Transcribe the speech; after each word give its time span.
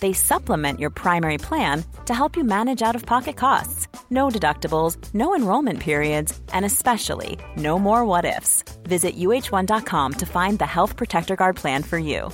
They 0.00 0.12
supplement 0.12 0.80
your 0.80 0.90
primary 0.90 1.38
plan 1.38 1.84
to 2.06 2.14
help 2.14 2.36
you 2.36 2.44
manage 2.44 2.82
out 2.82 2.94
of 2.94 3.04
pocket 3.06 3.36
costs. 3.36 3.88
No 4.10 4.28
deductibles, 4.28 4.96
no 5.14 5.34
enrollment 5.34 5.80
periods, 5.80 6.38
and 6.52 6.64
especially 6.64 7.38
no 7.56 7.78
more 7.78 8.04
what 8.04 8.24
ifs. 8.24 8.62
Visit 8.84 9.16
uh1.com 9.16 10.12
to 10.14 10.26
find 10.26 10.58
the 10.58 10.66
Health 10.66 10.96
Protector 10.96 11.36
Guard 11.36 11.56
plan 11.56 11.82
for 11.82 11.98
you. 11.98 12.30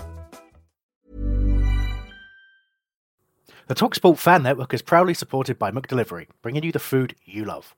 The 3.66 3.74
Talksport 3.74 4.18
Fan 4.18 4.42
Network 4.42 4.74
is 4.74 4.82
proudly 4.82 5.14
supported 5.14 5.58
by 5.58 5.70
McDelivery, 5.70 6.26
bringing 6.42 6.64
you 6.64 6.72
the 6.72 6.78
food 6.78 7.14
you 7.24 7.46
love. 7.46 7.74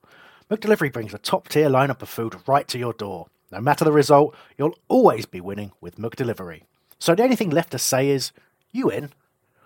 McDelivery 0.51 0.93
brings 0.93 1.15
a 1.15 1.19
top 1.19 1.47
tier 1.47 1.69
lineup 1.69 2.03
of 2.03 2.09
food 2.09 2.35
right 2.49 2.67
to 2.67 2.79
your 2.79 2.93
door. 2.93 3.29
No 3.53 3.61
matter 3.61 3.85
the 3.85 3.93
result, 3.93 4.35
you'll 4.59 4.77
always 4.89 5.27
be 5.27 5.41
winning 5.41 5.71
with 5.81 5.97
McDelivery. 5.97 6.63
So 6.99 7.15
the 7.15 7.23
only 7.23 7.37
thing 7.37 7.51
left 7.51 7.71
to 7.71 7.79
say 7.79 8.09
is, 8.09 8.33
you 8.73 8.91
in? 8.91 9.11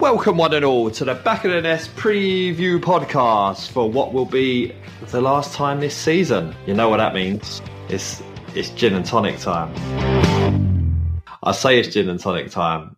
Welcome, 0.00 0.38
one 0.38 0.54
and 0.54 0.64
all, 0.64 0.90
to 0.92 1.04
the 1.04 1.14
Back 1.14 1.44
of 1.44 1.50
the 1.50 1.60
Nest 1.60 1.94
preview 1.94 2.80
podcast 2.80 3.70
for 3.70 3.90
what 3.90 4.14
will 4.14 4.24
be 4.24 4.74
the 5.08 5.20
last 5.20 5.54
time 5.54 5.80
this 5.80 5.94
season. 5.94 6.56
You 6.66 6.72
know 6.72 6.88
what 6.88 6.96
that 6.96 7.12
means? 7.12 7.60
It's 7.90 8.22
it's 8.54 8.70
gin 8.70 8.94
and 8.94 9.04
tonic 9.04 9.38
time. 9.40 9.74
I 11.42 11.52
say 11.52 11.78
it's 11.78 11.92
gin 11.92 12.08
and 12.08 12.18
tonic 12.18 12.50
time. 12.50 12.96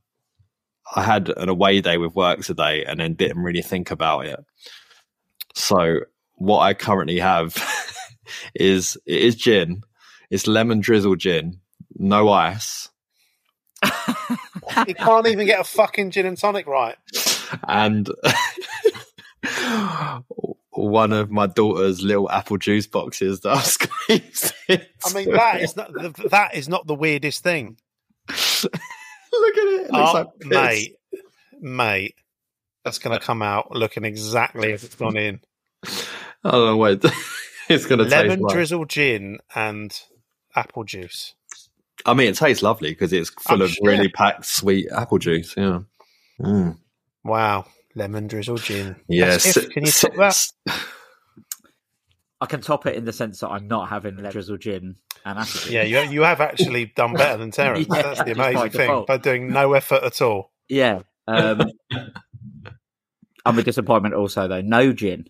I 0.94 1.03
had 1.03 1.28
an 1.31 1.48
away 1.48 1.81
day 1.81 1.98
with 1.98 2.14
work 2.14 2.42
today 2.42 2.84
and 2.84 3.00
then 3.00 3.14
didn't 3.14 3.42
really 3.42 3.62
think 3.62 3.91
about 3.91 4.27
it. 4.27 4.39
So 5.56 6.03
what 6.34 6.61
I 6.61 6.72
currently 6.72 7.19
have 7.19 7.56
is 8.55 8.97
it 9.06 9.22
is 9.22 9.34
gin. 9.34 9.83
It's 10.31 10.47
lemon 10.47 10.78
drizzle 10.78 11.16
gin, 11.16 11.59
no 11.97 12.28
ice. 12.28 12.91
you 14.89 14.95
can't 14.95 15.27
even 15.27 15.47
get 15.47 15.61
a 15.61 15.65
fucking 15.65 16.11
gin 16.11 16.27
and 16.27 16.39
tonic 16.39 16.67
right. 16.67 16.97
And 17.69 18.09
one 20.70 21.12
of 21.12 21.31
my 21.31 21.47
daughter's 21.47 22.03
little 22.03 22.31
apple 22.31 22.59
juice 22.59 22.87
boxes 22.87 23.41
that 23.41 23.50
I 23.50 23.61
squeezed 23.62 24.55
I 24.69 25.12
mean, 25.15 25.33
that 25.33 25.61
is 25.61 25.77
not 25.77 25.93
that 26.31 26.55
is 26.55 26.69
not 26.69 26.87
the 26.87 26.95
weirdest 26.95 27.43
thing. 27.43 27.77
Look 28.28 28.37
at 28.65 28.73
it. 29.33 29.87
it 29.87 29.91
oh, 29.93 30.12
like 30.12 30.28
mate, 30.45 30.97
mate, 31.61 32.15
that's 32.84 32.98
going 32.98 33.17
to 33.17 33.23
uh, 33.23 33.25
come 33.25 33.43
out 33.43 33.73
looking 33.73 34.05
exactly 34.05 34.72
as 34.72 34.84
it's 34.84 34.94
gone 34.94 35.16
in. 35.16 35.41
Oh 36.44 36.77
wait, 36.77 37.04
it's 37.69 37.87
going 37.87 37.99
to 37.99 38.04
lemon 38.04 38.41
taste 38.41 38.54
drizzle 38.54 38.81
like... 38.81 38.89
gin 38.89 39.39
and 39.54 39.99
apple 40.54 40.84
juice. 40.84 41.34
I 42.07 42.15
mean, 42.15 42.29
it 42.29 42.37
tastes 42.37 42.63
lovely 42.63 42.91
because 42.91 43.13
it's 43.13 43.31
full 43.31 43.57
I'm 43.57 43.63
of 43.63 43.71
sure. 43.71 43.87
really 43.87 44.09
packed 44.09 44.45
sweet 44.45 44.89
apple 44.91 45.19
juice. 45.19 45.55
Yeah. 45.57 45.81
Mm. 46.41 46.79
Wow. 47.25 47.67
Lemon 47.95 48.27
drizzle 48.27 48.57
gin. 48.57 48.97
Yes. 49.09 49.59
Can 49.69 49.85
you 49.85 49.93
top 49.93 50.15
that? 50.17 50.49
I 52.41 52.47
can 52.47 52.61
top 52.61 52.87
it 52.87 52.97
in 52.97 53.05
the 53.05 53.13
sense 53.13 53.41
that 53.41 53.49
I'm 53.49 53.69
not 53.69 53.89
having 53.89 54.17
lemon 54.17 54.33
drizzle 54.33 54.57
gin 54.57 54.97
and 55.25 55.39
acid. 55.39 55.71
Yeah, 55.71 55.83
you 55.83 56.01
you 56.11 56.23
have 56.23 56.41
actually 56.41 56.87
done 56.87 57.15
better 57.15 57.39
than 57.39 57.51
Terence. 57.51 57.87
yeah, 57.93 58.03
That's 58.03 58.25
the 58.25 58.33
amazing 58.33 58.71
thing 58.71 59.05
by 59.07 59.17
doing 59.19 59.53
no 59.53 59.75
effort 59.75 60.03
at 60.03 60.21
all. 60.21 60.51
Yeah. 60.69 61.03
Um, 61.29 61.71
I'm 63.45 63.59
a 63.59 63.63
disappointment 63.63 64.15
also 64.15 64.49
though. 64.49 64.61
No 64.61 64.93
gin. 64.93 65.29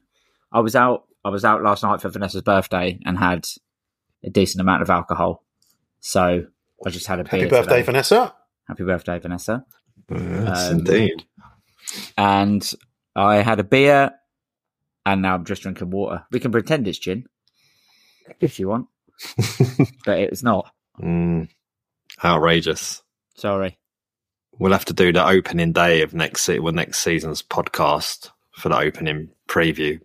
I 0.52 0.60
was 0.60 0.76
out. 0.76 1.04
I 1.24 1.30
was 1.30 1.44
out 1.44 1.62
last 1.62 1.82
night 1.82 2.00
for 2.00 2.08
Vanessa's 2.08 2.42
birthday 2.42 2.98
and 3.04 3.18
had 3.18 3.46
a 4.24 4.30
decent 4.30 4.60
amount 4.60 4.82
of 4.82 4.90
alcohol. 4.90 5.44
So 6.00 6.46
I 6.84 6.90
just 6.90 7.06
had 7.06 7.20
a 7.20 7.24
Happy 7.24 7.46
birthday, 7.46 7.76
today. 7.76 7.82
Vanessa. 7.82 8.34
Happy 8.66 8.84
birthday, 8.84 9.18
Vanessa. 9.18 9.64
Yes, 10.10 10.70
um, 10.70 10.78
indeed. 10.78 11.24
And 12.16 12.68
I 13.14 13.36
had 13.36 13.60
a 13.60 13.64
beer 13.64 14.12
and 15.04 15.22
now 15.22 15.34
I'm 15.34 15.44
just 15.44 15.62
drinking 15.62 15.90
water. 15.90 16.24
We 16.30 16.40
can 16.40 16.52
pretend 16.52 16.86
it's 16.86 16.98
gin 16.98 17.26
if 18.40 18.58
you 18.58 18.68
want, 18.68 18.86
but 20.04 20.18
it's 20.18 20.42
not. 20.42 20.72
Mm, 21.00 21.48
outrageous. 22.24 23.02
Sorry. 23.34 23.78
We'll 24.58 24.72
have 24.72 24.84
to 24.86 24.92
do 24.92 25.12
the 25.12 25.26
opening 25.26 25.72
day 25.72 26.02
of 26.02 26.14
next 26.14 26.42
se- 26.42 26.60
well, 26.60 26.72
next 26.72 27.00
season's 27.00 27.42
podcast 27.42 28.30
for 28.52 28.68
the 28.68 28.78
opening 28.78 29.30
preview. 29.48 30.00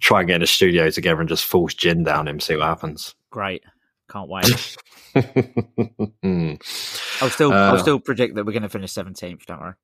Try 0.00 0.20
and 0.20 0.28
get 0.28 0.36
in 0.36 0.42
a 0.42 0.46
studio 0.46 0.90
together 0.90 1.20
and 1.20 1.28
just 1.28 1.44
force 1.44 1.74
gin 1.74 2.04
down 2.04 2.28
him, 2.28 2.40
see 2.40 2.56
what 2.56 2.66
happens. 2.66 3.14
Great. 3.30 3.62
Can't 4.10 4.28
wait. 4.28 4.76
I'll 7.20 7.30
still, 7.30 7.52
uh, 7.52 7.72
I'll 7.72 7.78
still 7.78 8.00
predict 8.00 8.34
that 8.34 8.46
we're 8.46 8.52
going 8.52 8.62
to 8.62 8.68
finish 8.68 8.92
seventeenth. 8.92 9.44
Don't 9.46 9.60
worry. 9.60 9.74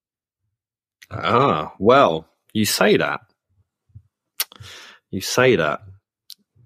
Ah, 1.11 1.75
well, 1.79 2.27
you 2.53 2.65
say 2.65 2.97
that. 2.97 3.21
You 5.11 5.21
say 5.21 5.57
that. 5.57 5.81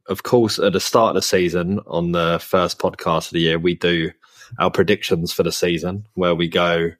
Of 0.08 0.22
course, 0.22 0.58
at 0.58 0.72
the 0.72 0.80
start 0.80 1.10
of 1.10 1.14
the 1.16 1.22
season, 1.22 1.80
on 1.86 2.12
the 2.12 2.38
first 2.40 2.78
podcast 2.78 3.26
of 3.26 3.32
the 3.32 3.40
year, 3.40 3.58
we 3.58 3.74
do 3.74 4.12
our 4.58 4.70
predictions 4.70 5.32
for 5.32 5.42
the 5.42 5.52
season, 5.52 6.06
where 6.14 6.34
we 6.34 6.48
go. 6.48 6.92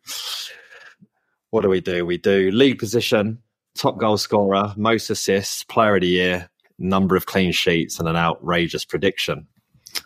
What 1.51 1.63
do 1.63 1.69
we 1.69 1.81
do? 1.81 2.05
We 2.05 2.19
do 2.19 2.51
league 2.51 2.79
position, 2.79 3.39
top 3.77 3.99
goal 3.99 4.19
scorer, 4.19 4.75
most 4.77 5.09
assists, 5.09 5.65
player 5.65 5.95
of 5.95 6.03
the 6.03 6.09
year, 6.09 6.51
number 6.79 7.17
of 7.17 7.25
clean 7.25 7.53
sheets, 7.53 7.99
and 7.99 8.09
an 8.09 8.17
outrageous 8.17 8.85
prediction. 8.85 9.47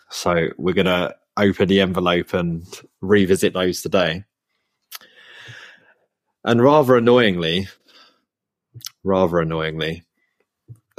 So 0.09 0.49
we're 0.57 0.73
going 0.73 0.85
to 0.85 1.15
open 1.37 1.67
the 1.67 1.81
envelope 1.81 2.33
and 2.33 2.65
revisit 3.01 3.53
those 3.53 3.81
today. 3.81 4.23
And 6.45 6.61
rather 6.61 6.97
annoyingly, 6.97 7.67
rather 9.03 9.39
annoyingly, 9.39 10.03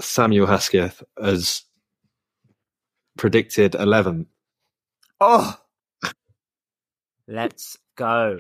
Samuel 0.01 0.47
Hesketh 0.47 1.03
has 1.21 1.63
predicted 3.17 3.75
11. 3.75 4.27
Oh, 5.21 5.59
let's 7.29 7.79
go. 7.97 8.39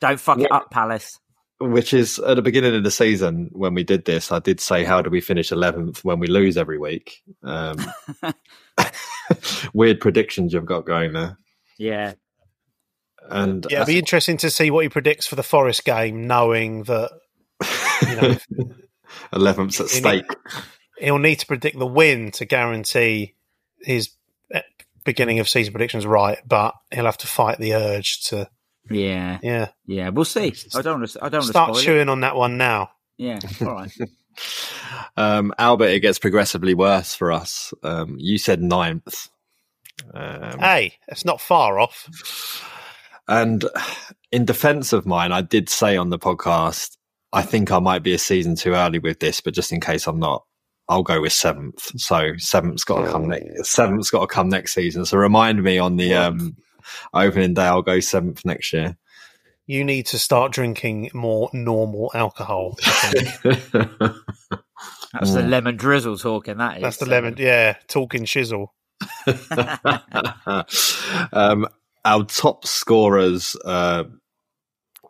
Don't 0.00 0.20
fuck 0.20 0.38
it 0.40 0.52
up, 0.52 0.70
Palace. 0.70 1.18
Which 1.58 1.94
is 1.94 2.18
at 2.18 2.36
the 2.36 2.42
beginning 2.42 2.74
of 2.74 2.84
the 2.84 2.90
season 2.90 3.48
when 3.52 3.72
we 3.74 3.82
did 3.82 4.04
this, 4.04 4.30
I 4.30 4.40
did 4.40 4.60
say, 4.60 4.84
How 4.84 5.00
do 5.00 5.08
we 5.08 5.22
finish 5.22 5.50
11th 5.50 6.04
when 6.04 6.18
we 6.18 6.26
lose 6.26 6.56
every 6.58 6.78
week? 6.78 7.22
Um, 7.42 7.78
weird 9.74 10.00
predictions 10.00 10.52
you've 10.52 10.66
got 10.66 10.86
going 10.86 11.12
there. 11.12 11.38
Yeah. 11.78 12.14
And 13.28 13.66
yeah, 13.70 13.78
it'd 13.78 13.88
be 13.88 13.98
interesting 13.98 14.36
to 14.38 14.50
see 14.50 14.70
what 14.70 14.84
he 14.84 14.88
predicts 14.88 15.26
for 15.26 15.34
the 15.34 15.42
Forest 15.42 15.84
game, 15.84 16.26
knowing 16.26 16.84
that 16.84 17.10
you 18.02 18.16
know, 18.16 18.36
11th's 19.32 19.80
at 19.80 19.88
stake. 19.88 20.30
He'll 20.98 21.18
need 21.18 21.40
to 21.40 21.46
predict 21.46 21.78
the 21.78 21.86
win 21.86 22.30
to 22.32 22.44
guarantee 22.44 23.34
his 23.80 24.10
eh, 24.52 24.62
beginning 25.04 25.40
of 25.40 25.48
season 25.48 25.72
predictions 25.72 26.06
right, 26.06 26.38
but 26.46 26.74
he'll 26.92 27.04
have 27.04 27.18
to 27.18 27.26
fight 27.26 27.58
the 27.58 27.74
urge 27.74 28.22
to. 28.26 28.48
Yeah, 28.88 29.38
yeah, 29.42 29.68
yeah. 29.86 30.10
We'll 30.10 30.24
see. 30.24 30.54
I 30.74 30.82
don't. 30.82 31.00
Want 31.00 31.10
to, 31.10 31.24
I 31.24 31.28
don't 31.28 31.42
start 31.42 31.76
chewing 31.76 32.02
it. 32.02 32.08
on 32.08 32.20
that 32.20 32.36
one 32.36 32.56
now. 32.56 32.90
Yeah, 33.16 33.40
all 33.62 33.74
right. 33.74 33.92
Um, 35.16 35.52
Albert, 35.58 35.88
it 35.88 36.00
gets 36.00 36.18
progressively 36.18 36.74
worse 36.74 37.14
for 37.14 37.32
us. 37.32 37.72
Um, 37.82 38.16
you 38.18 38.38
said 38.38 38.62
ninth. 38.62 39.28
Um, 40.12 40.58
hey, 40.58 40.94
it's 41.08 41.24
not 41.24 41.40
far 41.40 41.78
off. 41.78 42.62
And 43.28 43.64
in 44.30 44.44
defense 44.44 44.92
of 44.92 45.06
mine, 45.06 45.32
I 45.32 45.40
did 45.40 45.68
say 45.68 45.96
on 45.96 46.10
the 46.10 46.18
podcast, 46.18 46.96
I 47.32 47.42
think 47.42 47.72
I 47.72 47.78
might 47.80 48.02
be 48.02 48.14
a 48.14 48.18
season 48.18 48.54
too 48.54 48.74
early 48.74 48.98
with 48.98 49.20
this, 49.20 49.40
but 49.40 49.54
just 49.54 49.72
in 49.72 49.80
case 49.80 50.06
I'm 50.06 50.20
not, 50.20 50.44
I'll 50.88 51.02
go 51.02 51.20
with 51.20 51.32
seventh. 51.32 51.98
So 52.00 52.34
seventh's 52.36 52.84
got 52.84 53.04
to 53.04 53.10
come 53.10 53.28
next. 53.28 53.70
Seventh's 53.70 54.10
got 54.10 54.20
to 54.20 54.26
come 54.26 54.48
next 54.48 54.74
season. 54.74 55.04
So 55.04 55.16
remind 55.18 55.62
me 55.62 55.78
on 55.78 55.96
the 55.96 56.14
um, 56.14 56.56
opening 57.12 57.54
day, 57.54 57.64
I'll 57.64 57.82
go 57.82 57.98
seventh 57.98 58.44
next 58.44 58.72
year. 58.72 58.96
You 59.66 59.84
need 59.84 60.06
to 60.06 60.18
start 60.18 60.52
drinking 60.52 61.10
more 61.12 61.50
normal 61.52 62.10
alcohol. 62.14 62.76
I 62.84 63.10
think. 63.10 63.72
That's 65.12 65.34
the 65.34 65.42
lemon 65.42 65.76
drizzle 65.76 66.18
talking. 66.18 66.58
That 66.58 66.76
is. 66.76 66.82
That's 66.82 66.96
the 66.98 67.06
lemon. 67.06 67.34
Yeah, 67.38 67.76
talking 67.88 68.24
shizzle. 68.24 68.68
um, 71.32 71.66
our 72.04 72.24
top 72.24 72.66
scorers 72.66 73.56
uh, 73.64 74.04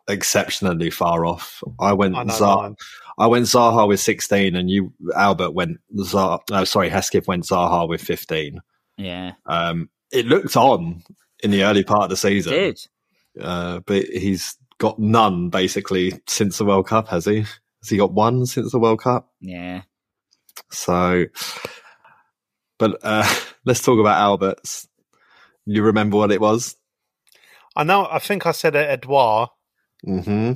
exceptionally 0.09 0.91
far 0.91 1.27
off. 1.27 1.63
I 1.81 1.93
went 1.93 2.17
I 2.17 2.25
know 2.25 2.35
Zaha. 2.35 2.77
I 3.19 3.27
went 3.27 3.47
Zaha 3.47 3.89
with 3.89 4.01
sixteen, 4.01 4.57
and 4.57 4.71
you 4.71 4.93
Albert 5.15 5.53
went 5.53 5.79
Zaha. 5.97 6.41
Oh, 6.51 6.65
sorry, 6.65 6.89
Hesketh 6.89 7.27
went 7.27 7.45
Zaha 7.45 7.89
with 7.89 8.01
fifteen. 8.01 8.61
Yeah, 8.97 9.33
Um, 9.45 9.91
it 10.11 10.27
looked 10.27 10.57
on 10.57 11.03
in 11.43 11.51
the 11.51 11.65
early 11.65 11.85
part 11.85 12.05
of 12.05 12.11
the 12.11 12.17
season, 12.17 12.53
did. 12.53 12.81
Uh, 13.41 13.81
but 13.87 14.05
he's 14.05 14.57
got 14.79 14.99
none 14.99 15.49
basically 15.49 16.21
since 16.27 16.59
the 16.59 16.65
World 16.65 16.87
Cup. 16.87 17.09
Has 17.09 17.25
he? 17.25 17.41
Has 17.41 17.89
he 17.89 17.97
got 17.97 18.13
one 18.13 18.47
since 18.47 18.73
the 18.73 18.79
World 18.79 19.01
Cup? 19.01 19.33
Yeah. 19.41 19.83
So, 20.71 21.27
but 22.79 22.99
uh, 23.03 23.29
let's 23.65 23.83
talk 23.83 23.99
about 23.99 24.19
Albert's. 24.21 24.89
You 25.67 25.83
remember 25.83 26.17
what 26.17 26.33
it 26.33 26.41
was? 26.41 26.77
I 27.75 27.85
know. 27.85 28.07
I 28.11 28.19
think 28.19 28.47
I 28.47 28.53
said 28.53 28.77
Edouard, 28.77 29.49
hmm 30.05 30.53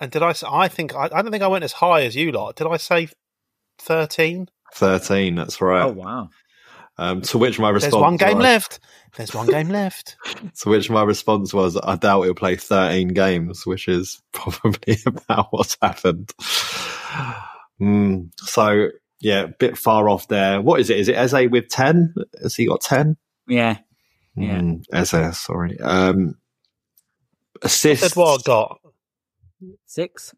and 0.00 0.10
did 0.10 0.22
I? 0.22 0.34
I 0.50 0.68
think 0.68 0.94
I, 0.94 1.04
I 1.12 1.22
don't 1.22 1.30
think 1.30 1.42
I 1.42 1.48
went 1.48 1.64
as 1.64 1.72
high 1.72 2.02
as 2.02 2.16
you 2.16 2.32
lot. 2.32 2.56
Did 2.56 2.66
I 2.66 2.76
say 2.78 3.08
thirteen? 3.78 4.48
13, 4.74 5.34
that's 5.34 5.60
right. 5.60 5.82
Oh 5.82 5.92
wow. 5.92 6.30
Um, 7.00 7.22
to 7.22 7.38
which 7.38 7.58
my 7.58 7.70
response 7.70 7.92
There's 7.94 8.02
one 8.02 8.16
game 8.18 8.36
was, 8.36 8.42
left. 8.44 8.80
There's 9.16 9.34
one 9.34 9.46
game 9.46 9.70
left. 9.70 10.16
To 10.62 10.68
which 10.68 10.90
my 10.90 11.02
response 11.02 11.54
was, 11.54 11.78
I 11.82 11.96
doubt 11.96 12.22
he'll 12.24 12.34
play 12.34 12.56
13 12.56 13.08
games, 13.08 13.64
which 13.64 13.88
is 13.88 14.20
probably 14.32 14.98
about 15.06 15.46
what's 15.50 15.78
happened. 15.80 16.30
Mm, 17.80 18.30
so, 18.36 18.88
yeah, 19.20 19.42
a 19.44 19.48
bit 19.48 19.78
far 19.78 20.08
off 20.10 20.28
there. 20.28 20.60
What 20.60 20.80
is 20.80 20.90
it? 20.90 20.98
Is 20.98 21.08
it 21.08 21.14
Eze 21.16 21.48
with 21.50 21.68
10? 21.68 22.14
Has 22.42 22.54
he 22.54 22.66
got 22.66 22.82
10? 22.82 23.16
Yeah. 23.48 23.78
Yeah. 24.36 24.58
Mm, 24.60 24.84
Eze, 24.92 25.38
sorry. 25.38 25.80
Um, 25.80 26.34
assists. 27.62 28.04
Edouard 28.12 28.44
got. 28.44 28.80
Six. 29.86 30.34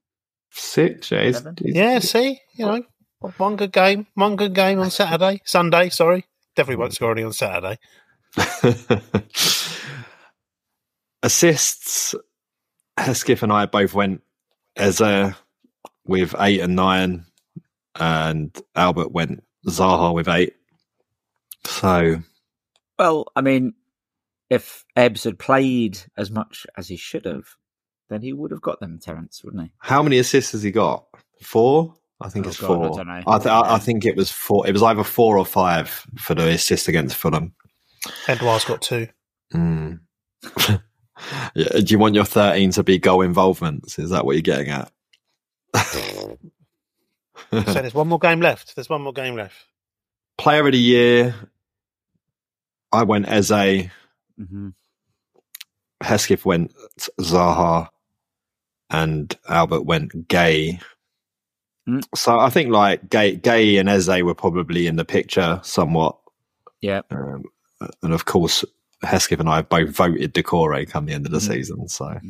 Six, 0.51 1.11
yeah. 1.11 1.23
he's- 1.25 1.43
he's- 1.59 1.75
Yeah, 1.77 1.99
see, 1.99 2.41
you 2.55 2.67
know, 2.67 2.83
one 3.39 3.57
good 3.57 3.73
game, 3.73 4.07
one 4.15 4.37
good 4.37 4.55
game 4.55 4.79
on 4.79 4.91
Saturday, 4.91 5.41
Sunday. 5.45 5.89
Sorry, 5.89 6.25
definitely 6.57 6.81
won't 6.81 6.93
hmm. 6.93 6.97
score 6.97 7.13
any 7.13 7.23
on 7.23 7.33
Saturday. 7.33 7.79
Assists. 11.23 12.15
Hesketh 12.99 13.43
and 13.43 13.53
I 13.53 13.67
both 13.67 13.95
went 13.95 14.23
Eze 14.77 15.35
with 16.07 16.35
eight 16.39 16.61
and 16.61 16.77
nine, 16.77 17.25
and 17.99 18.57
Albert 18.75 19.13
went 19.13 19.43
Zaha 19.67 20.15
with 20.15 20.29
eight. 20.29 20.55
So, 21.65 22.23
Well, 22.99 23.27
I 23.35 23.41
mean, 23.41 23.75
if 24.51 24.85
Ebbs 24.97 25.25
had 25.25 25.39
played 25.39 25.99
as 26.17 26.31
much 26.31 26.67
as 26.77 26.89
he 26.89 26.97
should 26.97 27.25
have, 27.25 27.45
then 28.11 28.23
he 28.23 28.33
would 28.33 28.51
have 28.51 28.61
got 28.61 28.81
them, 28.81 28.99
Terence, 28.99 29.43
wouldn't 29.43 29.63
he? 29.63 29.73
how 29.79 30.03
many 30.03 30.19
assists 30.19 30.53
has 30.53 30.63
he 30.63 30.71
got? 30.71 31.07
Four? 31.43 31.95
I 32.23 32.29
think 32.29 32.47
Oh, 32.47 32.49
it's 32.49 32.61
God, 32.61 32.67
I 32.71 32.87
four. 32.89 32.97
don't 32.97 33.07
know. 33.09 33.23
I, 33.27 33.39
th- 33.39 33.47
I, 33.49 33.75
I 33.75 33.79
think 33.79 34.05
it 34.07 34.17
was 34.17 34.31
four. 34.31 34.67
It 34.67 34.73
was 34.73 34.83
either 34.83 35.05
four 35.05 35.39
or 35.39 35.47
five 35.47 36.07
for 36.19 36.35
the 36.35 36.49
assist 36.49 36.89
against 36.89 37.17
Fulham. 37.17 37.55
Edouard's 38.29 38.65
got 38.65 38.83
two. 38.83 39.09
Mm. 39.55 40.01
yeah, 41.55 41.69
do 41.79 41.85
you 41.87 41.99
want 41.99 42.15
your 42.15 42.25
13 42.25 42.71
to 42.73 42.83
be 42.83 42.99
goal 42.99 43.23
involvements? 43.23 43.99
Is 43.99 44.11
that 44.11 44.25
what 44.25 44.33
you're 44.33 44.43
getting 44.43 44.71
at? 44.71 44.91
So 47.53 47.61
there's 47.75 47.93
one 47.95 48.09
more 48.09 48.19
game 48.19 48.41
left. 48.41 48.75
There's 48.75 48.89
one 48.89 49.03
more 49.03 49.13
game 49.13 49.35
left. 49.37 49.55
Player 50.39 50.65
of 50.67 50.73
the 50.73 50.79
year, 50.79 51.35
I 52.91 53.03
went 53.03 53.29
Eze. 53.29 53.89
hmm 54.39 54.69
Hesketh 56.03 56.47
went 56.47 56.73
Zaha, 57.21 57.89
and 58.91 59.37
Albert 59.49 59.83
went 59.83 60.29
Guéhi. 60.29 60.81
Mm. 61.89 62.03
So 62.15 62.39
I 62.39 62.49
think 62.51 62.71
like 62.71 63.09
Guéhi, 63.09 63.41
Guéhi 63.41 63.81
and 63.81 63.89
Eze 63.89 64.23
were 64.23 64.35
probably 64.35 64.87
in 64.87 64.97
the 64.97 65.05
picture 65.05 65.61
somewhat, 65.65 66.17
Yeah. 66.81 67.03
um, 67.11 67.45
and 68.03 68.13
of 68.13 68.25
course 68.25 68.65
Hesketh 69.03 69.41
and 69.41 69.49
I 69.49 69.63
both 69.63 69.91
voted 69.91 70.33
Decore 70.33 70.85
come 70.87 71.07
the 71.07 71.13
end 71.13 71.27
of 71.27 71.33
the 71.33 71.41
season. 71.41 71.89
So 71.89 72.21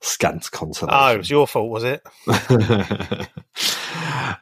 scant 0.00 0.50
consolation. 0.50 0.98
Oh, 1.00 1.14
it 1.14 1.18
was 1.18 1.30
your 1.30 1.46
fault, 1.46 1.70
was 1.70 1.84
it? 1.84 2.02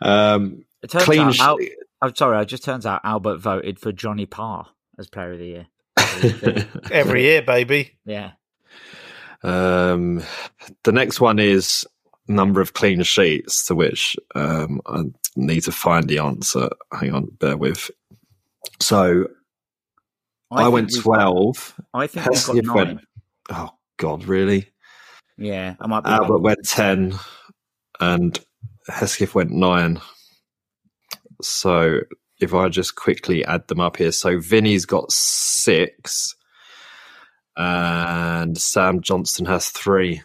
um, 0.00 0.64
It 0.82 0.90
turns 0.90 1.04
clean. 1.04 1.20
out, 1.20 1.34
sh- 1.34 1.40
Al- 1.40 1.58
I'm 2.02 2.14
sorry, 2.16 2.40
it 2.42 2.46
just 2.46 2.64
turns 2.64 2.86
out 2.86 3.02
Albert 3.04 3.38
voted 3.38 3.78
for 3.78 3.92
Johnny 3.92 4.26
Parr 4.26 4.66
as 4.98 5.08
Player 5.08 5.32
of 5.32 5.38
the 5.38 5.46
Year. 5.46 5.66
Every 6.90 7.22
year, 7.26 7.42
baby. 7.42 7.96
Yeah. 8.04 8.32
Um, 9.42 10.22
the 10.84 10.92
next 10.92 11.20
one 11.20 11.38
is 11.38 11.86
number 12.30 12.60
of 12.60 12.72
clean 12.74 13.02
sheets, 13.02 13.64
to 13.66 13.74
which 13.74 14.16
um, 14.34 14.80
I 14.86 15.04
need 15.36 15.62
to 15.64 15.72
find 15.72 16.08
the 16.08 16.18
answer. 16.18 16.70
Hang 16.92 17.12
on, 17.12 17.26
bear 17.38 17.56
with. 17.56 17.90
So 18.80 19.28
I, 20.50 20.62
think 20.62 20.72
went 20.72 20.90
we've- 20.92 21.02
12. 21.02 21.80
I 21.94 22.06
think 22.06 22.26
we've 22.26 22.64
got 22.66 22.74
nine. 22.74 22.86
went, 22.86 23.00
oh, 23.50 23.70
God, 23.98 24.24
really? 24.24 24.68
Yeah, 25.36 25.74
I 25.80 25.86
might 25.86 26.04
be. 26.04 26.10
Albert 26.10 26.32
wrong. 26.34 26.42
went 26.42 26.66
10 26.66 27.14
and 28.00 28.38
Hesketh 28.88 29.34
went 29.34 29.50
9. 29.50 30.00
So 31.42 32.00
if 32.40 32.54
I 32.54 32.68
just 32.68 32.94
quickly 32.96 33.44
add 33.44 33.68
them 33.68 33.80
up 33.80 33.96
here. 33.98 34.12
So 34.12 34.38
Vinny's 34.38 34.86
got 34.86 35.12
6 35.12 36.34
and 37.56 38.56
Sam 38.58 39.00
Johnstone 39.02 39.46
has 39.46 39.68
3. 39.68 40.22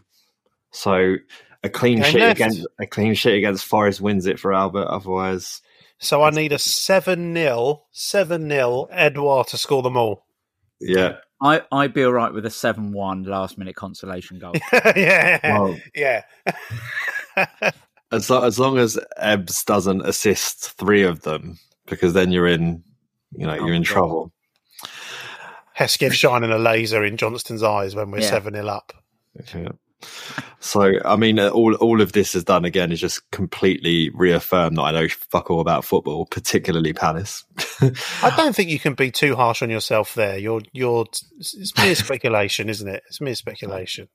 So 0.72 1.16
a 1.66 1.70
clean 1.70 2.02
Game 2.02 2.12
sheet 2.12 2.20
left. 2.20 2.40
against 2.40 2.68
a 2.80 2.86
clean 2.88 3.14
sheet 3.14 3.38
against 3.38 3.66
Forest 3.66 4.02
wins 4.02 4.26
it 4.28 4.40
for 4.40 4.54
Albert. 4.54 4.88
Otherwise, 4.88 5.62
So 6.00 6.22
I 6.24 6.30
need 6.30 6.52
a 6.54 6.60
7 6.60 7.34
0, 7.34 7.84
7 7.92 8.50
0 8.50 8.88
Edouard 8.92 9.48
to 9.48 9.58
score 9.58 9.82
them 9.84 9.98
all. 9.98 10.26
yeah. 10.80 11.18
I, 11.42 11.62
I'd 11.70 11.94
be 11.94 12.04
all 12.06 12.14
right 12.14 12.34
with 12.34 12.46
a 12.46 12.50
7 12.50 12.94
1 12.94 13.24
last 13.24 13.58
minute 13.58 13.76
consolation 13.76 14.40
goal. 14.40 14.54
yeah. 14.96 15.40
Well, 15.44 15.78
yeah. 15.94 16.22
as, 18.12 18.32
as 18.32 18.58
long 18.58 18.78
as 18.78 18.98
Ebbs 19.18 19.64
doesn't 19.66 20.02
assist 20.08 20.72
three 20.78 21.04
of 21.04 21.22
them, 21.24 21.60
because 21.88 22.14
then 22.14 22.32
you're 22.32 22.48
in, 22.48 22.84
you 23.34 23.46
know, 23.46 23.52
Oh 23.60 23.66
you're 23.66 23.74
in 23.76 23.82
my 23.82 23.86
God. 23.88 23.94
trouble. 23.94 24.32
Hesketh 25.74 26.14
shining 26.14 26.52
a 26.52 26.58
laser 26.58 27.04
in 27.04 27.18
Johnstone's 27.18 27.64
eyes 27.64 27.96
when 27.96 28.12
we're 28.12 28.22
Yeah. 28.22 28.30
7 28.30 28.54
0 28.54 28.66
up. 28.68 28.94
Yeah. 29.54 29.70
So, 30.60 30.94
I 31.06 31.16
mean, 31.16 31.38
uh, 31.38 31.50
all 31.50 31.76
all 31.76 32.02
of 32.02 32.14
this 32.14 32.34
has 32.34 32.44
done 32.44 32.66
again 32.66 32.92
is 32.92 33.00
just 33.00 33.30
completely 33.30 34.10
reaffirm 34.10 34.76
that 34.76 34.82
I 34.82 34.92
know 34.92 35.08
fuck 35.08 35.52
all 35.52 35.60
about 35.60 35.86
football, 35.86 36.26
particularly 36.26 36.92
Palace. 36.92 37.44
I 37.82 38.34
don't 38.36 38.56
think 38.56 38.72
you 38.72 38.80
can 38.80 38.96
be 38.96 39.12
too 39.12 39.36
harsh 39.36 39.62
on 39.62 39.70
yourself 39.70 40.16
there. 40.16 40.40
You're, 40.40 40.62
you're, 40.72 41.06
it's 41.38 41.78
mere 41.78 41.94
speculation, 41.96 42.70
isn't 42.70 42.88
it? 42.88 43.04
It's 43.08 43.22
mere 43.22 43.36
speculation. 43.36 44.08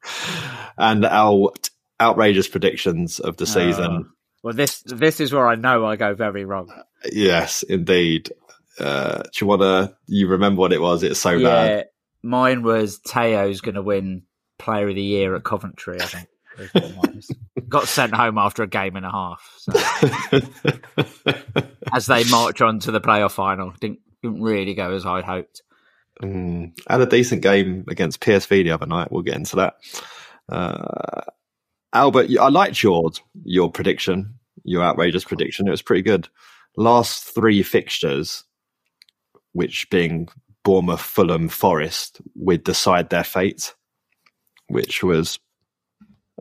and 0.76 1.04
our 1.04 1.52
outrageous 2.00 2.48
predictions 2.48 3.20
of 3.20 3.36
the 3.36 3.46
season. 3.46 4.06
Oh. 4.06 4.12
Well, 4.42 4.54
this 4.54 4.82
this 4.86 5.20
is 5.20 5.32
where 5.32 5.46
I 5.46 5.54
know 5.54 5.86
I 5.86 5.96
go 5.96 6.14
very 6.14 6.44
wrong. 6.44 6.72
Yes, 7.12 7.62
indeed. 7.62 8.32
Uh, 8.78 9.22
do 9.22 9.30
you 9.40 9.46
want 9.46 9.62
to? 9.62 9.94
You 10.06 10.28
remember 10.28 10.60
what 10.60 10.72
it 10.72 10.80
was? 10.80 11.02
It's 11.02 11.20
so 11.20 11.32
Yeah, 11.32 11.84
mine 12.22 12.62
was 12.62 12.98
Teo's 13.00 13.60
going 13.60 13.74
to 13.74 13.82
win 13.82 14.22
Player 14.60 14.88
of 14.88 14.94
the 14.94 15.02
Year 15.02 15.34
at 15.34 15.44
Coventry. 15.44 16.00
I 16.00 16.04
think 16.04 16.28
is 16.60 16.74
what 16.74 16.96
mine 16.96 17.16
was. 17.16 17.30
got 17.68 17.88
sent 17.88 18.14
home 18.14 18.38
after 18.38 18.62
a 18.62 18.66
game 18.66 18.96
and 18.96 19.06
a 19.06 19.10
half. 19.10 19.54
So, 19.58 19.72
as 21.92 22.06
they 22.06 22.24
march 22.24 22.60
on 22.60 22.80
to 22.80 22.90
the 22.90 23.00
playoff 23.00 23.32
final, 23.32 23.72
didn't 23.80 24.00
didn't 24.22 24.42
really 24.42 24.74
go 24.74 24.92
as 24.92 25.06
I'd 25.06 25.24
hoped. 25.24 25.62
Mm, 26.22 26.78
had 26.88 27.00
a 27.00 27.06
decent 27.06 27.42
game 27.42 27.84
against 27.88 28.20
PSV 28.20 28.64
the 28.64 28.72
other 28.72 28.86
night. 28.86 29.10
We'll 29.10 29.22
get 29.22 29.36
into 29.36 29.56
that. 29.56 29.76
Uh, 30.48 31.22
Albert, 31.92 32.30
I 32.38 32.48
liked 32.48 32.82
your 32.82 33.10
your 33.44 33.70
prediction, 33.70 34.34
your 34.64 34.82
outrageous 34.82 35.24
prediction. 35.24 35.66
It 35.66 35.72
was 35.72 35.82
pretty 35.82 36.02
good. 36.02 36.28
Last 36.76 37.24
three 37.24 37.62
fixtures, 37.62 38.44
which 39.52 39.88
being 39.90 40.28
Bournemouth, 40.62 41.00
Fulham, 41.00 41.48
Forest, 41.48 42.20
would 42.36 42.64
decide 42.64 43.10
their 43.10 43.24
fate, 43.24 43.74
which 44.70 45.02
was 45.02 45.38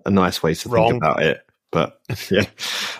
a 0.05 0.09
nice 0.11 0.41
way 0.41 0.53
to 0.53 0.69
Wrong. 0.69 0.91
think 0.91 1.03
about 1.03 1.21
it. 1.23 1.41
But 1.71 1.99
yeah, 2.31 2.45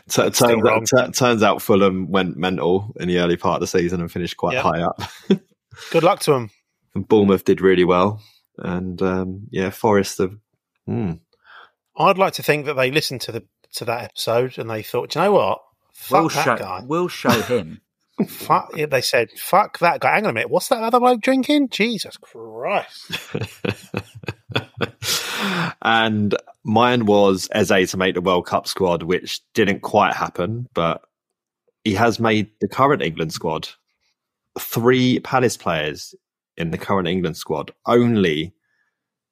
T- 0.10 0.30
turns, 0.30 0.44
out, 0.44 0.86
t- 0.86 1.12
turns 1.12 1.42
out 1.44 1.62
Fulham 1.62 2.12
went 2.12 2.38
mental 2.38 2.94
in 3.00 3.08
the 3.08 3.18
early 3.20 3.38
part 3.38 3.56
of 3.56 3.62
the 3.62 3.68
season 3.68 4.02
and 4.02 4.12
finished 4.12 4.38
quite 4.38 4.54
Yeah. 4.56 4.62
high 4.62 4.82
up. 4.82 5.02
Good 5.92 6.04
luck 6.04 6.20
to 6.22 6.32
them. 6.32 6.50
And 6.94 7.08
Bournemouth 7.08 7.46
did 7.46 7.62
really 7.62 7.84
well. 7.86 8.22
and 8.58 9.02
um, 9.02 9.48
yeah, 9.52 9.70
Forest 9.70 10.18
have. 10.20 10.36
Hmm. 10.86 11.14
I'd 11.98 12.18
like 12.18 12.34
to 12.34 12.44
think 12.44 12.66
that 12.66 12.76
they 12.76 12.92
listened 12.92 13.22
to 13.22 13.32
the 13.32 13.44
to 13.76 13.86
that 13.86 14.04
episode 14.04 14.58
and 14.58 14.70
they 14.70 14.84
thought, 14.84 15.12
"Do 15.12 15.20
you 15.20 15.26
know 15.26 15.32
what? 15.34 15.60
Fuck 15.94 16.20
We'll 16.20 16.30
that 16.30 16.44
show, 16.46 16.56
guy. 16.58 16.84
we'll 16.86 17.08
show 17.08 17.30
him. 17.42 17.82
Fuck. 18.28 18.74
They 18.74 19.02
said, 19.02 19.32
"Fuck 19.32 19.80
that 19.80 20.00
guy." 20.02 20.16
Hang 20.16 20.26
on 20.26 20.32
a 20.32 20.34
minute. 20.34 20.50
What's 20.50 20.68
that 20.70 20.84
other 20.84 21.00
bloke 21.00 21.22
drinking? 21.22 21.70
Jesus 21.70 22.18
Christ! 22.18 23.12
And 25.82 26.36
mine 26.64 27.06
was 27.06 27.48
Eze 27.52 27.92
to 27.92 27.98
make 27.98 28.16
the 28.16 28.22
World 28.22 28.46
Cup 28.46 28.68
squad, 28.68 29.04
which 29.04 29.42
didn't 29.54 29.82
quite 29.82 30.14
happen, 30.14 30.68
but 30.74 31.02
he 31.84 31.94
has 31.94 32.20
made 32.20 32.52
the 32.62 32.68
current 32.68 33.02
England 33.02 33.34
squad 33.34 33.70
three 34.58 35.20
Palace 35.20 35.58
players 35.58 36.14
in 36.58 36.72
the 36.72 36.78
current 36.78 37.08
England 37.08 37.38
squad. 37.38 37.72
Only 37.86 38.54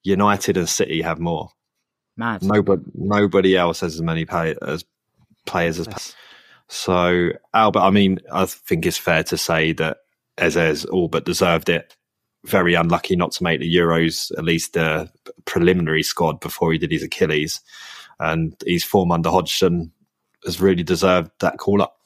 United 0.03 0.57
and 0.57 0.69
City 0.69 1.01
have 1.01 1.19
more. 1.19 1.49
Mad. 2.15 2.43
Nobody, 2.43 2.83
nobody 2.95 3.57
else 3.57 3.81
has 3.81 3.95
as 3.95 4.01
many 4.01 4.25
pay, 4.25 4.55
as 4.61 4.85
players 5.45 5.79
as. 5.79 6.15
So 6.67 7.29
Albert, 7.53 7.79
I 7.79 7.91
mean, 7.91 8.19
I 8.31 8.45
think 8.45 8.85
it's 8.85 8.97
fair 8.97 9.23
to 9.25 9.37
say 9.37 9.73
that 9.73 9.97
Eze's 10.37 10.85
all 10.85 11.07
but 11.07 11.25
deserved 11.25 11.69
it. 11.69 11.95
Very 12.47 12.75
unlucky 12.75 13.15
not 13.15 13.31
to 13.33 13.43
make 13.43 13.59
the 13.59 13.75
Euros, 13.75 14.31
at 14.37 14.43
least 14.43 14.73
the 14.73 15.09
preliminary 15.45 16.03
squad 16.03 16.39
before 16.39 16.71
he 16.71 16.77
did 16.77 16.91
his 16.91 17.03
Achilles, 17.03 17.61
and 18.19 18.55
his 18.65 18.83
form 18.83 19.11
under 19.11 19.29
Hodgson 19.29 19.91
has 20.45 20.61
really 20.61 20.83
deserved 20.83 21.31
that 21.39 21.57
call 21.57 21.81
up. 21.81 21.97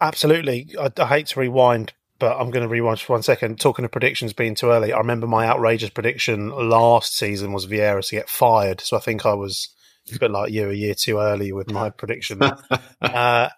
Absolutely. 0.00 0.74
I, 0.78 0.90
I 0.98 1.06
hate 1.06 1.26
to 1.28 1.40
rewind, 1.40 1.92
but 2.18 2.36
I'm 2.40 2.50
going 2.50 2.62
to 2.62 2.68
rewind 2.68 3.00
for 3.00 3.12
one 3.12 3.22
second. 3.22 3.60
Talking 3.60 3.84
of 3.84 3.92
predictions 3.92 4.32
being 4.32 4.54
too 4.54 4.70
early, 4.70 4.92
I 4.92 4.98
remember 4.98 5.26
my 5.26 5.46
outrageous 5.46 5.90
prediction 5.90 6.50
last 6.50 7.16
season 7.16 7.52
was 7.52 7.66
Vieira 7.66 8.06
to 8.06 8.16
get 8.16 8.28
fired. 8.28 8.80
So 8.80 8.96
I 8.96 9.00
think 9.00 9.26
I 9.26 9.34
was 9.34 9.68
a 10.14 10.18
bit 10.18 10.30
like 10.30 10.52
you, 10.52 10.70
a 10.70 10.74
year 10.74 10.94
too 10.94 11.18
early 11.18 11.52
with 11.52 11.70
my 11.70 11.90
prediction. 11.90 12.42
uh, 13.00 13.48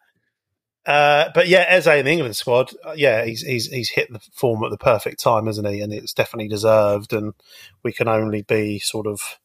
uh, 0.85 1.31
but 1.35 1.47
yeah, 1.47 1.65
Eze 1.69 1.87
in 1.87 2.05
the 2.05 2.11
England 2.11 2.37
squad, 2.37 2.73
uh, 2.85 2.95
yeah, 2.97 3.25
he's 3.25 3.43
he's 3.43 3.67
he's 3.67 3.91
hit 3.91 4.13
the 4.13 4.21
form 4.33 4.65
at 4.65 4.71
the 4.71 4.79
perfect 4.79 5.21
time, 5.21 5.47
hasn't 5.47 5.69
he? 5.69 5.81
And 5.81 5.93
it's 5.93 6.13
definitely 6.13 6.49
deserved. 6.49 7.13
And 7.13 7.35
we 7.83 7.93
can 7.93 8.09
only 8.09 8.43
be 8.43 8.79
sort 8.81 9.07
of 9.07 9.39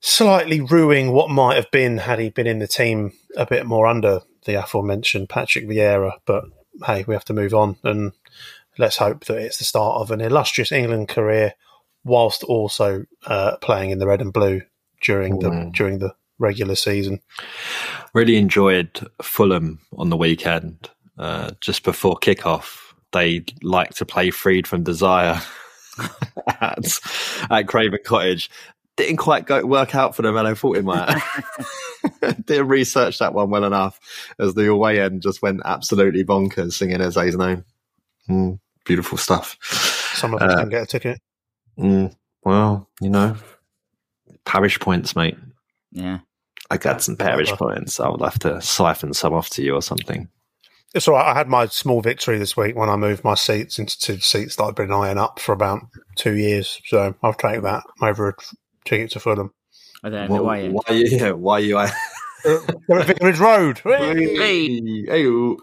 slightly 0.00 0.60
ruining 0.60 1.12
what 1.12 1.30
might 1.30 1.56
have 1.56 1.70
been 1.70 1.98
had 1.98 2.18
he 2.18 2.28
been 2.28 2.46
in 2.46 2.58
the 2.58 2.66
team 2.68 3.12
a 3.36 3.46
bit 3.46 3.64
more 3.64 3.86
under 3.86 4.20
the 4.44 4.54
aforementioned 4.54 5.30
Patrick 5.30 5.66
Vieira. 5.66 6.18
But 6.26 6.44
hey, 6.86 7.04
we 7.06 7.14
have 7.14 7.24
to 7.26 7.32
move 7.32 7.54
on, 7.54 7.76
and 7.82 8.12
let's 8.76 8.98
hope 8.98 9.24
that 9.24 9.38
it's 9.38 9.58
the 9.58 9.64
start 9.64 10.00
of 10.02 10.10
an 10.10 10.20
illustrious 10.20 10.70
England 10.70 11.08
career, 11.08 11.54
whilst 12.04 12.44
also 12.44 13.06
uh, 13.26 13.56
playing 13.62 13.90
in 13.90 13.98
the 13.98 14.06
red 14.06 14.20
and 14.20 14.34
blue 14.34 14.60
during 15.00 15.38
the 15.38 15.70
during 15.72 15.98
the 15.98 16.14
regular 16.38 16.74
season. 16.74 17.20
Really 18.12 18.36
enjoyed 18.36 19.08
Fulham 19.22 19.80
on 19.96 20.10
the 20.10 20.16
weekend. 20.16 20.90
Uh, 21.18 21.50
just 21.60 21.84
before 21.84 22.16
kickoff, 22.16 22.78
they 23.12 23.44
like 23.62 23.90
to 23.94 24.04
play 24.04 24.30
Freed 24.30 24.66
from 24.66 24.82
Desire 24.82 25.40
at, 26.60 26.98
at 27.50 27.68
Craven 27.68 28.00
Cottage. 28.04 28.50
Didn't 28.96 29.16
quite 29.16 29.46
go 29.46 29.64
work 29.66 29.94
out 29.94 30.14
for 30.14 30.22
them, 30.22 30.36
and 30.36 30.46
I 30.46 30.54
thought 30.54 30.76
it 30.76 30.84
might. 30.84 31.20
Didn't 32.46 32.68
research 32.68 33.18
that 33.18 33.34
one 33.34 33.50
well 33.50 33.64
enough, 33.64 33.98
as 34.38 34.54
the 34.54 34.68
away 34.70 35.00
end 35.00 35.22
just 35.22 35.42
went 35.42 35.62
absolutely 35.64 36.24
bonkers 36.24 36.74
singing 36.74 37.00
Eze's 37.00 37.36
name. 37.36 37.64
Mm, 38.28 38.60
beautiful 38.84 39.18
stuff. 39.18 39.56
Some 40.14 40.34
of 40.34 40.42
us 40.42 40.52
Uh, 40.54 40.60
can 40.60 40.68
get 40.68 40.82
a 40.82 40.86
ticket. 40.86 41.20
Mm, 41.76 42.14
well, 42.44 42.88
you 43.00 43.10
know, 43.10 43.36
parish 44.44 44.78
points, 44.78 45.16
mate. 45.16 45.36
Yeah. 45.94 46.18
I 46.70 46.76
got 46.76 47.02
some 47.02 47.16
parish 47.16 47.50
points. 47.52 48.00
I 48.00 48.08
would 48.08 48.20
have 48.20 48.38
to 48.40 48.60
siphon 48.60 49.14
some 49.14 49.32
off 49.32 49.48
to 49.50 49.62
you 49.62 49.74
or 49.74 49.82
something. 49.82 50.28
It's 50.94 51.08
all 51.08 51.14
right. 51.14 51.32
I 51.32 51.34
had 51.34 51.48
my 51.48 51.66
small 51.66 52.00
victory 52.00 52.38
this 52.38 52.56
week 52.56 52.76
when 52.76 52.88
I 52.88 52.96
moved 52.96 53.24
my 53.24 53.34
seats 53.34 53.78
into 53.78 53.98
two 53.98 54.18
seats 54.20 54.56
that 54.56 54.64
I've 54.64 54.74
been 54.74 54.92
eyeing 54.92 55.18
up 55.18 55.40
for 55.40 55.52
about 55.52 55.82
two 56.16 56.36
years. 56.36 56.80
So 56.86 57.14
I'll 57.22 57.34
take 57.34 57.62
that 57.62 57.82
over 58.00 58.28
a 58.28 58.34
ticket 58.84 59.10
to 59.12 59.20
Fulham. 59.20 59.52
Are 60.02 60.10
they 60.10 60.24
in 60.24 60.30
Why, 60.30 60.62
the 60.62 60.70
why 60.70 60.82
are 60.88 60.94
you? 60.94 61.06
Yeah, 61.16 61.30
why 61.32 61.54
are 61.54 61.60
you? 61.60 61.86
They're 62.44 63.00
at 63.00 63.06
Vicarage 63.06 63.38
Road. 63.38 63.80
Hey, 63.84 65.04
hey-o. 65.06 65.56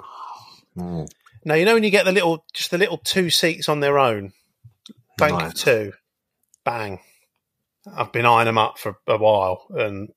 Mm, 0.77 1.09
Now 1.45 1.53
you 1.55 1.65
know 1.65 1.73
when 1.73 1.83
you 1.83 1.91
get 1.91 2.05
the 2.05 2.11
little, 2.11 2.45
just 2.53 2.71
the 2.71 2.77
little 2.77 2.97
two 2.97 3.29
seats 3.29 3.69
on 3.69 3.79
their 3.81 3.99
own, 3.99 4.33
bank 5.17 5.41
of 5.41 5.53
two, 5.53 5.93
bang. 6.63 6.99
I've 7.95 8.11
been 8.11 8.25
eyeing 8.25 8.45
them 8.45 8.57
up 8.57 8.77
for 8.77 8.97
a 9.07 9.17
while, 9.17 9.65
and 9.69 10.09
I 10.09 10.11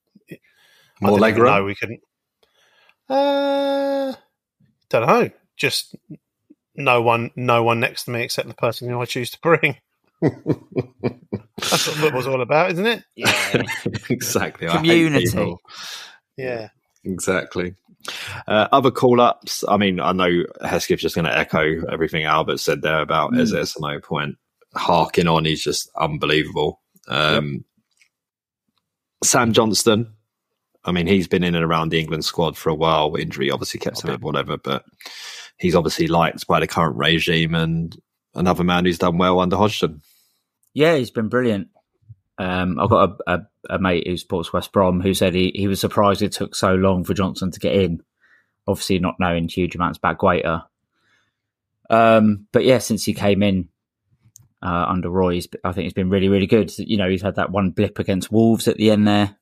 More 1.05 1.19
didn't 1.19 1.23
leg 1.23 1.35
even 1.35 1.45
know 1.45 1.65
we 1.65 1.75
couldn't. 1.75 2.01
Uh, 3.09 4.15
don't 4.89 5.07
know. 5.07 5.31
Just 5.57 5.95
no 6.75 7.03
one, 7.03 7.31
no 7.37 7.63
one 7.63 7.81
next 7.81 8.05
to 8.05 8.11
me 8.11 8.23
except 8.23 8.49
the 8.49 8.55
person 8.55 8.89
who 8.89 9.01
I 9.01 9.05
choose 9.05 9.31
to 9.31 9.39
bring. 9.41 9.77
That's 10.21 11.87
what 11.87 11.97
football's 11.97 12.27
all 12.27 12.41
about, 12.41 12.73
isn't 12.73 12.87
it? 12.87 13.05
Yeah. 13.15 13.63
exactly. 14.11 14.69
Community. 14.69 15.55
Yeah. 16.37 16.69
Exactly. 17.05 17.75
Uh, 18.47 18.69
other 18.73 18.91
call 18.91 19.21
ups. 19.21 19.65
I 19.67 19.77
mean, 19.77 20.01
I 20.01 20.13
know 20.13 20.31
Hesketh's 20.63 21.03
just 21.03 21.15
going 21.15 21.27
to 21.27 21.37
echo 21.37 21.85
everything 21.91 22.25
Albert 22.25 22.59
said 22.59 22.83
there 22.83 23.01
about 23.01 23.33
Mm. 23.33 23.41
Eze 23.41 23.77
no 23.79 24.01
point. 24.01 24.37
Harking 24.75 25.29
on, 25.29 25.45
he's 25.45 25.63
just 25.63 25.89
unbelievable. 25.97 26.81
Um, 27.09 27.65
Sam 29.23 29.53
Johnstone. 29.53 30.15
I 30.85 30.93
mean, 30.93 31.07
he's 31.07 31.29
been 31.29 31.45
in 31.45 31.55
and 31.55 31.65
around 31.65 31.89
the 31.89 32.01
England 32.01 32.25
squad 32.25 32.57
for 32.57 32.69
a 32.69 32.75
while. 32.75 33.17
Injury 33.17 33.51
obviously 33.51 33.81
kept 33.81 34.05
him 34.05 34.11
out, 34.11 34.21
whatever, 34.21 34.57
but 34.57 34.85
he's 35.59 35.75
obviously 35.75 36.07
liked 36.07 36.47
by 36.47 36.61
the 36.61 36.67
current 36.67 36.97
regime 36.97 37.55
and 37.55 37.97
another 38.35 38.65
man 38.65 38.85
who's 38.85 38.99
done 38.99 39.19
well 39.19 39.41
under 39.41 39.57
Hodgson. 39.57 40.03
Yeah, 40.75 40.97
he's 40.97 41.11
been 41.11 41.29
brilliant. 41.29 41.69
Um, 42.37 42.81
I've 42.81 42.91
got 42.91 43.11
a, 43.27 43.33
a, 43.33 43.47
a 43.77 43.79
mate 43.79 44.07
who 44.07 44.17
supports 44.17 44.53
West 44.53 44.73
Brom 44.73 45.01
who 45.01 45.15
said 45.15 45.35
he, 45.35 45.53
he 45.55 45.69
was 45.69 45.81
surprised 45.81 46.21
it 46.21 46.33
took 46.33 46.55
so 46.55 46.75
long 46.75 47.05
for 47.05 47.15
Johnstone 47.15 47.53
to 47.53 47.61
get 47.61 47.77
in. 47.77 48.03
Obviously, 48.67 48.99
not 48.99 49.21
knowing 49.21 49.49
huge 49.49 49.77
amounts 49.77 49.99
about 49.99 50.19
Guaita. 50.19 50.65
Um, 51.91 52.47
but 52.51 52.65
yeah, 52.65 52.79
since 52.79 53.05
he 53.05 53.15
came 53.15 53.43
in 53.43 53.69
uh, 54.63 54.87
under 54.89 55.11
Roy, 55.11 55.41
I 55.63 55.73
think 55.73 55.85
he's 55.85 55.93
been 55.93 56.11
really, 56.11 56.29
really 56.29 56.47
good. 56.47 56.77
You 56.79 56.97
know, 56.97 57.09
he's 57.09 57.23
had 57.23 57.37
that 57.37 57.51
one 57.51 57.71
blip 57.71 57.99
against 57.99 58.33
Wolves 58.33 58.67
at 58.67 58.79
the 58.79 58.91
end 58.91 59.07
there, 59.07 59.37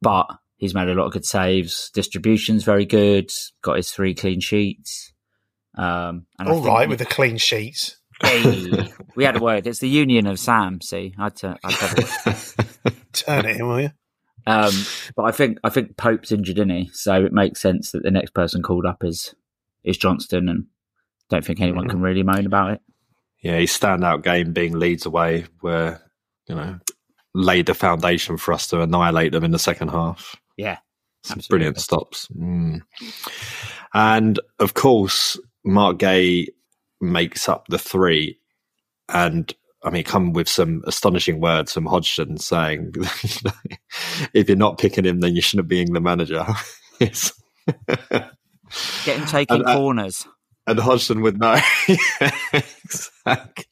but 0.00 0.28
he's 0.58 0.74
made 0.74 0.88
a 0.88 0.94
lot 0.94 1.06
of 1.06 1.12
good 1.12 1.24
saves. 1.24 1.90
Distribution's 1.94 2.62
very 2.64 2.84
good. 2.84 3.30
Got 3.62 3.76
his 3.76 3.90
three 3.90 4.14
clean 4.14 4.40
sheets. 4.40 5.12
Um, 5.76 6.26
and 6.38 6.48
I 6.48 6.52
All 6.52 6.56
think 6.56 6.66
right 6.66 6.88
with 6.88 6.98
the 6.98 7.06
clean 7.06 7.38
sheets. 7.38 7.96
Hey, 8.22 8.88
we 9.16 9.24
had 9.24 9.36
a 9.36 9.40
word. 9.40 9.66
It's 9.66 9.78
the 9.78 9.88
union 9.88 10.26
of 10.26 10.38
Sam. 10.38 10.80
See, 10.80 11.14
I 11.18 11.24
had 11.24 11.36
to. 11.36 11.56
I 11.64 11.72
had 11.72 11.98
have. 12.24 12.56
Turn 13.12 13.46
it 13.46 13.56
in, 13.56 13.66
will 13.66 13.80
you? 13.80 13.90
um, 14.46 14.72
but 15.16 15.22
I 15.24 15.30
think 15.30 15.58
I 15.62 15.68
think 15.70 15.96
Pope's 15.96 16.32
injured, 16.32 16.58
isn't 16.58 16.70
he? 16.70 16.90
So 16.92 17.24
it 17.24 17.32
makes 17.32 17.60
sense 17.60 17.92
that 17.92 18.02
the 18.02 18.10
next 18.10 18.34
person 18.34 18.62
called 18.62 18.86
up 18.86 19.04
is 19.04 19.34
is 19.84 19.96
Johnstone, 19.96 20.48
and 20.48 20.66
don't 21.30 21.44
think 21.44 21.60
anyone 21.60 21.88
can 21.88 22.00
really 22.00 22.22
moan 22.24 22.46
about 22.46 22.72
it. 22.72 22.80
yeah, 23.40 23.58
his 23.58 23.70
standout 23.70 24.22
game 24.24 24.52
being 24.52 24.76
Leeds 24.78 25.06
away, 25.06 25.44
where 25.60 26.02
you 26.48 26.56
know 26.56 26.78
laid 27.34 27.66
the 27.66 27.74
foundation 27.74 28.36
for 28.36 28.52
us 28.52 28.66
to 28.68 28.80
annihilate 28.80 29.30
them 29.30 29.44
in 29.44 29.52
the 29.52 29.58
second 29.60 29.88
half. 29.90 30.34
Yeah, 30.58 30.76
Some 31.24 31.38
Absolutely. 31.38 31.48
brilliant 31.48 31.80
stops, 31.80 32.28
mm. 32.38 32.80
and 33.94 34.38
of 34.58 34.74
course, 34.74 35.38
Marc 35.64 35.98
Guéhi 35.98 36.48
makes 37.00 37.48
up 37.48 37.64
the 37.68 37.78
three, 37.78 38.38
and 39.08 39.54
I 39.84 39.90
mean, 39.90 40.04
come 40.04 40.32
with 40.34 40.48
some 40.48 40.82
astonishing 40.86 41.40
words 41.40 41.72
from 41.72 41.86
Hodgson 41.86 42.36
saying, 42.38 42.92
"If 44.34 44.48
you're 44.48 44.56
not 44.58 44.78
picking 44.78 45.04
him, 45.06 45.20
then 45.20 45.34
you 45.36 45.40
shouldn't 45.40 45.68
be 45.68 45.80
England 45.80 46.04
manager." 46.04 46.44
It's- 47.00 47.32
getting 49.04 49.24
taking 49.26 49.58
And, 49.60 49.66
uh, 49.68 49.76
corners. 49.76 50.26
and 50.66 50.78
Hodgson 50.80 51.20
would 51.22 51.38
know. 51.38 51.56
exactly. 52.52 53.64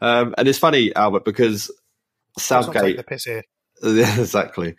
Um, 0.00 0.32
and 0.38 0.46
it's 0.46 0.58
funny, 0.60 0.94
Albert, 0.94 1.24
because 1.24 1.68
Let's 2.36 2.50
not 2.50 2.66
take 2.66 2.74
Southgate, 2.74 2.96
the 2.98 3.02
piss 3.02 3.24
here. 3.24 3.42
Exactly. 4.18 4.74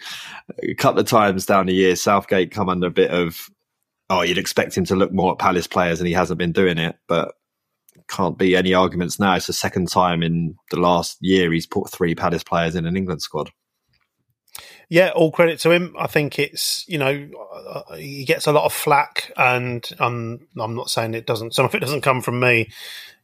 A 0.62 0.74
couple 0.76 1.00
of 1.00 1.08
times 1.08 1.46
down 1.46 1.68
the 1.68 1.74
year, 1.74 1.96
Southgate 1.96 2.52
come 2.52 2.70
under 2.70 2.88
a 2.88 2.92
bit 2.92 3.12
of, 3.12 3.50
oh, 4.10 4.22
you'd 4.22 4.38
expect 4.38 4.78
him 4.78 4.86
to 4.86 4.96
look 4.96 5.14
more 5.14 5.32
at 5.32 5.40
Palace 5.40 5.68
players, 5.68 6.00
and 6.00 6.08
he 6.08 6.14
hasn't 6.14 6.38
been 6.40 6.52
doing 6.52 6.78
it. 6.78 6.98
But 7.08 7.34
can't 8.10 8.38
be 8.38 8.56
any 8.56 8.74
arguments 8.74 9.20
now. 9.20 9.36
It's 9.36 9.48
the 9.48 9.54
second 9.54 9.88
time 9.88 10.24
in 10.24 10.56
the 10.72 10.80
last 10.80 11.18
year 11.22 11.52
he's 11.54 11.68
put 11.68 11.90
three 11.90 12.16
Palace 12.16 12.44
players 12.44 12.76
in 12.76 12.86
an 12.86 12.98
England 12.98 13.22
squad. 13.22 13.52
Yeah, 14.90 15.10
all 15.10 15.32
credit 15.32 15.60
to 15.60 15.72
him. 15.72 15.96
I 15.98 16.08
think 16.08 16.40
it's 16.40 16.84
you 16.88 16.98
know 16.98 17.30
uh, 17.54 17.96
he 17.96 18.26
gets 18.26 18.48
a 18.48 18.52
lot 18.52 18.66
of 18.66 18.74
flack, 18.74 19.32
and 19.38 19.88
um, 20.00 20.48
I'm 20.60 20.76
not 20.76 20.90
saying 20.90 21.14
it 21.14 21.28
doesn't. 21.28 21.54
Some 21.54 21.66
of 21.66 21.76
it 21.76 21.80
doesn't 21.80 22.02
come 22.02 22.22
from 22.22 22.40
me. 22.40 22.72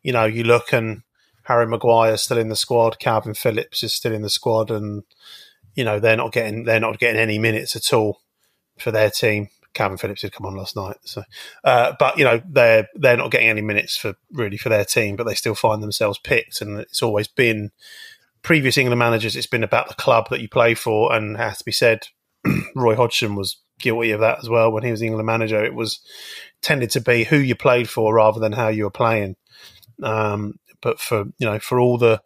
You 0.03 0.13
know, 0.13 0.25
you 0.25 0.43
look 0.43 0.71
and 0.71 1.01
Harry 1.45 1.65
Maguire's 1.65 2.21
still 2.21 2.37
in 2.37 2.49
the 2.49 2.55
squad, 2.55 2.99
Kalvin 2.99 3.35
Phillips 3.35 3.83
is 3.83 3.93
still 3.93 4.13
in 4.13 4.21
the 4.21 4.29
squad, 4.29 4.69
and 4.69 5.03
you 5.75 5.83
know 5.83 5.99
they're 5.99 6.17
not 6.17 6.31
getting 6.31 6.63
they're 6.63 6.79
not 6.79 6.99
getting 6.99 7.19
any 7.19 7.37
minutes 7.37 7.75
at 7.75 7.93
all 7.93 8.21
for 8.77 8.91
their 8.91 9.09
team. 9.09 9.49
Kalvin 9.73 9.99
Phillips 9.99 10.21
did 10.21 10.31
come 10.31 10.45
on 10.45 10.55
last 10.55 10.75
night, 10.75 10.97
so 11.03 11.23
uh, 11.65 11.93
but 11.99 12.17
you 12.17 12.23
know 12.23 12.41
they're 12.47 12.87
they're 12.95 13.17
not 13.17 13.31
getting 13.31 13.49
any 13.49 13.61
minutes 13.61 13.97
for 13.97 14.15
really 14.31 14.57
for 14.57 14.69
their 14.69 14.85
team, 14.85 15.15
but 15.15 15.25
they 15.25 15.35
still 15.35 15.55
find 15.55 15.83
themselves 15.83 16.17
picked, 16.17 16.61
and 16.61 16.79
it's 16.79 17.03
always 17.03 17.27
been 17.27 17.71
previous 18.41 18.77
England 18.77 18.99
managers. 18.99 19.35
It's 19.35 19.47
been 19.47 19.63
about 19.63 19.89
the 19.89 19.95
club 19.95 20.29
that 20.29 20.39
you 20.39 20.47
play 20.47 20.75
for, 20.75 21.13
and 21.13 21.35
has 21.35 21.57
to 21.57 21.65
be 21.65 21.73
said, 21.73 22.07
Roy 22.75 22.95
Hodgson 22.95 23.35
was 23.35 23.57
guilty 23.79 24.11
of 24.11 24.21
that 24.21 24.39
as 24.39 24.47
well 24.47 24.71
when 24.71 24.83
he 24.83 24.91
was 24.91 25.01
England 25.01 25.25
manager. 25.25 25.63
It 25.63 25.73
was 25.73 25.99
tended 26.61 26.89
to 26.91 27.01
be 27.01 27.25
who 27.25 27.37
you 27.37 27.55
played 27.55 27.89
for 27.89 28.13
rather 28.13 28.39
than 28.39 28.53
how 28.53 28.69
you 28.69 28.85
were 28.85 28.91
playing. 28.91 29.35
Um, 30.01 30.59
but 30.81 30.99
for 30.99 31.25
you 31.37 31.47
know 31.47 31.59
for 31.59 31.79
all 31.79 31.97
the 31.97 32.21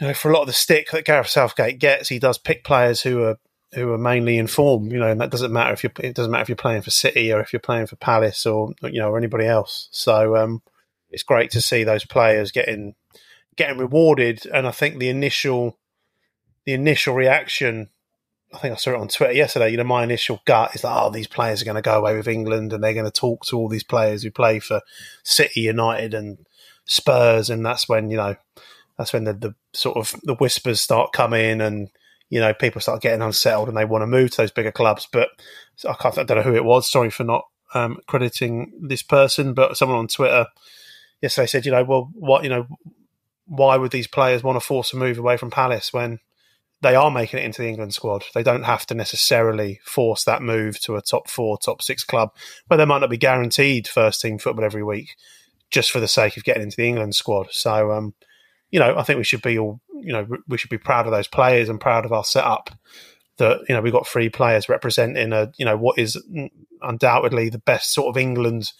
you 0.00 0.06
know 0.06 0.14
for 0.14 0.30
a 0.30 0.34
lot 0.34 0.42
of 0.42 0.46
the 0.46 0.52
stick 0.52 0.90
that 0.90 1.04
Gareth 1.04 1.28
Southgate 1.28 1.78
gets, 1.78 2.08
he 2.08 2.18
does 2.18 2.38
pick 2.38 2.64
players 2.64 3.02
who 3.02 3.22
are 3.22 3.38
who 3.74 3.92
are 3.92 3.98
mainly 3.98 4.38
in 4.38 4.46
form. 4.46 4.90
You 4.90 4.98
know, 4.98 5.10
and 5.10 5.20
that 5.20 5.30
doesn't 5.30 5.52
matter 5.52 5.72
if 5.72 5.84
you 5.84 5.90
it 6.00 6.14
doesn't 6.14 6.30
matter 6.30 6.42
if 6.42 6.48
you're 6.48 6.56
playing 6.56 6.82
for 6.82 6.90
City 6.90 7.32
or 7.32 7.40
if 7.40 7.52
you're 7.52 7.60
playing 7.60 7.86
for 7.86 7.96
Palace 7.96 8.46
or 8.46 8.72
you 8.82 9.00
know 9.00 9.10
or 9.10 9.18
anybody 9.18 9.46
else. 9.46 9.88
So 9.90 10.36
um, 10.36 10.62
it's 11.10 11.22
great 11.22 11.50
to 11.52 11.60
see 11.60 11.84
those 11.84 12.04
players 12.04 12.50
getting 12.50 12.94
getting 13.56 13.78
rewarded. 13.78 14.46
And 14.52 14.66
I 14.66 14.70
think 14.70 14.98
the 14.98 15.08
initial 15.08 15.78
the 16.64 16.72
initial 16.72 17.14
reaction 17.14 17.90
I 18.54 18.58
think 18.58 18.74
I 18.74 18.76
saw 18.76 18.90
it 18.90 19.00
on 19.00 19.08
Twitter 19.08 19.32
yesterday. 19.32 19.70
You 19.70 19.76
know, 19.76 19.84
my 19.84 20.04
initial 20.04 20.40
gut 20.44 20.74
is 20.74 20.82
that 20.82 20.96
oh, 20.96 21.10
these 21.10 21.26
players 21.26 21.60
are 21.60 21.64
going 21.64 21.74
to 21.74 21.82
go 21.82 21.98
away 21.98 22.16
with 22.16 22.28
England 22.28 22.72
and 22.72 22.82
they're 22.82 22.94
going 22.94 23.04
to 23.04 23.10
talk 23.10 23.44
to 23.46 23.58
all 23.58 23.68
these 23.68 23.84
players 23.84 24.22
who 24.22 24.30
play 24.30 24.60
for 24.60 24.80
City, 25.22 25.62
United, 25.62 26.14
and 26.14 26.38
Spurs, 26.84 27.50
and 27.50 27.66
that's 27.66 27.88
when 27.88 28.10
you 28.10 28.16
know, 28.16 28.36
that's 28.98 29.12
when 29.12 29.24
the, 29.24 29.32
the 29.32 29.54
sort 29.72 29.96
of 29.96 30.14
the 30.22 30.34
whispers 30.34 30.80
start 30.80 31.12
coming, 31.12 31.60
and 31.60 31.88
you 32.30 32.40
know, 32.40 32.54
people 32.54 32.80
start 32.80 33.02
getting 33.02 33.22
unsettled 33.22 33.68
and 33.68 33.76
they 33.76 33.84
want 33.84 34.02
to 34.02 34.06
move 34.06 34.30
to 34.32 34.36
those 34.38 34.50
bigger 34.50 34.72
clubs. 34.72 35.06
But 35.10 35.28
I, 35.88 35.94
can't, 35.94 36.18
I 36.18 36.24
don't 36.24 36.38
know 36.38 36.42
who 36.42 36.56
it 36.56 36.64
was. 36.64 36.90
Sorry 36.90 37.10
for 37.10 37.24
not 37.24 37.44
um, 37.74 37.98
crediting 38.06 38.72
this 38.80 39.02
person, 39.02 39.54
but 39.54 39.76
someone 39.76 39.98
on 39.98 40.08
Twitter 40.08 40.46
yesterday 41.20 41.46
said, 41.46 41.66
you 41.66 41.72
know, 41.72 41.84
well, 41.84 42.10
what 42.14 42.42
you 42.42 42.50
know, 42.50 42.66
why 43.46 43.76
would 43.76 43.92
these 43.92 44.06
players 44.06 44.42
want 44.42 44.56
to 44.56 44.66
force 44.66 44.92
a 44.92 44.96
move 44.96 45.18
away 45.18 45.36
from 45.36 45.50
Palace 45.50 45.92
when 45.92 46.20
they 46.84 46.94
are 46.94 47.10
making 47.10 47.40
it 47.40 47.44
into 47.44 47.62
the 47.62 47.68
England 47.68 47.94
squad. 47.94 48.24
They 48.34 48.42
don't 48.42 48.64
have 48.64 48.84
to 48.86 48.94
necessarily 48.94 49.80
force 49.84 50.24
that 50.24 50.42
move 50.42 50.78
to 50.80 50.96
a 50.96 51.02
top 51.02 51.28
four, 51.30 51.56
top 51.56 51.80
six 51.80 52.04
club, 52.04 52.30
where 52.66 52.76
they 52.76 52.84
might 52.84 52.98
not 52.98 53.10
be 53.10 53.16
guaranteed 53.16 53.88
first 53.88 54.20
team 54.20 54.38
football 54.38 54.66
every 54.66 54.82
week, 54.82 55.16
just 55.70 55.90
for 55.90 55.98
the 55.98 56.06
sake 56.06 56.36
of 56.36 56.44
getting 56.44 56.62
into 56.62 56.76
the 56.76 56.86
England 56.86 57.14
squad. 57.14 57.48
So, 57.52 57.90
um, 57.90 58.14
you 58.74 58.80
know, 58.80 58.98
I 58.98 59.04
think 59.04 59.18
we 59.18 59.24
should 59.24 59.40
be 59.40 59.56
all, 59.56 59.80
you 60.00 60.12
know, 60.12 60.26
we 60.48 60.58
should 60.58 60.68
be 60.68 60.78
proud 60.78 61.06
of 61.06 61.12
those 61.12 61.28
players 61.28 61.68
and 61.68 61.80
proud 61.80 62.04
of 62.04 62.12
our 62.12 62.24
setup. 62.24 62.70
That 63.38 63.60
you 63.68 63.74
know 63.74 63.80
we've 63.80 63.92
got 63.92 64.06
three 64.06 64.28
players 64.28 64.68
representing 64.68 65.32
a 65.32 65.52
you 65.56 65.64
know 65.64 65.76
what 65.76 65.96
is 65.96 66.20
undoubtedly 66.82 67.50
the 67.50 67.58
best 67.58 67.92
sort 67.92 68.08
of 68.08 68.20
England 68.20 68.72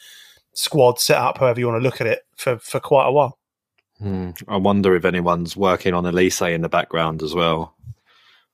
squad 0.53 0.99
setup, 0.99 1.39
however 1.39 1.61
you 1.61 1.69
want 1.69 1.81
to 1.81 1.85
look 1.85 2.01
at 2.01 2.09
it, 2.09 2.23
for 2.37 2.59
for 2.59 2.81
quite 2.81 3.07
a 3.07 3.13
while. 3.13 3.39
Hmm. 3.99 4.31
I 4.49 4.57
wonder 4.57 4.97
if 4.97 5.05
anyone's 5.05 5.57
working 5.57 5.95
on 5.95 6.03
Olise 6.05 6.53
in 6.53 6.63
the 6.63 6.69
background 6.69 7.23
as 7.23 7.33
well. 7.33 7.77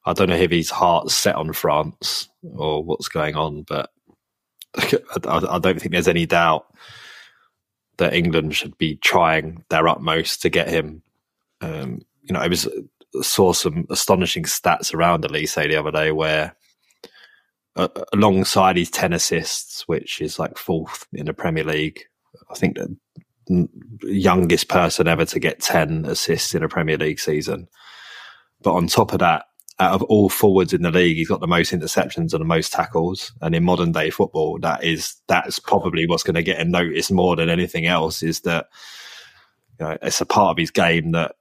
I 0.05 0.13
don't 0.13 0.29
know 0.29 0.37
if 0.37 0.51
his 0.51 0.69
heart's 0.69 1.15
set 1.15 1.37
on 1.37 1.55
France 1.55 2.29
or 2.43 2.85
what's 2.85 3.09
going 3.09 3.35
on, 3.35 3.63
but 3.63 3.91
I, 4.77 4.93
I 5.27 5.59
don't 5.59 5.81
think 5.81 5.93
there's 5.93 6.07
any 6.07 6.27
doubt 6.27 6.67
that 7.97 8.13
England 8.13 8.57
should 8.57 8.77
be 8.77 8.97
trying 8.97 9.65
their 9.71 9.89
utmost 9.89 10.43
to 10.43 10.51
get 10.51 10.69
him. 10.69 11.03
Um, 11.61 12.01
you 12.23 12.33
know, 12.33 12.41
I 12.41 12.49
was 12.49 12.69
saw 13.23 13.53
some 13.53 13.87
astonishing 13.91 14.45
stats 14.45 14.95
around 14.95 15.25
Olise 15.25 15.69
the 15.69 15.77
other 15.77 15.91
day 15.91 16.13
where 16.13 16.55
uh, 17.77 17.89
alongside 18.13 18.77
his 18.77 18.91
10 18.91 19.13
assists, 19.13 19.87
which 19.89 20.21
is 20.21 20.39
like 20.39 20.59
fourth 20.59 21.07
in 21.13 21.27
the 21.27 21.35
Premier 21.35 21.65
League, 21.65 22.01
I 22.51 22.55
think 22.55 22.77
the 22.77 23.69
youngest 24.05 24.69
person 24.69 25.09
ever 25.09 25.25
to 25.25 25.41
get 25.41 25.61
10 25.61 26.05
assists 26.07 26.55
in 26.55 26.63
a 26.63 26.69
Premier 26.69 26.97
League 26.97 27.21
season. 27.21 27.69
But 28.63 28.75
on 28.75 28.87
top 28.87 29.13
of 29.13 29.21
that, 29.21 29.47
out 29.79 29.95
of 29.95 30.03
all 30.05 30.29
forwards 30.29 30.75
in 30.75 30.83
the 30.83 30.91
league, 30.91 31.17
he's 31.17 31.29
got 31.29 31.41
the 31.41 31.47
most 31.47 31.73
interceptions 31.73 32.33
and 32.33 32.41
the 32.41 32.45
most 32.45 32.71
tackles. 32.71 33.33
And 33.41 33.55
in 33.55 33.65
modern 33.65 33.93
day 33.93 34.11
football, 34.11 34.59
that 34.61 34.85
is 34.85 35.17
that's 35.27 35.59
probably 35.59 36.07
what's 36.07 36.23
going 36.23 36.35
to 36.35 36.43
get 36.43 36.59
him 36.59 36.71
noticed 36.71 37.11
more 37.11 37.35
than 37.35 37.49
anything 37.49 37.87
else. 37.87 38.23
Is 38.23 38.41
that 38.41 38.67
you 39.79 39.87
know, 39.87 39.97
it's 40.03 40.21
a 40.21 40.27
part 40.27 40.51
of 40.51 40.59
his 40.59 40.71
game 40.71 41.13
that 41.13 41.37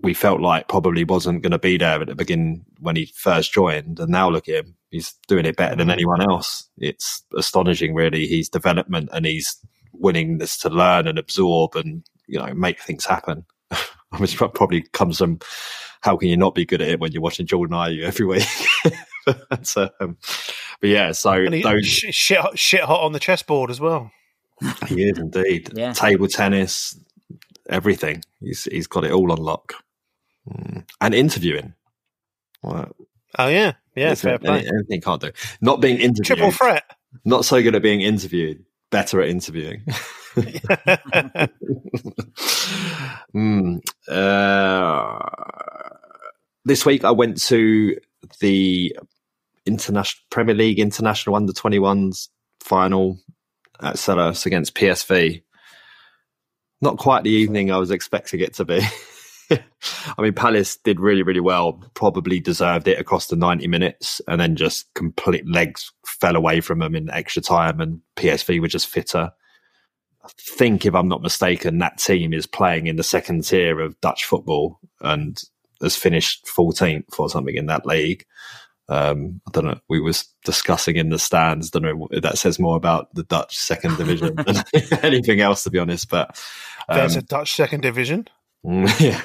we 0.00 0.14
felt 0.14 0.40
like 0.40 0.68
probably 0.68 1.04
wasn't 1.04 1.42
going 1.42 1.52
to 1.52 1.58
be 1.58 1.76
there 1.76 2.00
at 2.00 2.06
the 2.06 2.14
beginning 2.14 2.64
when 2.80 2.96
he 2.96 3.12
first 3.16 3.52
joined, 3.52 3.98
and 3.98 4.10
now 4.10 4.28
look 4.28 4.48
at 4.48 4.54
him, 4.54 4.76
he's 4.90 5.14
doing 5.26 5.44
it 5.44 5.56
better 5.56 5.76
than 5.76 5.90
anyone 5.90 6.20
else. 6.20 6.68
It's 6.78 7.22
astonishing, 7.36 7.94
really. 7.94 8.26
His 8.26 8.48
development 8.48 9.10
and 9.12 9.26
his 9.26 9.56
willingness 9.92 10.58
to 10.58 10.70
learn 10.70 11.08
and 11.08 11.18
absorb 11.18 11.74
and 11.74 12.04
you 12.26 12.38
know 12.38 12.52
make 12.54 12.80
things 12.80 13.04
happen, 13.04 13.44
which 14.18 14.36
probably 14.36 14.82
comes 14.92 15.18
from 15.18 15.40
how 16.00 16.16
can 16.16 16.28
you 16.28 16.36
not 16.36 16.54
be 16.54 16.64
good 16.64 16.80
at 16.80 16.88
it 16.88 17.00
when 17.00 17.12
you're 17.12 17.22
watching 17.22 17.46
Jordan 17.46 17.76
Ayew 17.76 18.04
every 18.04 18.26
week? 18.26 18.46
so, 19.62 19.90
um, 20.00 20.16
but 20.80 20.90
yeah, 20.90 21.12
so 21.12 21.46
those 21.48 21.86
shit, 21.86 22.38
shit 22.54 22.82
hot 22.82 23.02
on 23.02 23.12
the 23.12 23.18
chessboard 23.18 23.70
as 23.70 23.80
well. 23.80 24.10
He 24.86 25.08
is 25.08 25.18
indeed. 25.18 25.70
Yeah. 25.74 25.92
Table 25.92 26.28
tennis, 26.28 26.98
everything. 27.68 28.22
He's 28.40 28.64
he's 28.64 28.86
got 28.86 29.04
it 29.04 29.12
all 29.12 29.32
on 29.32 29.38
lock. 29.38 29.74
Mm. 30.48 30.84
And 31.00 31.14
interviewing. 31.14 31.74
Well, 32.62 32.94
oh 33.38 33.48
yeah, 33.48 33.74
yeah, 33.94 34.14
fair 34.14 34.38
play. 34.38 34.66
Anything, 34.66 35.00
can't 35.00 35.20
do. 35.20 35.32
Not 35.60 35.80
being 35.80 35.98
interviewed. 35.98 36.26
Triple 36.26 36.50
threat. 36.50 36.84
Not 37.24 37.44
so 37.44 37.62
good 37.62 37.74
at 37.74 37.82
being 37.82 38.00
interviewed. 38.00 38.64
Better 38.90 39.20
at 39.20 39.28
interviewing. 39.28 39.82
mm, 43.34 43.80
uh, 44.08 45.18
this 46.64 46.86
week 46.86 47.04
I 47.04 47.10
went 47.10 47.40
to 47.42 47.96
the 48.40 48.96
international 49.66 50.22
Premier 50.30 50.54
League 50.54 50.78
International 50.78 51.36
Under 51.36 51.52
21s 51.52 52.28
final 52.60 53.18
at 53.80 53.96
Selhurst 53.96 54.46
against 54.46 54.74
PSV. 54.74 55.42
Not 56.80 56.98
quite 56.98 57.24
the 57.24 57.30
evening 57.30 57.72
I 57.72 57.78
was 57.78 57.90
expecting 57.90 58.40
it 58.40 58.54
to 58.54 58.64
be. 58.64 58.80
I 59.50 60.22
mean, 60.22 60.34
Palace 60.34 60.76
did 60.76 61.00
really, 61.00 61.22
really 61.22 61.40
well. 61.40 61.82
Probably 61.94 62.40
deserved 62.40 62.88
it 62.88 62.98
across 62.98 63.26
the 63.26 63.36
90 63.36 63.66
minutes, 63.68 64.20
and 64.28 64.40
then 64.40 64.56
just 64.56 64.92
complete 64.94 65.48
legs 65.48 65.92
fell 66.06 66.36
away 66.36 66.60
from 66.60 66.80
them 66.80 66.94
in 66.94 67.10
extra 67.10 67.42
time, 67.42 67.80
and 67.80 68.00
PSV 68.16 68.60
were 68.60 68.68
just 68.68 68.88
fitter. 68.88 69.30
I 70.24 70.28
think, 70.38 70.84
if 70.84 70.94
I'm 70.94 71.08
not 71.08 71.22
mistaken, 71.22 71.78
that 71.78 71.98
team 71.98 72.32
is 72.32 72.46
playing 72.46 72.86
in 72.86 72.96
the 72.96 73.02
second 73.02 73.44
tier 73.44 73.80
of 73.80 74.00
Dutch 74.00 74.24
football, 74.24 74.80
and 75.00 75.40
has 75.80 75.96
finished 75.96 76.46
14th 76.46 77.18
or 77.18 77.28
something 77.28 77.54
in 77.54 77.66
that 77.66 77.86
league. 77.86 78.24
Um, 78.90 79.40
I 79.46 79.50
don't 79.52 79.66
know. 79.66 79.80
We 79.88 80.00
was 80.00 80.26
discussing 80.44 80.96
in 80.96 81.10
the 81.10 81.18
stands. 81.18 81.70
Don't 81.70 81.82
know 81.82 82.08
if 82.10 82.22
that 82.22 82.38
says 82.38 82.58
more 82.58 82.76
about 82.76 83.14
the 83.14 83.22
Dutch 83.22 83.56
second 83.56 83.98
division 83.98 84.34
than 84.46 84.64
anything 85.02 85.40
else, 85.40 85.64
to 85.64 85.70
be 85.70 85.78
honest. 85.78 86.08
But 86.08 86.40
um, 86.88 86.96
there's 86.98 87.16
a 87.16 87.22
Dutch 87.22 87.54
second 87.54 87.82
division. 87.82 88.28
Yeah, 89.00 89.22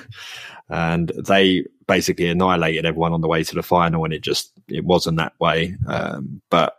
and 0.69 1.09
they 1.09 1.65
basically 1.87 2.27
annihilated 2.27 2.85
everyone 2.85 3.13
on 3.13 3.21
the 3.21 3.27
way 3.27 3.43
to 3.43 3.55
the 3.55 3.63
final, 3.63 4.05
and 4.05 4.13
it 4.13 4.21
just 4.21 4.51
it 4.67 4.85
wasn't 4.85 5.17
that 5.17 5.33
way. 5.39 5.75
Um, 5.87 6.41
but 6.49 6.75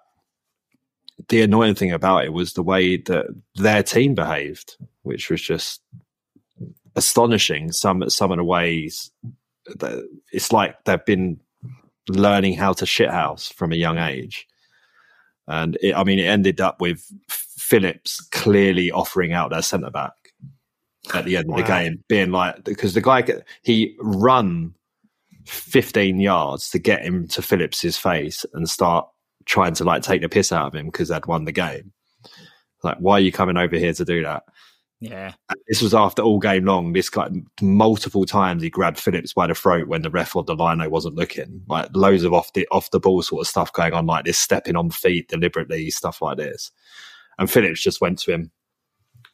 the 1.28 1.42
annoying 1.42 1.74
thing 1.74 1.92
about 1.92 2.24
it 2.24 2.32
was 2.32 2.54
the 2.54 2.62
way 2.62 2.96
that 2.96 3.26
their 3.56 3.82
team 3.82 4.14
behaved, 4.14 4.76
which 5.02 5.30
was 5.30 5.42
just 5.42 5.80
astonishing. 6.96 7.72
Some 7.72 8.08
some 8.08 8.30
of 8.30 8.38
the 8.38 8.44
ways 8.44 9.10
it's 10.32 10.52
like 10.52 10.84
they've 10.84 11.04
been 11.04 11.40
learning 12.08 12.54
how 12.54 12.72
to 12.74 12.84
shithouse 12.84 13.52
from 13.52 13.72
a 13.72 13.76
young 13.76 13.98
age. 13.98 14.46
And 15.46 15.76
it, 15.82 15.94
I 15.94 16.04
mean, 16.04 16.18
it 16.18 16.24
ended 16.26 16.60
up 16.60 16.80
with 16.80 17.04
Phillips 17.28 18.20
clearly 18.30 18.90
offering 18.90 19.32
out 19.32 19.50
their 19.50 19.62
centre 19.62 19.90
back 19.90 20.12
at 21.12 21.24
the 21.24 21.36
end 21.36 21.48
wow. 21.48 21.58
of 21.58 21.62
the 21.62 21.68
game, 21.68 22.04
being 22.08 22.30
like, 22.30 22.64
because 22.64 22.94
the 22.94 23.00
guy, 23.00 23.24
he 23.62 23.96
run 24.00 24.74
15 25.46 26.20
yards 26.20 26.70
to 26.70 26.78
get 26.78 27.02
him 27.02 27.28
to 27.28 27.42
Phillips's 27.42 27.98
face 27.98 28.46
and 28.54 28.68
start 28.68 29.08
trying 29.44 29.74
to 29.74 29.84
like 29.84 30.02
take 30.02 30.22
the 30.22 30.28
piss 30.28 30.52
out 30.52 30.68
of 30.68 30.74
him 30.74 30.86
because 30.86 31.08
they'd 31.08 31.26
won 31.26 31.44
the 31.44 31.52
game. 31.52 31.92
Like, 32.82 32.98
why 32.98 33.14
are 33.14 33.20
you 33.20 33.32
coming 33.32 33.56
over 33.56 33.76
here 33.76 33.92
to 33.92 34.04
do 34.04 34.22
that? 34.22 34.44
Yeah. 35.00 35.32
This 35.68 35.82
was 35.82 35.92
after 35.92 36.22
all 36.22 36.38
game 36.38 36.64
long. 36.64 36.92
This 36.92 37.10
guy 37.10 37.28
multiple 37.60 38.24
times 38.24 38.62
he 38.62 38.70
grabbed 38.70 38.98
Phillips 38.98 39.34
by 39.34 39.46
the 39.46 39.54
throat 39.54 39.88
when 39.88 40.02
the 40.02 40.10
ref 40.10 40.34
or 40.34 40.44
the 40.44 40.54
lino 40.54 40.88
wasn't 40.88 41.16
looking. 41.16 41.62
Like 41.68 41.88
loads 41.94 42.24
of 42.24 42.32
off 42.32 42.52
the 42.54 42.66
off 42.70 42.90
the 42.90 43.00
ball 43.00 43.22
sort 43.22 43.42
of 43.42 43.46
stuff 43.46 43.72
going 43.72 43.92
on, 43.92 44.06
like 44.06 44.24
this 44.24 44.38
stepping 44.38 44.76
on 44.76 44.90
feet 44.90 45.28
deliberately, 45.28 45.90
stuff 45.90 46.22
like 46.22 46.38
this. 46.38 46.70
And 47.38 47.50
Phillips 47.50 47.82
just 47.82 48.00
went 48.00 48.18
to 48.20 48.32
him, 48.32 48.50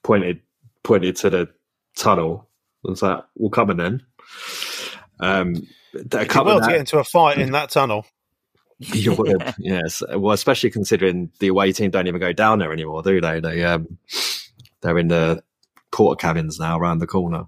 pointed 0.02 0.40
pointed 0.82 1.14
to 1.16 1.30
the 1.30 1.48
tunnel, 1.96 2.48
I 2.86 2.90
was 2.90 3.02
like, 3.02 3.22
"We'll 3.36 3.50
come 3.50 3.70
in 3.70 3.76
then." 3.76 4.02
Um, 5.18 5.66
a 6.12 6.24
couple 6.26 6.46
well 6.46 6.56
of 6.58 6.62
to 6.62 6.66
that- 6.66 6.70
get 6.72 6.80
into 6.80 6.98
a 6.98 7.04
fight 7.04 7.38
in 7.38 7.52
that 7.52 7.70
tunnel. 7.70 8.06
You 8.94 9.12
would, 9.14 9.54
yes. 9.58 10.02
Well, 10.10 10.32
especially 10.32 10.70
considering 10.70 11.30
the 11.38 11.48
away 11.48 11.70
team 11.72 11.90
don't 11.90 12.06
even 12.06 12.18
go 12.18 12.32
down 12.32 12.60
there 12.60 12.72
anymore, 12.72 13.02
do 13.02 13.20
they? 13.20 13.38
They 13.38 13.62
um, 13.62 13.98
they're 14.80 14.96
in 14.96 15.08
the 15.08 15.42
porter 15.92 16.16
cabins 16.16 16.58
now 16.58 16.78
around 16.78 17.00
the 17.00 17.06
corner. 17.06 17.44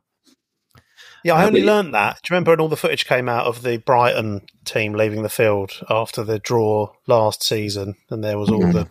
Yeah, 1.25 1.33
I 1.33 1.45
Uh, 1.45 1.47
only 1.47 1.61
but- 1.63 1.67
learned 1.69 1.95
that. 1.95 2.17
Do 2.17 2.21
you 2.27 2.35
remember 2.35 2.51
when 2.51 2.61
all 2.61 2.69
the 2.69 2.77
footage 2.77 3.07
came 3.07 3.31
out 3.31 3.47
of 3.47 3.63
the 3.63 3.79
Brighton 3.79 4.43
team 4.67 4.93
leaving 4.93 5.23
the 5.23 5.31
field 5.31 5.81
after 5.89 6.23
the 6.23 6.39
draw 6.39 6.93
last 7.07 7.43
season, 7.43 7.95
and 8.11 8.23
there 8.23 8.37
was 8.39 8.51
all 8.51 8.65
Mm. 8.65 8.73
the 8.75 8.89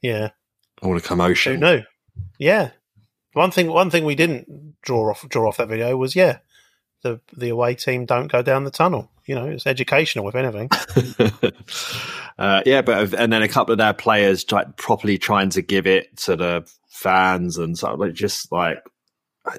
yeah. 0.00 0.30
All 0.80 0.94
the 0.94 1.00
Who 1.00 1.06
commotion. 1.06 1.60
knew? 1.60 1.82
Yeah. 2.38 2.70
One 3.32 3.50
thing, 3.50 3.68
one 3.68 3.90
thing 3.90 4.04
we 4.04 4.14
didn't 4.14 4.76
draw 4.82 5.10
off 5.10 5.28
draw 5.28 5.48
off 5.48 5.58
that 5.58 5.68
video 5.68 5.96
was 5.96 6.16
yeah, 6.16 6.38
the 7.02 7.20
the 7.36 7.50
away 7.50 7.74
team 7.74 8.06
don't 8.06 8.30
go 8.32 8.42
down 8.42 8.64
the 8.64 8.70
tunnel. 8.70 9.10
You 9.26 9.34
know, 9.34 9.46
it's 9.46 9.66
educational 9.66 10.28
if 10.28 10.34
anything. 10.34 10.70
uh, 12.38 12.62
yeah, 12.64 12.82
but 12.82 13.12
and 13.14 13.32
then 13.32 13.42
a 13.42 13.48
couple 13.48 13.72
of 13.72 13.78
their 13.78 13.92
players 13.92 14.44
try, 14.44 14.64
properly 14.76 15.18
trying 15.18 15.50
to 15.50 15.62
give 15.62 15.86
it 15.86 16.16
to 16.18 16.36
the 16.36 16.70
fans 16.88 17.58
and 17.58 17.76
so 17.78 17.94
like 17.94 18.14
just 18.14 18.50
like 18.50 18.82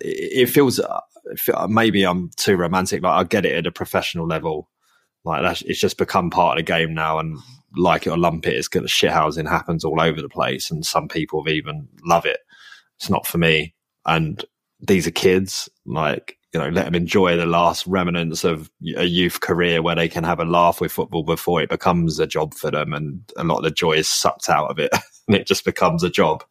it, 0.02 0.48
feels. 0.48 0.80
uh, 0.80 1.00
Maybe 1.68 2.04
I'm 2.04 2.32
too 2.38 2.56
romantic, 2.56 3.02
but 3.02 3.12
I 3.12 3.24
get 3.24 3.46
it 3.46 3.54
at 3.54 3.68
a 3.68 3.72
professional 3.72 4.26
level. 4.26 4.68
Like 5.24 5.44
that's 5.44 5.62
it's 5.62 5.80
just 5.80 5.98
become 5.98 6.30
part 6.32 6.58
of 6.58 6.66
the 6.66 6.72
game 6.72 6.94
now, 6.94 7.20
and 7.20 7.38
like 7.76 8.08
it 8.08 8.10
or 8.10 8.18
lump 8.18 8.48
it, 8.48 8.56
it's 8.56 8.68
going 8.68 8.88
to 8.88 8.92
shithousing 8.92 9.48
happens 9.48 9.86
all 9.86 10.02
over 10.02 10.22
the 10.22 10.30
place, 10.30 10.72
and 10.72 10.84
some 10.86 11.08
people 11.08 11.48
even 11.48 11.88
love 12.04 12.26
it. 12.26 12.40
It's 13.00 13.10
not 13.10 13.26
for 13.28 13.38
me, 13.38 13.74
and 14.06 14.44
these 14.80 15.08
are 15.08 15.12
kids. 15.12 15.70
Like 15.86 16.38
you 16.54 16.60
know, 16.60 16.70
let 16.70 16.86
them 16.86 16.96
enjoy 16.96 17.38
the 17.38 17.46
last 17.46 17.86
remnants 17.88 18.44
of 18.44 18.70
a 18.98 19.06
youth 19.06 19.40
career 19.42 19.82
where 19.82 19.96
they 19.96 20.10
can 20.10 20.24
have 20.24 20.40
a 20.40 20.46
laugh 20.46 20.82
with 20.82 20.92
football 20.92 21.24
before 21.24 21.62
it 21.62 21.70
becomes 21.70 22.20
a 22.20 22.28
job 22.28 22.54
for 22.54 22.72
them, 22.72 22.94
and 22.94 23.22
a 23.38 23.44
lot 23.44 23.58
of 23.58 23.64
the 23.64 23.72
joy 23.72 23.94
is 23.94 24.10
sucked 24.10 24.50
out 24.50 24.70
of 24.70 24.80
it, 24.80 24.92
and 25.28 25.36
it 25.38 25.48
just 25.48 25.64
becomes 25.66 26.04
a 26.04 26.10
job. 26.10 26.44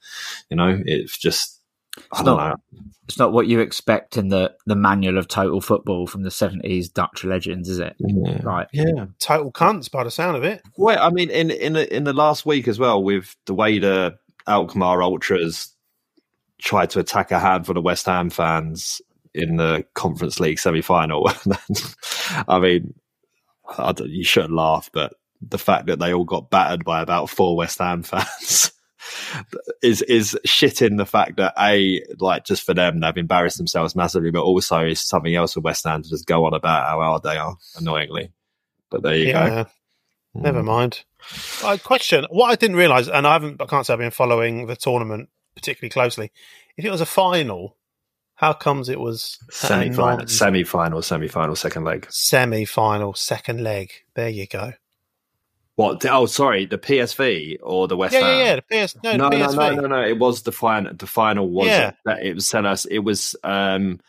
You 0.51 0.57
know, 0.57 0.81
it's 0.87 1.19
just 1.19 1.61
I 1.97 2.01
It's 2.13 2.23
don't 2.23 2.37
not- 2.37 2.49
know. 2.51 2.81
It's 3.09 3.19
not 3.19 3.33
what 3.33 3.47
you 3.47 3.61
expect 3.61 4.19
in 4.19 4.29
the, 4.29 4.55
the 4.67 4.75
manual 4.77 5.17
of 5.17 5.29
total 5.29 5.63
football 5.63 6.07
from 6.07 6.25
the 6.25 6.29
70s 6.29 6.93
Dutch 6.93 7.25
legends, 7.25 7.67
is 7.71 7.79
it? 7.79 7.97
Yeah. 7.99 8.43
Right. 8.43 8.67
Yeah. 8.71 9.07
Total 9.19 9.51
cunts 9.51 9.91
by 9.91 10.05
the 10.05 10.11
sound 10.11 10.37
of 10.37 10.45
it. 10.45 10.61
Well, 10.77 11.03
I 11.03 11.09
mean, 11.09 11.31
in 11.31 11.51
in 11.51 11.73
the, 11.73 11.97
in 11.97 12.05
the 12.05 12.13
last 12.13 12.45
week 12.45 12.69
as 12.69 12.79
well, 12.79 13.03
with 13.03 13.35
the 13.47 13.55
way 13.55 13.79
the 13.79 14.19
Alkmaar 14.47 15.03
ultras 15.03 15.75
tried 16.61 16.91
to 16.91 17.01
attack 17.01 17.31
a 17.31 17.39
handful 17.39 17.77
of 17.79 17.85
West 17.85 18.07
Ham 18.07 18.31
fans 18.31 19.01
in 19.35 19.57
the 19.57 19.85
Conference 19.95 20.41
League 20.41 20.59
semi 20.59 20.81
final. 20.83 21.31
I 22.49 22.59
mean, 22.59 22.95
I 23.77 23.95
you 24.05 24.25
shouldn't 24.25 24.55
laugh, 24.55 24.91
but 24.93 25.15
the 25.41 25.59
fact 25.59 25.87
that 25.87 25.99
they 25.99 26.13
all 26.13 26.25
got 26.25 26.51
battered 26.51 26.85
by 26.85 27.01
about 27.01 27.31
four 27.31 27.57
West 27.57 27.79
Ham 27.79 28.03
fans. 28.05 28.73
Is 29.83 30.03
is 30.03 30.37
shitting 30.47 30.99
the 30.99 31.07
fact 31.07 31.37
that 31.37 31.55
a 31.59 32.03
like 32.19 32.45
just 32.45 32.65
for 32.65 32.75
them 32.75 33.01
they've 33.01 33.17
embarrassed 33.17 33.57
themselves 33.57 33.95
massively, 33.97 34.31
but 34.31 34.43
also 34.43 34.85
is 34.85 35.01
something 35.01 35.35
else 35.35 35.55
for 35.55 35.61
West 35.61 35.85
Ham 35.85 36.03
to 36.03 36.09
just 36.09 36.27
go 36.27 36.45
on 36.45 36.53
about 36.53 36.87
how 36.87 37.01
hard 37.01 37.23
they 37.23 37.37
are 37.37 37.57
annoyingly. 37.79 38.33
But 38.91 39.03
there 39.03 39.17
you 39.17 39.29
Yeah. 39.29 39.49
go. 39.49 39.71
Mm. 40.39 40.43
Never 40.43 40.63
mind. 40.63 41.05
I 41.65 41.79
question 41.79 42.27
what 42.31 42.51
I 42.51 42.57
didn't 42.57 42.77
realise, 42.77 43.09
and 43.09 43.27
I 43.27 43.33
haven't. 43.35 43.63
I 43.63 43.67
can't 43.67 43.87
say 43.87 43.93
I've 43.95 43.99
been 43.99 44.11
following 44.11 44.67
the 44.67 44.77
tournament 44.77 45.31
particularly 45.59 45.91
closely. 45.91 46.31
If 46.77 46.85
it 46.85 46.91
was 46.91 47.01
a 47.01 47.07
final, 47.07 47.77
how 48.37 48.53
comes 48.53 48.89
it 48.89 49.01
was 49.01 49.39
semi 49.51 49.91
final, 49.93 50.27
semi 50.29 50.63
final, 50.63 51.03
semi 51.03 51.27
final, 51.29 51.57
second 51.57 51.85
leg. 51.85 52.07
semi 52.11 52.65
final, 52.65 53.15
second 53.15 53.63
leg? 53.65 53.91
There 54.15 54.29
you 54.29 54.47
go. 54.47 54.75
What? 55.75 56.05
Oh, 56.07 56.27
sorry, 56.27 56.67
the 56.67 56.79
PSV 56.79 57.59
or 57.63 57.87
the 57.87 57.97
West 57.97 58.13
yeah, 58.15 58.21
Ham? 58.21 58.39
yeah, 58.39 58.45
yeah. 58.45 58.57
The 58.57 58.87
PS, 58.87 58.97
no, 59.03 59.17
no, 59.17 59.31
the 59.31 59.39
no, 59.39 59.47
PSV. 59.49 59.77
no, 59.77 59.81
no, 59.83 59.89
no. 59.89 60.05
It 60.07 60.19
was 60.19 60.43
the 60.43 60.53
final. 60.53 60.93
The 60.95 61.07
final 61.07 61.49
was 61.49 61.69
Yeah. 61.69 61.93
that 62.05 62.25
it 62.25 62.35
was 62.35 62.47
Selhurst. 62.47 62.87
It 62.91 63.01
was 63.01 63.37
um, 63.45 64.01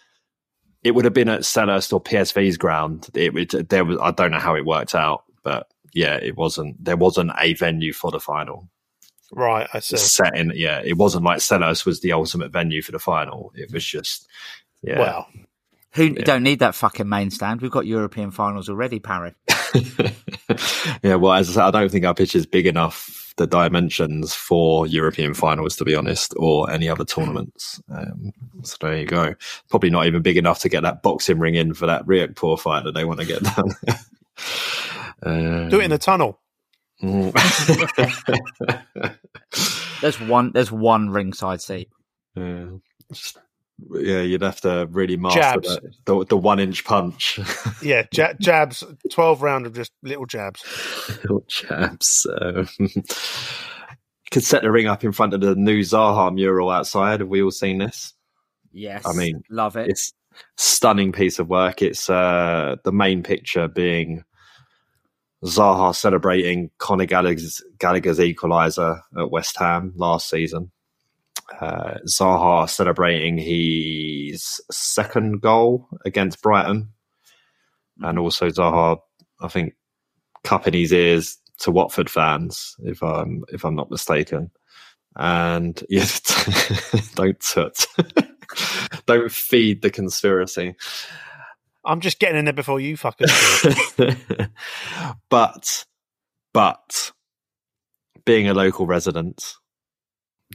it 0.83 0.91
would 0.91 1.05
have 1.05 1.13
been 1.13 1.29
at 1.29 1.41
Selhurst 1.41 1.93
or 1.93 2.01
PSV's 2.01 2.57
ground. 2.57 3.09
It 3.13 3.33
would 3.33 3.49
there 3.69 3.85
was. 3.85 3.97
I 4.01 4.11
don't 4.11 4.31
know 4.31 4.39
how 4.39 4.55
it 4.55 4.65
worked 4.65 4.95
out, 4.95 5.23
but 5.43 5.67
yeah, 5.93 6.15
it 6.15 6.37
wasn't. 6.37 6.83
There 6.83 6.97
wasn't 6.97 7.31
a 7.39 7.53
venue 7.53 7.93
for 7.93 8.09
the 8.09 8.19
final. 8.19 8.67
Right, 9.31 9.67
I 9.73 9.79
see. 9.79 9.97
Set 9.97 10.35
in, 10.35 10.51
yeah, 10.55 10.81
it 10.83 10.97
wasn't 10.97 11.23
like 11.23 11.39
Selhurst 11.39 11.85
was 11.85 12.01
the 12.01 12.13
ultimate 12.13 12.51
venue 12.51 12.81
for 12.81 12.91
the 12.91 12.99
final. 12.99 13.51
It 13.55 13.71
was 13.71 13.85
just, 13.85 14.27
yeah. 14.81 14.99
Well, 14.99 15.27
Who 15.93 16.03
you 16.03 16.15
don't 16.15 16.43
need 16.43 16.59
that 16.59 16.75
fucking 16.75 17.07
main 17.07 17.29
stand? 17.31 17.61
We've 17.61 17.71
got 17.71 17.85
European 17.85 18.31
finals 18.31 18.69
already, 18.69 18.99
Parry. 18.99 19.35
yeah, 21.03 21.15
well, 21.15 21.33
as 21.33 21.49
I 21.49 21.53
said, 21.53 21.63
I 21.63 21.71
don't 21.71 21.91
think 21.91 22.05
our 22.05 22.15
pitch 22.15 22.35
is 22.35 22.45
big 22.45 22.65
enough, 22.65 23.33
the 23.37 23.45
dimensions 23.45 24.33
for 24.33 24.87
European 24.87 25.33
finals, 25.33 25.75
to 25.77 25.85
be 25.85 25.95
honest, 25.95 26.33
or 26.37 26.69
any 26.71 26.89
other 26.89 27.05
tournaments. 27.05 27.81
Um, 27.89 28.33
so 28.63 28.77
there 28.81 28.97
you 28.97 29.05
go. 29.05 29.35
Probably 29.69 29.89
not 29.89 30.07
even 30.07 30.21
big 30.21 30.37
enough 30.37 30.59
to 30.61 30.69
get 30.69 30.81
that 30.83 31.03
boxing 31.03 31.39
ring 31.39 31.55
in 31.55 31.73
for 31.73 31.85
that 31.85 32.05
Riakporhe 32.05 32.59
fight 32.59 32.83
that 32.83 32.93
they 32.93 33.05
want 33.05 33.19
to 33.19 33.25
get 33.25 33.43
done. 33.43 33.71
um, 35.23 35.69
do 35.69 35.79
it 35.79 35.85
in 35.85 35.91
the 35.91 35.97
tunnel. 35.99 36.39
There's 40.01 40.19
one. 40.21 40.51
There's 40.53 40.71
one 40.71 41.09
ringside 41.09 41.61
seat. 41.61 41.89
yeah, 42.35 42.65
just- 43.11 43.37
yeah, 43.91 44.19
you'd 44.21 44.41
have 44.41 44.59
to 44.61 44.87
really 44.91 45.15
master 45.15 45.39
Jabs. 45.39 45.67
that, 45.69 45.93
the, 46.03 46.25
the 46.25 46.35
one 46.37 46.59
inch 46.59 46.83
punch. 46.83 47.39
Yeah, 47.81 48.03
ja- 48.11 48.33
jabs. 48.41 48.83
Twelve 49.09 49.41
round 49.41 49.65
of 49.65 49.73
just 49.73 49.93
little 50.03 50.25
jabs. 50.25 50.61
Little 51.23 51.45
jabs. 51.47 52.27
Um, 52.41 52.67
could 54.31 54.43
set 54.43 54.63
the 54.63 54.71
ring 54.71 54.87
up 54.87 55.05
in 55.05 55.13
front 55.13 55.33
of 55.33 55.39
the 55.39 55.55
new 55.55 55.79
Zaha 55.79 56.33
mural 56.33 56.69
outside. 56.69 57.21
Have 57.21 57.29
we 57.29 57.41
all 57.41 57.51
seen 57.51 57.77
this? 57.77 58.13
Yes, 58.73 59.05
I 59.05 59.13
mean, 59.13 59.41
love 59.49 59.77
it. 59.77 59.89
It's 59.89 60.11
stunning 60.57 61.13
piece 61.13 61.39
of 61.39 61.47
work. 61.47 61.81
It's 61.81 62.09
uh, 62.09 62.75
the 62.83 62.91
main 62.91 63.23
picture 63.23 63.69
being 63.69 64.23
Zaha 65.45 65.95
celebrating 65.95 66.69
Conor 66.79 67.05
Gallagher's, 67.05 67.61
Gallagher's 67.77 68.19
equaliser 68.19 68.99
at 69.17 69.31
West 69.31 69.57
Ham 69.57 69.93
last 69.95 70.29
season. 70.29 70.71
Uh, 71.61 71.95
Zaha 72.07 72.69
celebrating 72.69 73.37
his 73.37 74.61
second 74.69 75.41
goal 75.41 75.87
against 76.05 76.41
Brighton, 76.41 76.89
and 78.01 78.19
also 78.19 78.49
Zaha, 78.49 78.97
I 79.41 79.47
think, 79.47 79.73
cupping 80.43 80.73
his 80.73 80.93
ears 80.93 81.37
to 81.59 81.71
Watford 81.71 82.09
fans, 82.09 82.75
if 82.83 83.01
I'm 83.01 83.43
if 83.49 83.63
I'm 83.63 83.75
not 83.75 83.91
mistaken. 83.91 84.51
And 85.15 85.81
yeah, 85.89 86.05
don't 87.15 87.39
toot. 87.39 87.85
don't 89.05 89.31
feed 89.31 89.81
the 89.81 89.89
conspiracy. 89.89 90.75
I'm 91.85 92.01
just 92.01 92.19
getting 92.19 92.37
in 92.37 92.45
there 92.45 92.53
before 92.53 92.79
you 92.79 92.97
fuckers. 92.97 93.29
but 95.29 95.85
but 96.53 97.11
being 98.25 98.47
a 98.47 98.53
local 98.53 98.85
resident 98.85 99.55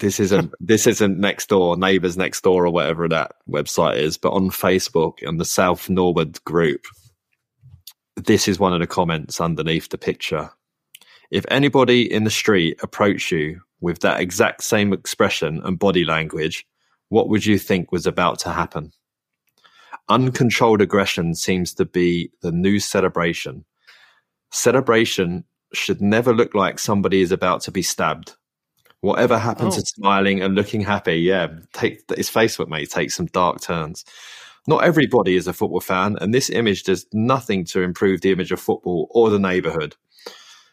this 0.01 0.21
isn't 0.21 0.53
this 0.61 0.87
isn't 0.87 1.19
next 1.19 1.49
door 1.49 1.77
neighbors 1.77 2.17
next 2.17 2.43
door 2.43 2.67
or 2.67 2.71
whatever 2.71 3.09
that 3.09 3.33
website 3.49 3.97
is 3.97 4.17
but 4.17 4.33
on 4.33 4.51
facebook 4.51 5.27
on 5.27 5.39
the 5.39 5.45
south 5.45 5.89
norwood 5.89 6.43
group 6.45 6.85
this 8.17 8.49
is 8.49 8.59
one 8.59 8.73
of 8.73 8.81
the 8.81 8.87
comments 8.87 9.41
underneath 9.41 9.89
the 9.89 9.99
picture 9.99 10.51
if 11.31 11.45
anybody 11.49 12.11
in 12.11 12.25
the 12.25 12.31
street 12.31 12.79
approached 12.83 13.31
you 13.33 13.61
with 13.81 14.01
that 14.01 14.21
exact 14.21 14.63
same 14.63 14.93
expression 14.93 15.61
and 15.65 15.79
body 15.79 16.05
language 16.05 16.67
what 17.09 17.29
would 17.29 17.45
you 17.45 17.59
think 17.59 17.93
was 17.93 18.07
about 18.07 18.39
to 18.39 18.51
happen 18.51 18.93
uncontrolled 20.09 20.81
aggression 20.81 21.35
seems 21.35 21.75
to 21.75 21.85
be 21.85 22.31
the 22.43 22.53
new 22.53 22.79
celebration 22.79 23.65
celebration 24.51 25.45
should 25.73 26.01
never 26.01 26.33
look 26.33 26.55
like 26.55 26.79
somebody 26.79 27.21
is 27.21 27.33
about 27.33 27.61
to 27.63 27.73
be 27.73 27.83
stabbed. 27.83 28.35
Whatever 29.01 29.37
happens 29.37 29.75
Oh. 29.77 29.81
to 29.81 29.87
smiling 29.87 30.41
and 30.41 30.55
looking 30.55 30.81
happy, 30.81 31.17
yeah, 31.17 31.49
take 31.75 32.03
it's 32.17 32.31
Facebook, 32.31 32.69
mate. 32.69 32.89
Take 32.91 33.11
some 33.11 33.27
dark 33.27 33.61
turns. 33.61 34.05
Not 34.67 34.85
everybody 34.85 35.37
is 35.37 35.47
a 35.47 35.53
football 35.53 35.81
fan, 35.81 36.17
and 36.21 36.33
this 36.33 36.49
image 36.49 36.85
does 36.85 37.05
nothing 37.13 37.65
to 37.67 37.83
improve 37.83 38.21
the 38.23 38.31
image 38.31 38.53
of 38.53 38.61
football 38.61 39.09
or 39.11 39.29
the 39.29 39.39
neighbourhood. 39.39 39.97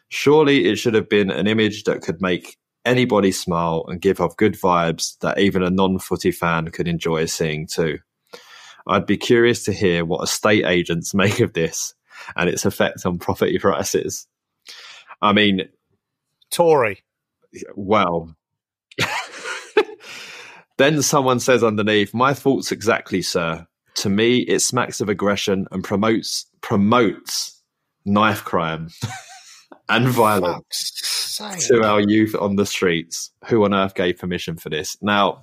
Surely 0.08 0.66
it 0.66 0.76
should 0.76 0.94
have 0.94 1.08
been 1.08 1.30
an 1.30 1.46
image 1.46 1.84
that 1.84 2.00
could 2.00 2.22
make 2.22 2.56
anybody 2.86 3.32
smile 3.32 3.84
and 3.88 4.00
give 4.00 4.20
off 4.20 4.36
good 4.36 4.54
vibes 4.54 5.18
that 5.18 5.38
even 5.38 5.62
a 5.62 5.70
non-footy 5.70 6.30
fan 6.30 6.70
could 6.70 6.88
enjoy 6.88 7.26
seeing 7.26 7.66
too. 7.66 7.98
I'd 8.86 9.06
be 9.06 9.16
curious 9.16 9.64
to 9.64 9.72
hear 9.72 10.04
what 10.04 10.22
estate 10.22 10.64
agents 10.64 11.14
make 11.14 11.40
of 11.40 11.52
this 11.52 11.94
and 12.36 12.48
its 12.48 12.64
effect 12.64 13.04
on 13.04 13.18
property 13.18 13.58
prices. 13.58 14.26
I 15.20 15.32
mean, 15.32 15.68
Tory. 16.50 17.02
well, 17.74 18.34
then 20.78 21.02
someone 21.02 21.40
says 21.40 21.62
underneath, 21.64 22.12
my 22.12 22.34
thoughts 22.34 22.72
exactly, 22.72 23.22
sir. 23.22 23.66
to 23.96 24.08
me, 24.08 24.38
it 24.38 24.60
smacks 24.60 25.00
of 25.00 25.08
aggression 25.08 25.66
and 25.70 25.84
promotes 25.84 26.46
promotes 26.60 27.60
knife 28.04 28.44
crime 28.44 28.88
and 29.88 30.08
violence 30.08 31.36
to 31.68 31.82
our 31.82 32.00
youth 32.00 32.34
on 32.34 32.56
the 32.56 32.66
streets. 32.66 33.30
Who 33.46 33.64
on 33.64 33.74
earth 33.74 33.94
gave 33.94 34.18
permission 34.18 34.56
for 34.56 34.70
this? 34.70 34.96
Now, 35.00 35.42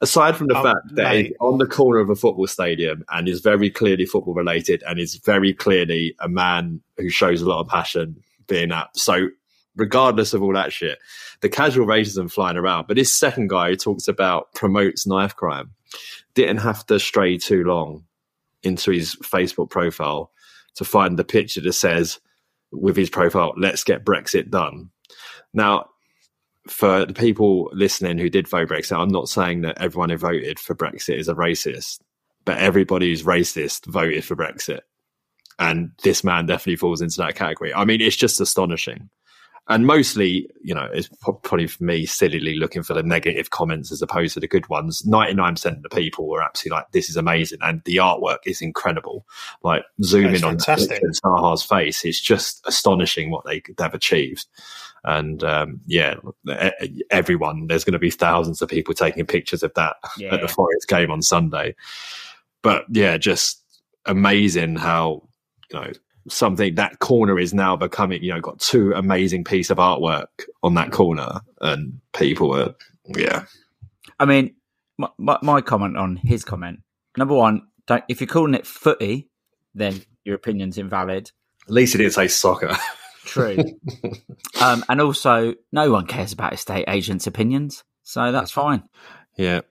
aside 0.00 0.36
from 0.36 0.48
the 0.48 0.56
Um, 0.56 0.62
fact 0.64 0.94
that 0.94 1.12
mate. 1.14 1.26
it's 1.26 1.36
on 1.40 1.58
the 1.58 1.66
corner 1.66 2.00
of 2.00 2.10
a 2.10 2.14
football 2.16 2.46
stadium 2.46 3.04
and 3.10 3.28
is 3.28 3.40
very 3.40 3.70
clearly 3.70 4.06
football 4.06 4.34
related 4.34 4.82
and 4.86 4.98
is 4.98 5.16
very 5.16 5.52
clearly 5.52 6.14
a 6.20 6.28
man 6.28 6.80
who 6.98 7.08
shows 7.10 7.42
a 7.42 7.48
lot 7.48 7.60
of 7.60 7.68
passion 7.68 8.16
being 8.46 8.68
that. 8.70 8.96
So, 8.96 9.28
regardless 9.76 10.34
of 10.34 10.42
all 10.42 10.52
that 10.54 10.72
shit, 10.72 10.98
the 11.40 11.48
casual 11.48 11.86
racism 11.86 12.30
flying 12.30 12.56
around, 12.56 12.86
but 12.86 12.96
this 12.96 13.12
second 13.12 13.48
guy 13.50 13.70
who 13.70 13.76
talks 13.76 14.06
about 14.08 14.52
promotes 14.54 15.06
knife 15.06 15.34
crime 15.34 15.70
didn't 16.34 16.58
have 16.58 16.84
to 16.86 16.98
stray 16.98 17.38
too 17.38 17.64
long 17.64 18.04
into 18.62 18.90
his 18.90 19.16
Facebook 19.16 19.70
profile 19.70 20.30
to 20.76 20.84
find 20.84 21.18
the 21.18 21.24
picture 21.24 21.60
that 21.60 21.72
says 21.72 22.18
with 22.72 22.96
his 22.96 23.10
profile, 23.10 23.52
let's 23.56 23.84
get 23.84 24.04
Brexit 24.04 24.50
done. 24.50 24.90
Now, 25.52 25.86
for 26.68 27.04
the 27.04 27.14
people 27.14 27.70
listening 27.72 28.18
who 28.18 28.30
did 28.30 28.48
vote 28.48 28.68
Brexit, 28.68 28.98
I'm 28.98 29.08
not 29.08 29.28
saying 29.28 29.62
that 29.62 29.80
everyone 29.80 30.10
who 30.10 30.16
voted 30.16 30.58
for 30.58 30.74
Brexit 30.74 31.18
is 31.18 31.28
a 31.28 31.34
racist, 31.34 32.00
but 32.44 32.58
everybody 32.58 33.10
who's 33.10 33.22
racist 33.22 33.86
voted 33.86 34.24
for 34.24 34.36
Brexit. 34.36 34.80
And 35.58 35.92
this 36.02 36.24
man 36.24 36.46
definitely 36.46 36.76
falls 36.76 37.00
into 37.00 37.18
that 37.18 37.36
category. 37.36 37.72
I 37.72 37.84
mean, 37.84 38.00
it's 38.00 38.16
just 38.16 38.40
astonishing. 38.40 39.10
And 39.66 39.86
mostly, 39.86 40.50
you 40.62 40.74
know, 40.74 40.88
it's 40.92 41.08
probably 41.22 41.66
for 41.66 41.84
me 41.84 42.04
sillily 42.04 42.54
looking 42.58 42.82
for 42.82 42.92
the 42.92 43.02
negative 43.02 43.48
comments 43.48 43.90
as 43.90 44.02
opposed 44.02 44.34
to 44.34 44.40
the 44.40 44.48
good 44.48 44.68
ones. 44.68 45.02
99% 45.02 45.64
of 45.76 45.82
the 45.82 45.88
people 45.88 46.28
were 46.28 46.42
absolutely 46.42 46.76
like, 46.76 46.92
this 46.92 47.08
is 47.08 47.16
amazing. 47.16 47.60
And 47.62 47.80
the 47.84 47.96
artwork 47.96 48.40
is 48.44 48.60
incredible. 48.60 49.24
Like, 49.62 49.84
zoom 50.02 50.32
That's 50.32 50.42
in 50.42 50.48
on. 50.48 50.58
Zaha's 50.58 51.62
face. 51.62 52.04
It's 52.04 52.20
just 52.20 52.62
astonishing 52.66 53.30
what 53.30 53.46
they, 53.46 53.62
they've 53.78 53.94
achieved. 53.94 54.46
And 55.04 55.44
um, 55.44 55.80
yeah, 55.86 56.14
everyone, 57.10 57.66
there's 57.66 57.84
going 57.84 57.92
to 57.92 57.98
be 57.98 58.10
thousands 58.10 58.62
of 58.62 58.68
people 58.68 58.94
taking 58.94 59.26
pictures 59.26 59.62
of 59.62 59.72
that 59.74 59.96
at 60.30 60.40
the 60.40 60.48
Forest 60.48 60.88
game 60.88 61.10
on 61.10 61.22
Sunday. 61.22 61.74
But 62.62 62.86
yeah, 62.90 63.18
just 63.18 63.62
amazing 64.06 64.76
how, 64.76 65.22
you 65.70 65.80
know, 65.80 65.92
something 66.28 66.74
that 66.76 67.00
corner 67.00 67.38
is 67.38 67.52
now 67.52 67.76
becoming, 67.76 68.22
you 68.22 68.32
know, 68.32 68.40
got 68.40 68.58
two 68.58 68.92
amazing 68.92 69.44
piece 69.44 69.68
of 69.68 69.76
artwork 69.76 70.26
on 70.62 70.74
that 70.74 70.90
corner 70.90 71.40
and 71.60 72.00
people 72.14 72.58
are, 72.58 72.74
yeah. 73.14 73.44
I 74.18 74.24
mean, 74.24 74.54
my, 74.96 75.08
my, 75.18 75.38
my 75.42 75.60
comment 75.60 75.98
on 75.98 76.16
his 76.16 76.44
comment. 76.44 76.80
Number 77.18 77.34
one, 77.34 77.66
don't, 77.86 78.04
if 78.08 78.20
you're 78.20 78.28
calling 78.28 78.54
it 78.54 78.66
footy, 78.66 79.28
then 79.74 80.02
your 80.24 80.36
opinion's 80.36 80.78
invalid. 80.78 81.30
At 81.66 81.70
least 81.72 81.92
he 81.92 81.98
didn't 81.98 82.14
say 82.14 82.28
soccer. 82.28 82.74
True. 83.24 83.58
um, 84.60 84.84
and 84.88 85.00
also, 85.00 85.54
no 85.72 85.90
one 85.90 86.06
cares 86.06 86.32
about 86.32 86.52
estate 86.52 86.84
agents' 86.88 87.26
opinions, 87.26 87.84
so 88.02 88.32
that's 88.32 88.50
fine. 88.50 88.84
Yeah. 89.36 89.62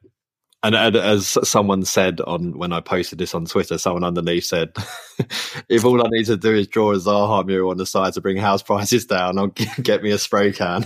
And, 0.64 0.76
and 0.76 0.96
as 0.96 1.38
someone 1.44 1.84
said 1.84 2.22
on 2.22 2.58
when 2.58 2.72
I 2.72 2.80
posted 2.80 3.20
this 3.20 3.36
on 3.36 3.46
Twitter, 3.46 3.78
someone 3.78 4.06
underneath 4.06 4.46
said, 4.46 4.72
"If 5.70 5.84
all 5.84 6.02
I 6.06 6.10
need 6.10 6.26
to 6.28 6.38
do 6.38 6.54
is 6.54 6.68
draw 6.68 6.94
a 6.94 6.96
Zaha 6.96 7.46
mural 7.46 7.72
on 7.72 7.78
the 7.78 7.86
side 7.86 8.14
to 8.14 8.22
bring 8.22 8.38
house 8.38 8.64
prices 8.64 9.06
down, 9.06 9.38
I'll 9.38 9.48
get 9.82 10.02
me 10.02 10.12
a 10.12 10.18
spray 10.18 10.54
can." 10.54 10.86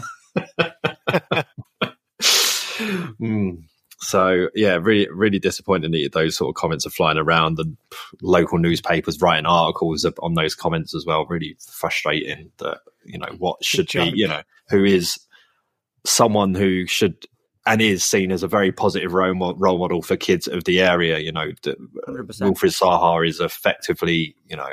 Mm. 3.20 3.64
So 4.00 4.50
yeah, 4.54 4.78
really, 4.80 5.08
really 5.12 5.40
disappointing 5.40 5.92
that 5.92 6.12
those 6.14 6.38
sort 6.38 6.50
of 6.50 6.56
comments 6.56 6.86
are 6.86 6.92
flying 6.92 7.18
around, 7.18 7.58
and 7.60 7.78
local 8.22 8.60
newspapers 8.60 9.22
writing 9.22 9.48
articles 9.48 10.06
on 10.20 10.36
those 10.36 10.54
comments 10.54 10.94
as 10.94 11.06
well. 11.06 11.26
Really 11.26 11.58
frustrating 11.60 12.52
that 12.60 12.80
you 13.06 13.18
know 13.18 13.34
what 13.40 13.64
should 13.64 13.88
be, 13.92 14.12
you 14.14 14.28
know, 14.28 14.44
who 14.70 14.84
is 14.84 15.20
someone 16.06 16.54
who 16.54 16.86
should 16.86 17.26
and 17.66 17.82
is 17.82 18.04
seen 18.04 18.32
as 18.32 18.44
a 18.44 18.48
very 18.48 18.72
positive 18.72 19.14
role, 19.14 19.56
role 19.58 19.78
model 19.80 20.02
for 20.02 20.16
kids 20.16 20.48
of 20.48 20.64
the 20.64 20.80
area. 20.80 21.20
You 21.20 21.32
know, 21.32 21.52
that 21.64 21.78
100%. 22.08 22.26
Wilfried 22.26 22.80
Zaha 22.80 23.28
is 23.28 23.40
effectively, 23.40 24.36
you 24.46 24.56
know, 24.56 24.70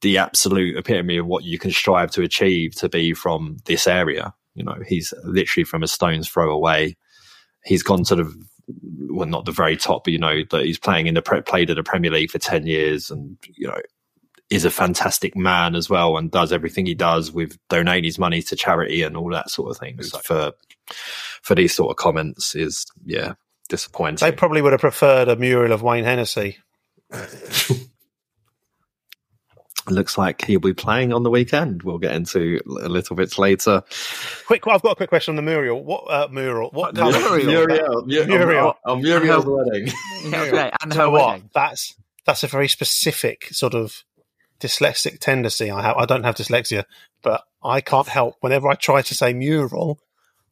the 0.00 0.16
absolute 0.16 0.78
epitome 0.78 1.18
of 1.18 1.26
what 1.26 1.44
you 1.44 1.58
can 1.58 1.70
strive 1.70 2.10
to 2.12 2.22
achieve 2.22 2.74
to 2.76 2.88
be 2.88 3.12
from 3.12 3.58
this 3.66 3.86
area. 3.86 4.32
You 4.60 4.66
know, 4.66 4.78
he's 4.86 5.14
literally 5.24 5.64
from 5.64 5.82
a 5.82 5.88
stone's 5.88 6.28
throw 6.28 6.50
away. 6.50 6.96
He's 7.64 7.82
gone 7.82 8.04
to 8.04 8.14
the 8.14 8.44
well, 9.08 9.26
not 9.26 9.46
the 9.46 9.52
very 9.52 9.76
top, 9.76 10.04
but 10.04 10.12
you 10.12 10.18
know 10.18 10.42
that 10.50 10.64
he's 10.64 10.78
playing 10.78 11.06
in 11.06 11.14
the 11.14 11.22
pre- 11.22 11.40
played 11.40 11.70
in 11.70 11.76
the 11.76 11.82
Premier 11.82 12.10
League 12.10 12.30
for 12.30 12.38
ten 12.38 12.66
years, 12.66 13.10
and 13.10 13.36
you 13.56 13.66
know 13.66 13.80
is 14.50 14.64
a 14.64 14.70
fantastic 14.70 15.36
man 15.36 15.74
as 15.74 15.88
well, 15.88 16.16
and 16.16 16.30
does 16.30 16.52
everything 16.52 16.84
he 16.84 16.94
does 16.94 17.32
with 17.32 17.56
donating 17.68 18.04
his 18.04 18.18
money 18.18 18.42
to 18.42 18.56
charity 18.56 19.02
and 19.02 19.16
all 19.16 19.30
that 19.30 19.48
sort 19.48 19.70
of 19.70 19.78
thing. 19.78 20.02
So 20.02 20.18
for 20.18 20.52
for 21.42 21.54
these 21.54 21.74
sort 21.74 21.90
of 21.90 21.96
comments 21.96 22.54
is 22.54 22.84
yeah 23.04 23.34
disappointing. 23.68 24.28
They 24.28 24.36
probably 24.36 24.60
would 24.60 24.72
have 24.72 24.80
preferred 24.82 25.28
a 25.28 25.36
mural 25.36 25.72
of 25.72 25.82
Wayne 25.82 26.04
Hennessy. 26.04 26.58
looks 29.88 30.18
like 30.18 30.44
he'll 30.44 30.60
be 30.60 30.74
playing 30.74 31.12
on 31.12 31.22
the 31.22 31.30
weekend. 31.30 31.82
We'll 31.82 31.98
get 31.98 32.12
into 32.12 32.60
a 32.66 32.88
little 32.88 33.16
bit 33.16 33.38
later. 33.38 33.82
Quick, 34.46 34.66
I've 34.66 34.82
got 34.82 34.92
a 34.92 34.96
quick 34.96 35.08
question 35.08 35.32
on 35.32 35.36
the 35.36 35.50
mural. 35.50 35.84
What 35.84 36.10
uh, 36.10 36.28
mural? 36.30 36.70
What 36.70 36.94
colour? 36.94 37.38
Muriel, 37.44 38.04
Muriel. 38.06 38.76
on, 38.84 38.92
on 38.92 39.02
Muriel's 39.02 39.46
wedding. 39.46 39.92
Yeah, 40.24 40.42
okay, 40.42 40.70
and 40.82 40.92
her 40.92 41.00
you 41.04 41.04
know 41.06 41.10
what? 41.10 41.42
That's 41.54 41.94
that's 42.26 42.42
a 42.42 42.48
very 42.48 42.68
specific 42.68 43.48
sort 43.52 43.74
of 43.74 44.04
dyslexic 44.60 45.18
tendency 45.18 45.70
I 45.70 45.82
have. 45.82 45.96
I 45.96 46.04
don't 46.04 46.24
have 46.24 46.36
dyslexia, 46.36 46.84
but 47.22 47.42
I 47.62 47.80
can't 47.80 48.08
help 48.08 48.36
whenever 48.40 48.68
I 48.68 48.74
try 48.74 49.02
to 49.02 49.14
say 49.14 49.32
mural, 49.32 50.00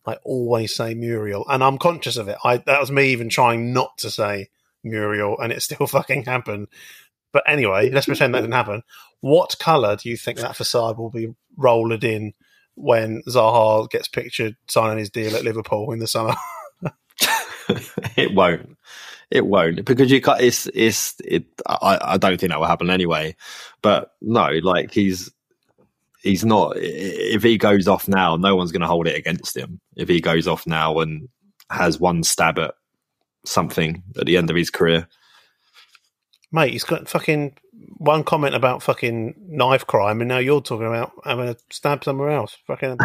I 0.06 0.14
always 0.24 0.74
say 0.74 0.94
Muriel, 0.94 1.44
and 1.48 1.62
I'm 1.62 1.78
conscious 1.78 2.16
of 2.16 2.28
it. 2.28 2.38
I 2.42 2.58
that 2.58 2.80
was 2.80 2.90
me 2.90 3.08
even 3.10 3.28
trying 3.28 3.72
not 3.72 3.98
to 3.98 4.10
say 4.10 4.48
Muriel, 4.82 5.38
and 5.38 5.52
it 5.52 5.62
still 5.62 5.86
fucking 5.86 6.24
happened. 6.24 6.68
But 7.32 7.44
anyway, 7.46 7.90
let's 7.90 8.06
pretend 8.06 8.34
that 8.34 8.40
didn't 8.40 8.54
happen. 8.54 8.82
What 9.20 9.58
colour 9.58 9.96
do 9.96 10.08
you 10.08 10.16
think 10.16 10.38
that 10.38 10.56
facade 10.56 10.98
will 10.98 11.10
be 11.10 11.34
rolled 11.56 12.04
in 12.04 12.34
when 12.74 13.22
Zaha 13.28 13.90
gets 13.90 14.06
pictured 14.08 14.56
signing 14.68 14.98
his 14.98 15.10
deal 15.10 15.34
at 15.34 15.44
Liverpool 15.44 15.92
in 15.92 15.98
the 15.98 16.06
summer? 16.06 16.34
it 18.16 18.34
won't. 18.34 18.76
It 19.30 19.46
won't 19.46 19.84
because 19.84 20.10
you 20.10 20.20
can't. 20.20 20.40
It's 20.40 20.68
it's. 20.74 21.14
It. 21.24 21.44
I. 21.66 21.98
I 22.02 22.16
don't 22.16 22.40
think 22.40 22.50
that 22.50 22.58
will 22.58 22.66
happen 22.66 22.90
anyway. 22.90 23.36
But 23.82 24.12
no, 24.22 24.48
like 24.62 24.90
he's 24.90 25.30
he's 26.22 26.44
not. 26.44 26.74
If 26.76 27.42
he 27.42 27.58
goes 27.58 27.86
off 27.86 28.08
now, 28.08 28.36
no 28.36 28.56
one's 28.56 28.72
going 28.72 28.80
to 28.80 28.88
hold 28.88 29.06
it 29.06 29.16
against 29.16 29.56
him. 29.56 29.80
If 29.96 30.08
he 30.08 30.20
goes 30.20 30.48
off 30.48 30.66
now 30.66 30.98
and 30.98 31.28
has 31.70 32.00
one 32.00 32.22
stab 32.22 32.58
at 32.58 32.74
something 33.44 34.02
at 34.18 34.26
the 34.26 34.38
end 34.38 34.48
of 34.48 34.56
his 34.56 34.70
career, 34.70 35.06
Mate, 36.50 36.72
he's 36.72 36.84
got 36.84 37.08
fucking 37.08 37.56
one 37.98 38.24
comment 38.24 38.54
about 38.54 38.82
fucking 38.82 39.34
knife 39.48 39.86
crime, 39.86 40.20
and 40.20 40.28
now 40.28 40.38
you're 40.38 40.60
talking 40.62 40.86
about 40.86 41.12
having 41.24 41.48
a 41.48 41.56
stab 41.70 42.02
somewhere 42.04 42.30
else. 42.30 42.56
Fucking, 42.66 42.96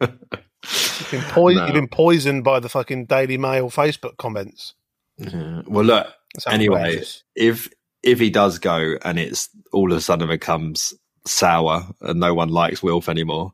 you've, 0.00 1.08
been 1.10 1.22
poi- 1.30 1.54
No. 1.54 1.64
you've 1.64 1.74
been 1.74 1.88
poisoned 1.88 2.44
by 2.44 2.60
the 2.60 2.68
fucking 2.68 3.06
Daily 3.06 3.38
Mail 3.38 3.70
Facebook 3.70 4.16
comments. 4.16 4.74
Yeah. 5.18 5.62
well, 5.66 5.84
look. 5.84 6.06
Anyway, 6.46 7.02
if 7.34 7.70
if 8.02 8.18
he 8.20 8.28
does 8.30 8.58
go 8.58 8.96
and 9.04 9.18
it's 9.18 9.48
all 9.72 9.90
of 9.90 9.96
a 9.98 10.00
sudden 10.02 10.28
becomes 10.28 10.92
sour 11.26 11.86
and 12.02 12.20
no 12.20 12.34
one 12.34 12.50
likes 12.50 12.82
Wilf 12.82 13.08
anymore, 13.08 13.52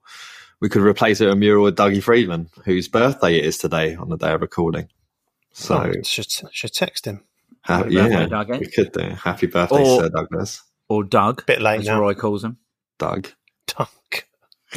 we 0.61 0.69
could 0.69 0.83
replace 0.83 1.21
it 1.21 1.27
with 1.27 1.35
a 1.35 1.37
mural 1.37 1.65
with 1.65 1.77
Dougie 1.77 2.03
Freedman, 2.03 2.49
whose 2.65 2.89
birthday 2.89 3.37
it 3.39 3.45
is 3.45 3.57
today 3.59 3.95
on 3.95 4.09
the 4.09 4.17
day 4.17 4.33
of 4.33 4.41
recording. 4.41 4.89
Oh, 4.91 5.49
so 5.53 5.77
Oh, 5.77 6.03
should 6.03 6.27
should 6.51 6.75
text 6.75 7.07
him. 7.07 7.23
Ha- 7.65 7.77
Happy 7.79 7.95
birthday, 7.95 8.11
yeah, 8.21 8.27
Dougie. 8.27 8.61
we 8.61 8.67
could 8.67 8.93
do. 8.93 9.01
Happy 9.11 9.47
birthday, 9.47 9.83
Or- 9.83 10.01
Sir 10.03 10.09
Douglas. 10.09 10.63
Or 10.89 11.05
Doug, 11.05 11.47
Bit 11.47 11.61
late 11.63 11.81
as 11.81 11.87
now. 11.87 12.01
Roy 12.01 12.15
calls 12.15 12.45
him. 12.45 12.59
Doug. 12.99 13.29
Doug. 13.67 13.89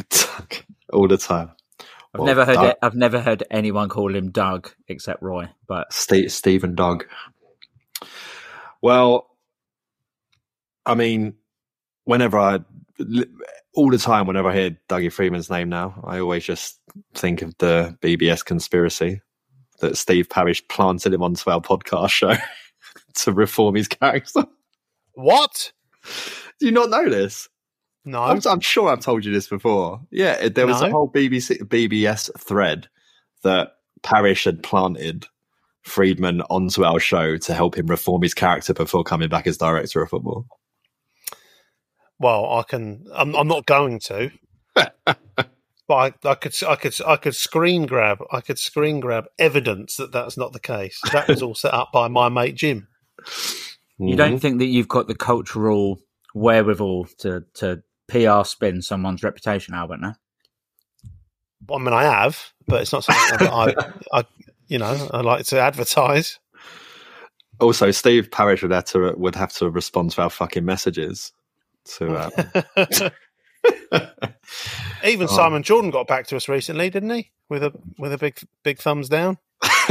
Doug. 0.08 0.54
All 0.92 1.08
the 1.08 1.16
time. 1.18 1.50
I've 1.80 2.20
Well, 2.20 2.26
never 2.26 2.44
heard 2.44 2.54
Doug- 2.54 2.70
it, 2.70 2.78
I've 2.82 2.94
never 2.94 3.20
heard 3.20 3.42
anyone 3.50 3.88
call 3.88 4.14
him 4.14 4.30
Doug 4.30 4.70
except 4.88 5.22
Roy. 5.22 5.48
But 5.66 5.92
Steve, 5.92 6.64
and 6.64 6.76
Doug. 6.76 7.04
Well, 8.80 9.28
I 10.84 10.94
mean, 10.94 11.34
whenever 12.04 12.38
I, 12.38 12.60
all 13.74 13.90
the 13.90 13.98
time, 13.98 14.26
whenever 14.26 14.48
I 14.50 14.54
hear 14.54 14.78
Dougie 14.88 15.12
Freedman's 15.12 15.50
name 15.50 15.68
now, 15.68 16.00
I 16.04 16.20
always 16.20 16.44
just 16.44 16.78
think 17.14 17.42
of 17.42 17.56
the 17.58 17.98
BBS 18.00 18.44
conspiracy 18.44 19.20
that 19.80 19.96
Steve 19.98 20.28
Parish 20.30 20.66
planted 20.68 21.12
him 21.12 21.22
onto 21.22 21.50
our 21.50 21.60
podcast 21.60 22.10
show 22.10 22.34
to 23.16 23.32
reform 23.32 23.74
his 23.74 23.88
character. 23.88 24.44
What? 25.14 25.72
Do 26.60 26.66
you 26.66 26.72
not 26.72 26.90
know 26.90 27.08
this? 27.08 27.48
No. 28.04 28.22
I'm, 28.22 28.40
I'm 28.46 28.60
sure 28.60 28.88
I've 28.88 29.00
told 29.00 29.24
you 29.24 29.32
this 29.32 29.48
before. 29.48 30.00
Yeah, 30.10 30.48
there 30.48 30.66
was 30.66 30.80
No. 30.80 30.86
a 30.86 30.90
whole 30.90 31.10
BBC 31.10 31.58
BBS 31.64 32.30
thread 32.38 32.88
that 33.42 33.72
Parish 34.02 34.44
had 34.44 34.62
planted 34.62 35.26
Freedman 35.82 36.42
onto 36.42 36.84
our 36.84 37.00
show 37.00 37.36
to 37.36 37.54
help 37.54 37.76
him 37.76 37.86
reform 37.86 38.22
his 38.22 38.34
character 38.34 38.74
before 38.74 39.04
coming 39.04 39.28
back 39.28 39.46
as 39.46 39.56
director 39.56 40.02
of 40.02 40.10
football? 40.10 40.46
Well, 42.18 42.52
I 42.58 42.62
can. 42.62 43.06
I'm, 43.14 43.34
I'm 43.36 43.48
not 43.48 43.66
going 43.66 44.00
to. 44.00 44.30
but 44.74 45.16
I, 45.90 46.12
I 46.24 46.34
could, 46.34 46.54
I 46.66 46.76
could, 46.76 46.94
I 47.06 47.16
could 47.16 47.36
screen 47.36 47.86
grab. 47.86 48.18
I 48.32 48.40
could 48.40 48.58
screen 48.58 49.00
grab 49.00 49.26
evidence 49.38 49.96
that 49.96 50.12
that's 50.12 50.36
not 50.36 50.52
the 50.52 50.60
case. 50.60 51.00
That 51.12 51.28
was 51.28 51.42
all 51.42 51.54
set 51.54 51.74
up 51.74 51.92
by 51.92 52.08
my 52.08 52.28
mate 52.28 52.54
Jim. 52.56 52.88
You 53.98 54.16
don't 54.16 54.38
think 54.38 54.58
that 54.58 54.66
you've 54.66 54.88
got 54.88 55.08
the 55.08 55.14
cultural 55.14 55.98
wherewithal 56.34 57.06
to 57.18 57.44
to 57.54 57.82
PR 58.08 58.44
spin 58.44 58.82
someone's 58.82 59.22
reputation, 59.22 59.74
Albert? 59.74 60.00
No. 60.00 60.12
I 61.72 61.78
mean, 61.78 61.92
I 61.94 62.04
have, 62.04 62.52
but 62.68 62.82
it's 62.82 62.92
not 62.92 63.02
something 63.04 63.38
that 63.38 63.52
I, 64.12 64.18
I, 64.20 64.24
you 64.68 64.78
know, 64.78 65.08
I 65.12 65.20
like 65.22 65.46
to 65.46 65.58
advertise. 65.60 66.38
Also, 67.58 67.90
Steve 67.90 68.30
Parish 68.30 68.62
would 68.62 68.70
have 68.70 68.84
to 68.86 69.14
would 69.16 69.34
have 69.34 69.52
to 69.54 69.70
respond 69.70 70.10
to 70.12 70.22
our 70.22 70.30
fucking 70.30 70.64
messages. 70.64 71.32
To 71.96 72.14
uh, 72.14 73.10
Even 75.04 75.28
Oh. 75.28 75.34
Simon 75.34 75.62
Jordan 75.62 75.90
got 75.90 76.06
back 76.06 76.26
to 76.28 76.36
us 76.36 76.48
recently, 76.48 76.90
didn't 76.90 77.10
he? 77.10 77.30
With 77.48 77.64
a 77.64 77.72
with 77.98 78.12
a 78.12 78.18
big 78.18 78.38
big 78.62 78.78
thumbs 78.78 79.08
down. 79.08 79.38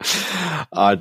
I 0.72 1.00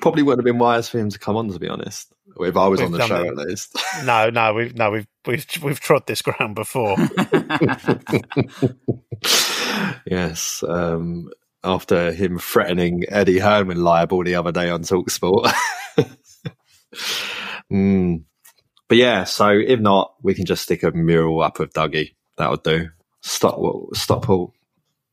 probably 0.00 0.22
wouldn't 0.22 0.40
have 0.40 0.52
been 0.52 0.58
wise 0.58 0.88
for 0.88 0.98
him 0.98 1.10
to 1.10 1.18
come 1.18 1.36
on, 1.36 1.50
to 1.50 1.58
be 1.58 1.68
honest. 1.68 2.12
If 2.40 2.56
I 2.56 2.68
was 2.68 2.80
We've 2.80 2.86
on 2.86 2.92
the 2.92 3.06
show, 3.06 3.22
it. 3.22 3.28
at 3.28 3.36
least. 3.36 3.76
No, 4.04 4.30
no, 4.30 4.54
we've 4.54 4.74
no, 4.74 4.90
we've 4.90 5.06
we've 5.26 5.46
we've 5.62 5.80
trod 5.80 6.06
this 6.06 6.22
ground 6.22 6.54
before. 6.54 6.96
yes. 10.06 10.64
Um, 10.66 11.28
after 11.64 12.12
him 12.12 12.38
threatening 12.38 13.04
Eddie 13.08 13.38
Herman 13.38 13.82
liable 13.82 14.24
the 14.24 14.34
other 14.34 14.50
day 14.50 14.70
on 14.70 14.82
Talksport. 14.82 15.52
mm. 17.72 18.24
But 18.88 18.98
yeah, 18.98 19.24
so 19.24 19.50
if 19.50 19.80
not, 19.80 20.14
we 20.22 20.34
can 20.34 20.46
just 20.46 20.62
stick 20.62 20.82
a 20.82 20.90
mural 20.90 21.42
up 21.42 21.60
of 21.60 21.72
Dougie. 21.72 22.14
That 22.38 22.50
would 22.50 22.62
do. 22.62 22.88
Stop. 23.20 23.60
Stop. 23.94 24.28
All 24.28 24.54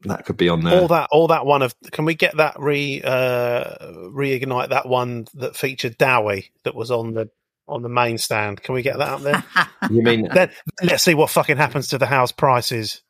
that 0.04 0.26
could 0.26 0.38
be 0.38 0.50
on 0.50 0.64
there. 0.64 0.80
all 0.82 0.88
that 0.88 1.10
all 1.12 1.28
that 1.28 1.46
one 1.46 1.62
of 1.62 1.76
can 1.92 2.06
we 2.06 2.16
get 2.16 2.38
that 2.38 2.60
re 2.60 3.02
uh 3.04 3.64
reignite 4.12 4.70
that 4.70 4.88
one 4.88 5.28
that 5.34 5.56
featured 5.56 5.98
Dowie 5.98 6.52
that 6.64 6.76
was 6.76 6.90
on 6.92 7.14
the 7.14 7.30
on 7.68 7.82
the 7.82 7.90
main 7.90 8.18
stand 8.18 8.62
can 8.64 8.74
we 8.74 8.82
get 8.82 8.98
that 8.98 9.10
up 9.10 9.22
there 9.22 9.44
You 9.90 10.02
mean 10.02 10.28
then 10.34 10.52
let's 10.82 11.04
see 11.04 11.14
what 11.14 11.30
fucking 11.30 11.58
happens 11.58 11.90
to 11.90 11.98
the 11.98 12.06
house 12.06 12.32
prices 12.32 13.02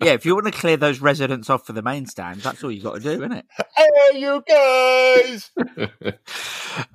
Yeah, 0.00 0.12
if 0.12 0.26
you 0.26 0.34
want 0.34 0.46
to 0.46 0.52
clear 0.52 0.76
those 0.76 1.00
residents 1.00 1.48
off 1.48 1.66
for 1.66 1.72
the 1.72 1.80
main 1.80 2.04
stand, 2.04 2.42
that's 2.42 2.62
all 2.62 2.70
you 2.70 2.82
got 2.82 2.94
to 2.96 3.00
do, 3.00 3.10
isn't 3.12 3.32
it? 3.32 3.46
hey 3.74 4.18
you 4.18 4.44
guys 4.46 5.50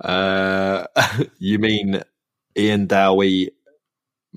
uh, 0.00 0.86
you 1.38 1.58
mean 1.58 2.02
Ian 2.56 2.86
Dowie, 2.86 3.50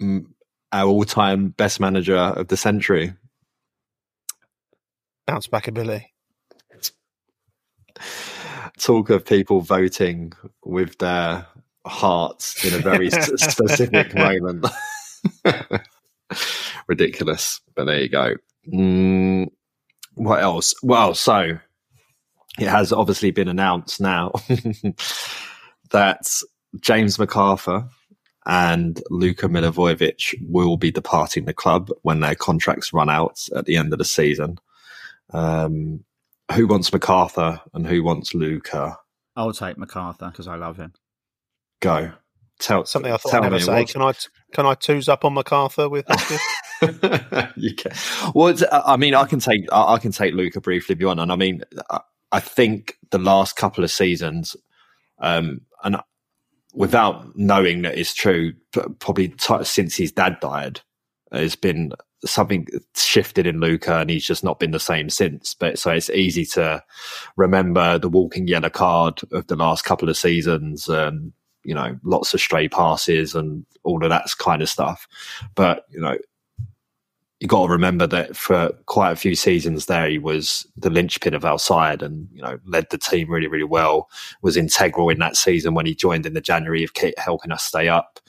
mm, 0.01 0.25
our 0.73 0.89
all-time 0.89 1.49
best 1.49 1.79
manager 1.79 2.17
of 2.17 2.49
the 2.49 2.57
century? 2.57 3.13
bounce 5.25 5.47
back 5.47 5.67
ability 5.67 6.13
Talk 8.79 9.09
of 9.09 9.25
people 9.25 9.61
voting 9.61 10.33
with 10.65 10.97
their 10.97 11.45
hearts 11.85 12.65
in 12.65 12.73
a 12.73 12.79
very 12.79 13.09
specific 13.37 14.15
moment. 14.15 14.65
Ridiculous, 16.87 17.61
but 17.75 17.85
there 17.85 18.01
you 18.01 18.09
go. 18.09 18.33
Mm, 18.73 19.47
what 20.15 20.41
else? 20.41 20.73
Well, 20.81 21.13
so 21.13 21.59
it 22.59 22.67
has 22.67 22.91
obviously 22.91 23.29
been 23.29 23.47
announced 23.47 24.01
now 24.01 24.31
that 25.91 26.27
James 26.79 27.17
McArthur 27.17 27.87
and 28.45 29.01
Luka 29.09 29.47
Milivojevic 29.47 30.35
will 30.47 30.77
be 30.77 30.91
departing 30.91 31.45
the 31.45 31.53
club 31.53 31.89
when 32.01 32.19
their 32.19 32.35
contracts 32.35 32.91
run 32.93 33.09
out 33.09 33.39
at 33.55 33.65
the 33.65 33.77
end 33.77 33.93
of 33.93 33.99
the 33.99 34.05
season. 34.05 34.59
Um, 35.31 36.03
who 36.53 36.67
wants 36.67 36.89
McArthur 36.89 37.61
and 37.73 37.87
who 37.87 38.03
wants 38.03 38.33
Luca? 38.33 38.97
I'll 39.35 39.53
take 39.53 39.77
McArthur 39.77 40.31
because 40.31 40.47
I 40.47 40.55
love 40.55 40.77
him. 40.77 40.93
Go. 41.79 42.11
Tell 42.59 42.85
something 42.85 43.11
I 43.11 43.17
thought 43.17 43.31
tell 43.31 43.39
I'd 43.43 43.45
never 43.45 43.55
me, 43.55 43.61
say 43.61 43.79
what's- 43.79 43.91
can 43.93 44.01
I 44.01 44.13
can 44.53 44.65
I 44.65 44.75
twos 44.75 45.09
up 45.09 45.25
on 45.25 45.33
McArthur 45.33 45.89
with 45.89 46.05
this 46.05 46.41
you 47.55 47.73
can. 47.75 47.91
Well, 48.35 48.55
I 48.71 48.97
mean, 48.97 49.15
I 49.15 49.25
can 49.25 49.39
take 49.39 49.65
I 49.71 49.93
I 49.95 49.97
can 49.99 50.11
take 50.11 50.33
Luca 50.33 50.61
briefly 50.61 50.93
if 50.93 50.99
you 50.99 51.07
want, 51.07 51.19
and 51.19 51.31
I 51.31 51.35
mean, 51.35 51.63
I- 51.89 52.01
I 52.31 52.39
think 52.39 52.97
the 53.11 53.19
last 53.19 53.55
couple 53.55 53.83
of 53.83 53.91
seasons, 53.91 54.55
um, 55.19 55.61
and 55.83 55.97
without 56.73 57.35
knowing 57.37 57.83
that 57.83 57.97
it's 57.97 58.13
true, 58.13 58.53
probably 58.99 59.29
t- 59.29 59.63
since 59.63 59.95
his 59.95 60.11
dad 60.11 60.39
died, 60.39 60.81
there's 61.31 61.55
been 61.55 61.93
something 62.25 62.67
shifted 62.95 63.45
in 63.45 63.59
Luca, 63.59 63.99
and 63.99 64.09
he's 64.09 64.25
just 64.25 64.43
not 64.43 64.59
been 64.59 64.71
the 64.71 64.79
same 64.79 65.09
since. 65.09 65.55
But 65.55 65.77
so 65.77 65.91
it's 65.91 66.09
easy 66.09 66.45
to 66.47 66.83
remember 67.37 67.97
the 67.97 68.09
walking 68.09 68.47
yellow 68.47 68.69
card 68.69 69.21
of 69.31 69.47
the 69.47 69.55
last 69.55 69.85
couple 69.85 70.09
of 70.09 70.17
seasons, 70.17 70.87
and 70.87 71.33
you 71.63 71.73
know, 71.73 71.97
lots 72.03 72.33
of 72.33 72.41
stray 72.41 72.67
passes 72.67 73.35
and 73.35 73.65
all 73.83 74.03
of 74.03 74.09
that 74.09 74.27
kind 74.37 74.61
of 74.61 74.69
stuff. 74.69 75.07
But 75.55 75.85
you 75.89 76.01
know, 76.01 76.17
you 77.43 77.49
got 77.49 77.65
to 77.65 77.73
remember 77.73 78.07
that 78.07 78.37
for 78.37 78.69
quite 78.85 79.11
a 79.11 79.17
few 79.17 79.35
seasons 79.35 79.87
there, 79.87 80.09
he 80.09 80.17
was 80.17 80.65
the 80.77 80.89
linchpin 80.89 81.33
of 81.33 81.43
our 81.43 81.59
side 81.59 82.01
and, 82.01 82.29
you 82.31 82.41
know, 82.41 82.57
led 82.65 82.89
the 82.89 82.97
team 82.97 83.29
really, 83.29 83.47
really 83.47 83.65
well, 83.65 84.09
was 84.41 84.55
integral 84.55 85.09
in 85.09 85.19
that 85.19 85.35
season 85.35 85.73
when 85.73 85.85
he 85.85 85.93
joined 85.93 86.25
in 86.25 86.35
the 86.35 86.39
January 86.39 86.85
of 86.85 86.93
Kit 86.93 87.19
helping 87.19 87.51
us 87.51 87.65
stay 87.65 87.89
up. 87.89 88.21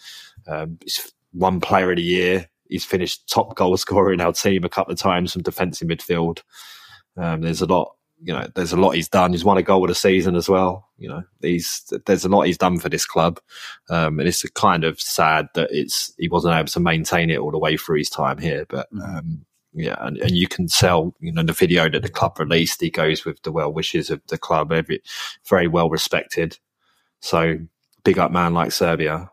Um, 0.48 0.78
he's 0.82 1.12
one 1.30 1.60
player 1.60 1.92
of 1.92 1.96
the 1.96 2.02
year. 2.02 2.48
He's 2.68 2.84
finished 2.84 3.28
top 3.28 3.54
goal 3.54 3.76
scorer 3.76 4.12
in 4.12 4.20
our 4.20 4.32
team 4.32 4.64
a 4.64 4.68
couple 4.68 4.92
of 4.92 4.98
times 4.98 5.32
from 5.32 5.42
defensive 5.42 5.86
midfield. 5.86 6.42
Um, 7.16 7.42
there's 7.42 7.62
a 7.62 7.66
lot, 7.66 7.94
you 8.24 8.32
know, 8.32 8.48
there's 8.54 8.72
a 8.72 8.78
lot 8.78 8.94
he's 8.94 9.08
done. 9.08 9.32
He's 9.32 9.44
won 9.44 9.58
a 9.58 9.62
goal 9.62 9.84
of 9.84 9.88
the 9.88 9.94
season 9.94 10.34
as 10.34 10.48
well. 10.48 10.88
You 10.96 11.10
know, 11.10 11.22
he's, 11.42 11.92
there's 12.06 12.24
a 12.24 12.30
lot 12.30 12.46
he's 12.46 12.56
done 12.56 12.78
for 12.78 12.88
this 12.88 13.04
club. 13.04 13.38
Um, 13.90 14.18
and 14.18 14.26
it's 14.26 14.42
kind 14.50 14.82
of 14.82 14.98
sad 14.98 15.48
that 15.54 15.68
it's 15.70 16.14
he 16.16 16.28
wasn't 16.28 16.54
able 16.54 16.68
to 16.68 16.80
maintain 16.80 17.28
it 17.28 17.38
all 17.38 17.50
the 17.50 17.58
way 17.58 17.76
through 17.76 17.98
his 17.98 18.08
time 18.08 18.38
here. 18.38 18.64
But 18.66 18.88
um, 18.92 19.44
yeah, 19.74 19.96
and, 20.00 20.16
and 20.16 20.30
you 20.30 20.48
can 20.48 20.68
tell, 20.68 21.14
you 21.20 21.32
know, 21.32 21.42
the 21.42 21.52
video 21.52 21.90
that 21.90 22.00
the 22.00 22.08
club 22.08 22.38
released, 22.38 22.80
he 22.80 22.88
goes 22.88 23.26
with 23.26 23.42
the 23.42 23.52
well 23.52 23.70
wishes 23.70 24.08
of 24.08 24.22
the 24.28 24.38
club, 24.38 24.72
every 24.72 25.02
very 25.46 25.68
well 25.68 25.90
respected. 25.90 26.58
So 27.20 27.58
big 28.04 28.18
up, 28.18 28.32
man, 28.32 28.54
like 28.54 28.72
Serbia. 28.72 29.30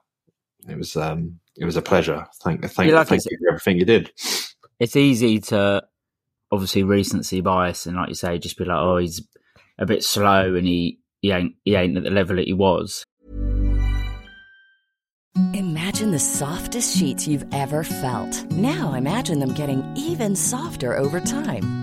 It 0.68 0.78
was 0.78 0.98
um, 0.98 1.40
it 1.56 1.64
was 1.64 1.78
a 1.78 1.82
pleasure. 1.82 2.28
Thank 2.44 2.62
thank, 2.66 2.90
Yeah, 2.90 2.98
like 2.98 3.08
thank 3.08 3.24
you 3.24 3.38
for 3.42 3.52
everything 3.52 3.78
you 3.78 3.86
did. 3.86 4.12
It's 4.80 4.98
easy 4.98 5.40
to 5.40 5.84
obviously 6.52 6.84
recency 6.84 7.42
bias 7.42 7.86
and, 7.86 7.96
like 7.96 8.10
you 8.10 8.16
say, 8.16 8.38
just 8.38 8.58
be 8.58 8.66
like, 8.66 8.78
oh, 8.78 8.98
he's 8.98 9.26
a 9.80 9.86
bit 9.86 10.04
slow 10.04 10.56
and 10.56 10.68
he 10.68 11.00
he 11.22 11.32
ain't 11.32 11.56
he 11.64 11.76
ain't 11.76 11.98
at 11.98 12.04
the 12.04 12.10
level 12.10 12.36
that 12.36 12.48
he 12.48 12.54
was. 12.54 13.06
Imagine 15.54 16.12
the 16.12 16.20
softest 16.20 16.98
sheets 16.98 17.28
you've 17.28 17.46
ever 17.54 17.84
felt. 17.84 18.52
Now 18.52 18.94
imagine 18.94 19.40
them 19.40 19.54
getting 19.54 19.84
even 19.96 20.36
softer 20.36 20.98
over 20.98 21.20
time. 21.20 21.81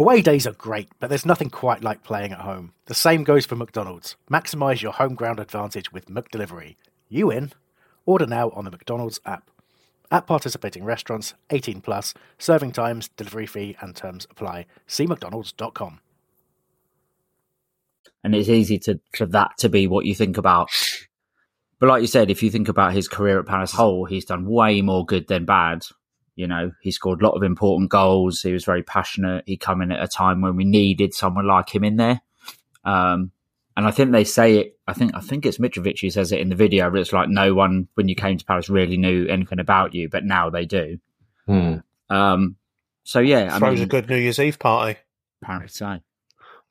Away 0.00 0.22
days 0.22 0.46
are 0.46 0.52
great, 0.52 0.88
but 0.98 1.08
there's 1.10 1.26
nothing 1.26 1.50
quite 1.50 1.84
like 1.84 2.02
playing 2.02 2.32
at 2.32 2.40
home. 2.40 2.72
The 2.86 2.94
same 2.94 3.22
goes 3.22 3.44
for 3.44 3.54
McDonald's. 3.54 4.16
Maximise 4.32 4.80
your 4.80 4.92
home 4.92 5.14
ground 5.14 5.38
advantage 5.38 5.92
with 5.92 6.06
McDelivery. 6.06 6.76
You 7.10 7.30
in? 7.30 7.52
Order 8.06 8.26
now 8.26 8.48
on 8.52 8.64
the 8.64 8.70
McDonald's 8.70 9.20
app. 9.26 9.50
At 10.10 10.26
participating 10.26 10.84
restaurants, 10.84 11.34
18 11.50 11.82
plus, 11.82 12.14
serving 12.38 12.72
times, 12.72 13.10
delivery 13.14 13.44
fee, 13.44 13.76
and 13.82 13.94
terms 13.94 14.26
apply. 14.30 14.64
See 14.86 15.06
McDonald's.com. 15.06 16.00
and 18.24 18.34
it's 18.34 18.48
easy 18.48 18.78
to 18.78 19.00
for 19.14 19.26
that 19.26 19.58
to 19.58 19.68
be 19.68 19.86
what 19.86 20.06
you 20.06 20.14
think 20.14 20.38
about. 20.38 20.70
But 21.78 21.90
like 21.90 22.00
you 22.00 22.06
said, 22.08 22.30
if 22.30 22.42
you 22.42 22.50
think 22.50 22.70
about 22.70 22.94
his 22.94 23.06
career 23.06 23.38
at 23.38 23.44
Palace 23.44 23.72
Hull, 23.72 24.06
he's 24.06 24.24
done 24.24 24.46
way 24.46 24.80
more 24.80 25.04
good 25.04 25.28
than 25.28 25.44
bad. 25.44 25.82
You 26.40 26.46
know, 26.46 26.72
he 26.80 26.90
scored 26.90 27.20
a 27.20 27.26
lot 27.26 27.36
of 27.36 27.42
important 27.42 27.90
goals. 27.90 28.40
He 28.40 28.54
was 28.54 28.64
very 28.64 28.82
passionate. 28.82 29.44
He 29.46 29.58
come 29.58 29.82
in 29.82 29.92
at 29.92 30.02
a 30.02 30.08
time 30.08 30.40
when 30.40 30.56
we 30.56 30.64
needed 30.64 31.12
someone 31.12 31.46
like 31.46 31.74
him 31.74 31.84
in 31.84 31.96
there. 31.96 32.22
Um, 32.82 33.30
and 33.76 33.86
I 33.86 33.90
think 33.90 34.12
they 34.12 34.24
say 34.24 34.56
it. 34.56 34.78
I 34.88 34.94
think 34.94 35.14
I 35.14 35.20
think 35.20 35.44
it's 35.44 35.58
Mitrovic 35.58 36.00
who 36.00 36.08
says 36.08 36.32
it 36.32 36.40
in 36.40 36.48
the 36.48 36.54
video. 36.54 36.90
But 36.90 37.00
it's 37.00 37.12
like 37.12 37.28
no 37.28 37.52
one 37.52 37.88
when 37.94 38.08
you 38.08 38.14
came 38.14 38.38
to 38.38 38.44
Paris 38.46 38.70
really 38.70 38.96
knew 38.96 39.26
anything 39.26 39.60
about 39.60 39.94
you, 39.94 40.08
but 40.08 40.24
now 40.24 40.48
they 40.48 40.64
do. 40.64 40.98
Hmm. 41.46 41.76
Um, 42.08 42.56
so 43.04 43.20
yeah, 43.20 43.54
I 43.54 43.58
Throws 43.58 43.74
mean, 43.74 43.84
a 43.84 43.86
good 43.86 44.08
New 44.08 44.16
Year's 44.16 44.38
Eve 44.38 44.58
party. 44.58 44.98
apparently 45.42 45.68
so. 45.68 46.00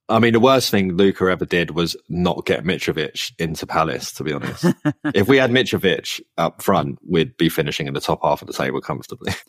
I 0.10 0.20
mean, 0.20 0.34
the 0.34 0.40
worst 0.40 0.72
thing 0.72 0.98
Luca 0.98 1.26
ever 1.26 1.46
did 1.46 1.72
was 1.72 1.96
not 2.10 2.46
get 2.46 2.64
Mitrovic 2.64 3.32
into 3.38 3.68
Palace, 3.68 4.12
to 4.14 4.24
be 4.24 4.34
honest. 4.34 4.66
if 5.14 5.28
we 5.28 5.38
had 5.38 5.52
Mitrovic 5.52 6.20
up 6.38 6.62
front, 6.62 6.98
we'd 7.08 7.38
be 7.38 7.48
finishing 7.48 7.88
in 7.88 7.94
the 7.94 8.02
top 8.02 8.20
half 8.24 8.42
of 8.42 8.48
the 8.48 8.54
table 8.54 8.82
comfortably. 8.82 9.34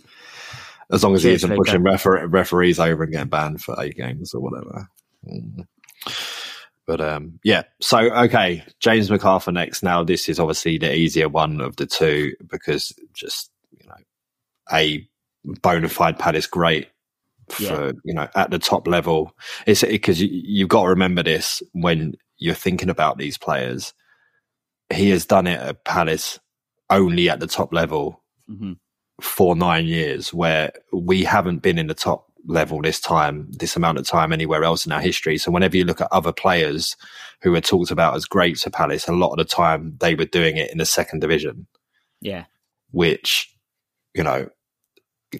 as 0.92 1.02
long 1.02 1.14
as 1.14 1.22
he 1.22 1.32
isn't 1.32 1.56
pushing 1.56 1.82
refer- 1.82 2.26
referees 2.26 2.78
over 2.78 3.04
and 3.04 3.12
getting 3.12 3.28
banned 3.28 3.62
for 3.62 3.74
eight 3.80 3.96
games 3.96 4.34
or 4.34 4.40
whatever. 4.40 4.88
Mm. 5.26 5.66
But 6.86 7.00
um, 7.00 7.38
yeah, 7.44 7.62
so 7.80 7.98
okay, 7.98 8.64
James 8.80 9.10
MacArthur 9.10 9.52
next. 9.52 9.82
Now, 9.82 10.02
this 10.02 10.28
is 10.28 10.40
obviously 10.40 10.78
the 10.78 10.94
easier 10.94 11.28
one 11.28 11.60
of 11.60 11.76
the 11.76 11.86
two 11.86 12.34
because 12.48 12.92
just, 13.12 13.50
you 13.70 13.86
know, 13.86 13.94
a 14.72 15.08
bona 15.62 15.88
fide 15.88 16.18
Palace 16.18 16.46
great 16.46 16.88
for 17.52 17.92
you 18.04 18.14
know 18.14 18.28
at 18.34 18.50
the 18.50 18.58
top 18.58 18.86
level. 18.86 19.36
It's 19.66 19.82
because 19.82 20.20
you, 20.20 20.28
you've 20.30 20.68
got 20.68 20.84
to 20.84 20.88
remember 20.88 21.22
this 21.22 21.62
when 21.72 22.14
you're 22.38 22.54
thinking 22.54 22.90
about 22.90 23.18
these 23.18 23.38
players. 23.38 23.92
He 24.92 25.10
has 25.10 25.26
done 25.26 25.46
it 25.46 25.60
at 25.60 25.84
Palace 25.84 26.38
only 26.88 27.28
at 27.30 27.40
the 27.40 27.46
top 27.46 27.72
level 27.72 28.22
hmm 28.46 28.72
for 29.20 29.54
nine 29.54 29.86
years, 29.86 30.32
where 30.32 30.72
we 30.94 31.22
haven't 31.24 31.58
been 31.58 31.78
in 31.78 31.88
the 31.88 31.94
top 31.94 32.26
level 32.46 32.80
this 32.80 32.98
time, 32.98 33.50
this 33.50 33.76
amount 33.76 33.98
of 33.98 34.06
time 34.06 34.32
anywhere 34.32 34.64
else 34.64 34.86
in 34.86 34.92
our 34.92 35.00
history. 35.00 35.36
So 35.36 35.50
whenever 35.50 35.76
you 35.76 35.84
look 35.84 36.00
at 36.00 36.08
other 36.10 36.32
players 36.32 36.96
who 37.42 37.54
are 37.54 37.60
talked 37.60 37.90
about 37.90 38.14
as 38.14 38.24
great 38.24 38.56
to 38.58 38.70
Palace, 38.70 39.08
a 39.08 39.12
lot 39.12 39.32
of 39.32 39.36
the 39.36 39.44
time 39.44 39.96
they 40.00 40.14
were 40.14 40.24
doing 40.24 40.56
it 40.56 40.70
in 40.72 40.78
the 40.78 40.86
second 40.86 41.20
division 41.20 41.66
Yeah, 42.20 42.44
which 42.90 43.54
you 44.14 44.22
know 44.22 44.48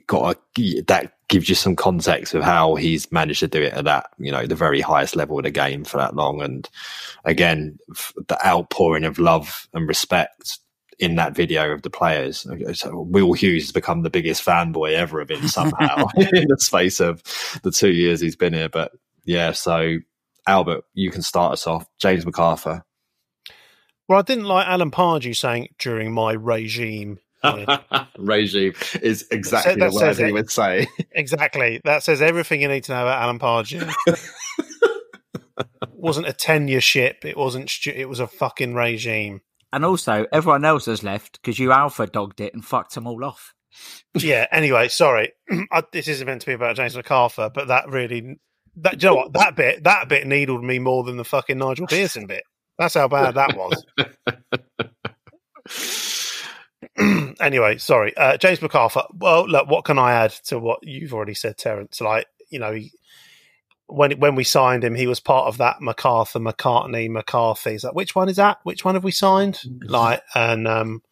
got 0.07 0.37
a, 0.57 0.83
that 0.83 1.15
gives 1.29 1.49
you 1.49 1.55
some 1.55 1.77
context 1.77 2.35
of 2.35 2.43
how 2.43 2.75
he's 2.75 3.11
managed 3.13 3.41
to 3.41 3.49
do 3.49 3.63
it 3.63 3.73
at 3.73 3.85
that 3.85 4.11
you 4.19 4.31
know 4.31 4.47
the 4.47 4.55
very 4.55 4.81
highest 4.81 5.17
level 5.17 5.39
of 5.39 5.45
the 5.45 5.51
game 5.51 5.85
for 5.85 5.97
that 5.99 6.15
long. 6.15 6.43
And 6.43 6.69
again 7.25 7.79
the 8.29 8.39
outpouring 8.47 9.05
of 9.05 9.19
love 9.19 9.69
and 9.73 9.89
respect 9.89 10.59
in 10.99 11.17
that 11.17 11.35
video 11.35 11.73
of 11.73 11.83
the 11.83 11.91
players. 11.91 12.47
So 12.75 13.01
will 13.09 13.33
hughes 13.33 13.65
has 13.65 13.73
become 13.73 14.03
the 14.03 14.11
biggest 14.11 14.45
fanboy 14.45 14.95
ever 14.95 15.21
of 15.21 15.31
him 15.31 15.49
somehow 15.49 16.09
in 16.17 16.49
the 16.49 16.57
space 16.59 17.01
of 17.01 17.23
the 17.63 17.71
two 17.71 17.93
years 17.93 18.21
he's 18.21 18.37
been 18.37 18.53
here. 18.53 18.69
But 18.69 18.93
yeah 19.25 19.53
so 19.53 19.99
albert 20.47 20.85
you 20.95 21.11
can 21.11 21.23
start 21.23 21.53
us 21.53 21.67
off. 21.67 21.87
James 21.99 22.25
McArthur 22.25 22.83
Well, 24.09 24.19
I 24.19 24.23
didn't 24.23 24.45
like 24.45 24.67
Alan 24.67 24.91
Pardew 24.91 25.37
saying 25.37 25.69
during 25.79 26.13
my 26.13 26.33
regime. 26.33 27.21
Yeah. 27.43 28.05
regime 28.19 28.75
is 29.01 29.27
exactly 29.31 29.75
that 29.77 29.91
the 29.91 29.95
word 29.95 30.01
says 30.01 30.19
he 30.19 30.33
would 30.33 30.51
say 30.51 30.87
exactly. 31.13 31.81
That 31.85 32.03
says 32.03 32.21
everything 32.21 32.61
you 32.61 32.69
need 32.69 32.85
to 32.85 32.93
know 32.93 33.03
about 33.03 33.23
Alan 33.23 33.39
Pardew. 33.39 33.91
wasn't 35.93 36.29
a 36.29 36.33
tenureship. 36.33 37.25
It 37.25 37.37
wasn't. 37.37 37.71
Stu- 37.71 37.93
it 37.95 38.09
was 38.09 38.21
a 38.21 38.27
fucking 38.27 38.75
regime. 38.75 39.41
and 39.73 39.85
also 39.85 40.27
everyone 40.33 40.65
else 40.65 40.87
has 40.87 41.03
left 41.03 41.41
because 41.41 41.59
you 41.59 41.73
alpha 41.73 42.07
dogged 42.07 42.41
it 42.41 42.53
and 42.55 42.65
fucked 42.65 42.95
them 42.95 43.07
all 43.07 43.25
off. 43.25 43.55
yeah. 44.15 44.47
Anyway, 44.53 44.89
sorry. 44.89 45.33
I, 45.73 45.83
this 45.93 46.09
isn't 46.09 46.27
meant 46.27 46.41
to 46.43 46.47
be 46.47 46.53
about 46.53 46.77
James 46.77 46.97
McArthur, 46.97 47.53
but 47.53 47.69
that 47.69 47.89
really. 47.89 48.39
That 48.77 48.99
do 48.99 49.07
you 49.07 49.11
know 49.11 49.17
what 49.17 49.33
that 49.33 49.57
bit 49.57 49.83
that 49.85 50.09
bit 50.09 50.27
needled 50.27 50.63
me 50.63 50.79
more 50.79 51.03
than 51.03 51.17
the 51.17 51.25
fucking 51.25 51.59
Nigel 51.59 51.87
Pearson 51.89 52.27
bit. 52.27 52.45
That's 52.79 52.95
how 52.95 53.09
bad 53.09 53.35
that 53.35 53.57
was. 53.57 53.85
anyway, 57.41 57.79
sorry, 57.79 58.17
uh, 58.17 58.37
James 58.37 58.59
McArthur. 58.61 59.07
Well, 59.15 59.49
look, 59.49 59.69
what 59.69 59.85
can 59.85 59.99
I 59.99 60.13
add 60.13 60.33
to 60.47 60.59
what 60.59 60.81
you've 60.83 61.15
already 61.15 61.35
said, 61.35 61.57
Terence? 61.59 62.01
Like, 62.01 62.27
you 62.51 62.59
know, 62.59 62.73
he, 62.73 62.93
when 63.87 64.13
when 64.19 64.35
we 64.35 64.45
signed 64.45 64.85
him, 64.85 64.95
he 64.95 65.07
was 65.07 65.21
part 65.21 65.47
of 65.47 65.59
that 65.59 65.77
McArthur, 65.81 66.41
McCartney, 66.43 67.09
McCarthy. 67.11 67.75
Is 67.75 67.83
that 67.83 67.95
which 67.95 68.15
one 68.15 68.29
is 68.29 68.37
that? 68.37 68.59
Which 68.65 68.85
one 68.85 68.95
have 68.95 69.05
we 69.05 69.11
signed? 69.13 69.61
Like, 69.83 70.23
and 70.35 70.67
um, 70.69 71.03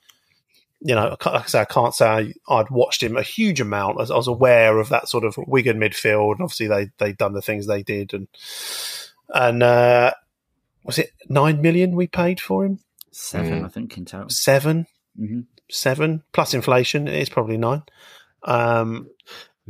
you 0.80 0.94
know, 0.94 1.12
I 1.12 1.16
can't- 1.16 1.34
like 1.34 1.44
I 1.44 1.48
say, 1.48 1.60
I 1.60 1.64
can't 1.64 1.94
say 1.94 2.06
I, 2.06 2.32
I'd 2.48 2.70
watched 2.70 3.02
him 3.02 3.16
a 3.16 3.22
huge 3.22 3.60
amount. 3.60 3.96
I 3.98 4.02
was, 4.02 4.10
I 4.10 4.16
was 4.16 4.28
aware 4.28 4.78
of 4.78 4.90
that 4.90 5.08
sort 5.08 5.24
of 5.24 5.36
Wigan 5.36 5.78
midfield, 5.78 6.32
and 6.32 6.42
obviously 6.42 6.68
they 6.68 6.90
they 6.98 7.12
done 7.12 7.32
the 7.32 7.42
things 7.42 7.66
they 7.66 7.82
did, 7.82 8.14
and 8.14 8.28
and 9.34 9.62
uh, 9.62 10.12
was 10.84 10.98
it 10.98 11.12
nine 11.28 11.60
million 11.62 11.96
we 11.96 12.06
paid 12.06 12.40
for 12.40 12.64
him? 12.64 12.80
7 13.10 13.62
Mm. 13.62 13.64
I 13.64 13.68
think 13.68 13.96
in 13.98 14.04
total. 14.04 14.28
Seven, 14.28 14.86
hmm 15.16 15.40
seven 15.70 16.22
plus 16.32 16.54
inflation. 16.54 17.08
It 17.08 17.20
is 17.20 17.28
probably 17.28 17.56
nine. 17.56 17.82
Um, 18.44 19.08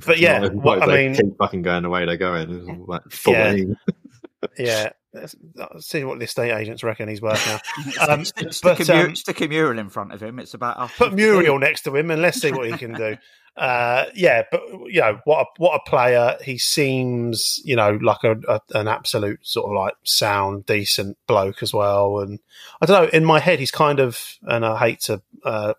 but 0.07 0.19
yeah, 0.19 0.39
Not- 0.41 0.55
what, 0.55 0.83
I 0.83 0.87
they 0.87 1.09
mean, 1.09 1.17
keep 1.17 1.39
fucking 1.39 1.63
going 1.63 1.83
the 1.83 1.89
way 1.89 2.07
they're 2.07 2.17
going. 2.17 2.87
Like 2.87 3.03
Yeah. 3.27 3.53
14. 3.53 3.77
yeah. 4.59 4.91
Let's, 5.15 5.35
let's 5.55 5.87
see 5.87 6.05
what 6.05 6.19
the 6.19 6.27
estate 6.27 6.53
agents 6.53 6.83
reckon 6.85 7.09
he's 7.09 7.23
worth 7.23 7.45
now. 7.47 7.59
Um, 8.09 8.25
stick, 8.25 8.49
but, 8.63 8.89
a 8.89 8.95
mu- 8.95 9.01
um, 9.05 9.17
stick 9.17 9.41
a 9.41 9.49
mural 9.49 9.79
in 9.79 9.89
front 9.89 10.13
of 10.13 10.23
him. 10.23 10.39
It's 10.39 10.55
about 10.55 10.91
put 10.91 11.15
Muriel 11.15 11.59
next 11.59 11.83
to 11.83 11.97
him 11.97 12.11
and 12.11 12.21
let's 12.23 12.41
see 12.41 12.53
what 12.53 12.71
he 12.71 12.77
can 12.77 12.95
do. 12.95 13.17
Uh, 13.57 14.05
yeah, 14.15 14.45
but 14.53 14.63
you 14.87 15.01
know 15.01 15.19
what? 15.25 15.41
A, 15.41 15.45
what 15.57 15.75
a 15.75 15.91
player! 15.91 16.37
He 16.45 16.59
seems, 16.59 17.61
you 17.65 17.75
know, 17.75 17.99
like 18.01 18.23
a, 18.23 18.37
a 18.47 18.61
an 18.73 18.87
absolute 18.87 19.45
sort 19.45 19.67
of 19.67 19.73
like 19.75 19.95
sound, 20.05 20.65
decent 20.65 21.19
bloke 21.27 21.61
as 21.61 21.75
well. 21.75 22.21
And 22.21 22.39
I 22.81 22.87
don't 22.87 23.03
know. 23.03 23.09
In 23.09 23.25
my 23.25 23.41
head, 23.41 23.59
he's 23.59 23.73
kind 23.73 23.99
of, 23.99 24.39
and 24.43 24.65
I 24.65 24.79
hate 24.79 25.01
to 25.01 25.21
uh, 25.43 25.75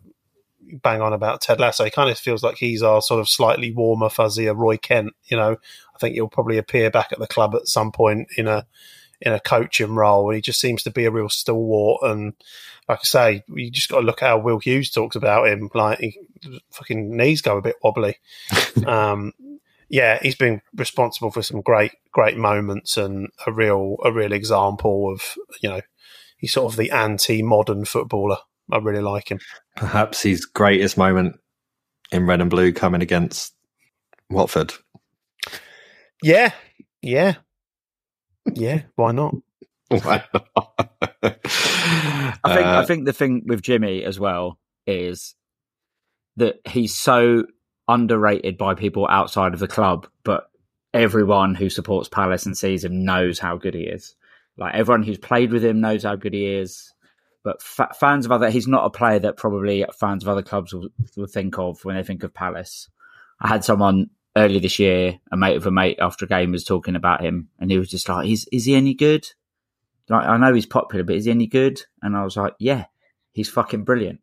bang 0.82 1.01
on 1.01 1.13
about 1.13 1.41
Ted 1.41 1.59
Lasso. 1.59 1.84
He 1.84 1.91
kind 1.91 2.09
of 2.09 2.17
feels 2.17 2.43
like 2.43 2.57
he's 2.57 2.84
our 2.84 3.01
sort 3.01 3.20
of 3.20 3.30
slightly 3.30 3.72
warmer, 3.72 4.09
fuzzier 4.09 4.55
Roy 4.55 4.78
Kent. 4.78 5.13
You 5.26 5.38
know, 5.38 5.57
I 5.95 5.99
think 5.99 6.15
he'll 6.15 6.28
probably 6.28 6.57
appear 6.57 6.89
back 6.89 7.11
at 7.11 7.20
the 7.20 7.28
club 7.28 7.55
at 7.55 7.67
some 7.67 7.91
point 7.91 8.28
in 8.38 8.47
a 8.47 8.65
in 9.22 9.34
a 9.34 9.39
coaching 9.39 9.95
role. 9.95 10.32
He 10.32 10.41
just 10.41 10.61
seems 10.61 10.84
to 10.84 10.91
be 10.91 11.05
a 11.05 11.11
real 11.11 11.30
stalwart 11.30 11.99
and 12.03 12.34
like 12.89 12.99
I 13.01 13.03
say, 13.03 13.43
you 13.47 13.70
just 13.70 13.88
got 13.88 13.99
to 13.99 14.05
look 14.05 14.24
at 14.24 14.30
how 14.30 14.39
Will 14.39 14.57
Hughes 14.57 14.89
talks 14.89 15.15
about 15.15 15.47
him. 15.47 15.70
Like, 15.76 15.99
he, 15.99 16.20
fucking 16.72 17.15
knees 17.15 17.43
go 17.43 17.57
a 17.57 17.61
bit 17.61 17.76
wobbly. 17.84 18.17
um, 18.88 19.32
yeah, 19.89 20.17
he's 20.24 20.36
been 20.36 20.61
responsible 20.76 21.30
for 21.30 21.43
some 21.43 21.61
great, 21.61 21.91
great 22.11 22.36
moments 22.36 22.97
and 22.97 23.30
a 23.45 23.51
real, 23.51 23.97
a 24.03 24.11
real 24.11 24.34
example 24.34 25.11
of, 25.11 25.36
you 25.61 25.70
know, 25.70 25.82
he's 26.38 26.51
sort 26.51 26.74
of 26.74 26.78
the 26.78 26.89
anti-modern 26.89 27.86
footballer. 27.86 28.38
I 28.72 28.78
really 28.78 29.01
like 29.01 29.30
him. 29.32 29.39
Perhaps 29.76 30.22
his 30.24 30.45
greatest 30.45 30.97
moment 30.97 31.36
in 32.11 32.26
red 32.26 32.41
and 32.41 32.49
blue 32.49 32.74
coming 32.74 33.01
against 33.01 33.53
Watford. 34.30 34.74
Yeah, 36.24 36.51
yeah, 37.01 37.36
yeah. 38.55 38.84
Why 38.95 39.11
not? 39.11 39.36
Why 39.89 40.24
not? 40.34 40.74
I 41.24 42.53
think 42.53 42.74
I 42.76 42.82
Uh, 42.82 42.84
think 42.84 43.05
the 43.05 43.13
thing 43.13 43.43
with 43.47 43.61
Jimmy 43.61 44.03
as 44.03 44.20
well 44.20 44.59
is 44.86 45.36
that 46.38 46.55
he's 46.67 46.95
so 46.95 47.45
underrated 47.88 48.57
by 48.57 48.76
people 48.76 49.07
outside 49.09 49.53
of 49.53 49.59
the 49.59 49.67
club, 49.67 50.07
but 50.24 50.49
everyone 50.93 51.55
who 51.55 51.70
supports 51.70 52.09
Palace 52.09 52.45
and 52.45 52.57
sees 52.57 52.84
him 52.84 53.03
knows 53.05 53.39
how 53.39 53.57
good 53.57 53.74
he 53.74 53.84
is. 53.84 54.15
Like 54.57 54.76
everyone 54.76 55.03
who's 55.03 55.17
played 55.17 55.51
with 55.51 55.63
him 55.63 55.82
knows 55.82 56.03
how 56.03 56.15
good 56.15 56.34
he 56.34 56.45
is. 56.45 56.93
But 57.43 57.61
fa- 57.61 57.93
fans 57.97 58.25
of 58.25 58.31
other, 58.31 58.49
he's 58.49 58.67
not 58.67 58.85
a 58.85 58.89
player 58.89 59.19
that 59.19 59.37
probably 59.37 59.85
fans 59.97 60.23
of 60.23 60.29
other 60.29 60.41
clubs 60.41 60.73
will, 60.73 60.89
will 61.15 61.27
think 61.27 61.57
of 61.57 61.83
when 61.85 61.95
they 61.95 62.03
think 62.03 62.23
of 62.23 62.33
Palace. 62.33 62.89
I 63.39 63.47
had 63.47 63.63
someone 63.63 64.09
earlier 64.35 64.59
this 64.59 64.77
year, 64.79 65.19
a 65.31 65.37
mate 65.37 65.55
of 65.55 65.65
a 65.65 65.71
mate 65.71 65.97
after 66.01 66.25
a 66.25 66.27
game 66.27 66.51
was 66.51 66.63
talking 66.65 66.95
about 66.95 67.21
him, 67.21 67.47
and 67.59 67.71
he 67.71 67.77
was 67.79 67.89
just 67.89 68.09
like, 68.09 68.27
"Is 68.27 68.47
is 68.51 68.65
he 68.65 68.75
any 68.75 68.93
good?" 68.93 69.25
Like, 70.09 70.25
I 70.27 70.37
know 70.37 70.53
he's 70.53 70.65
popular, 70.65 71.03
but 71.03 71.15
is 71.15 71.25
he 71.25 71.31
any 71.31 71.47
good? 71.47 71.81
And 72.01 72.17
I 72.17 72.23
was 72.23 72.35
like, 72.35 72.55
yeah, 72.59 72.85
he's 73.31 73.47
fucking 73.49 73.83
brilliant. 73.83 74.21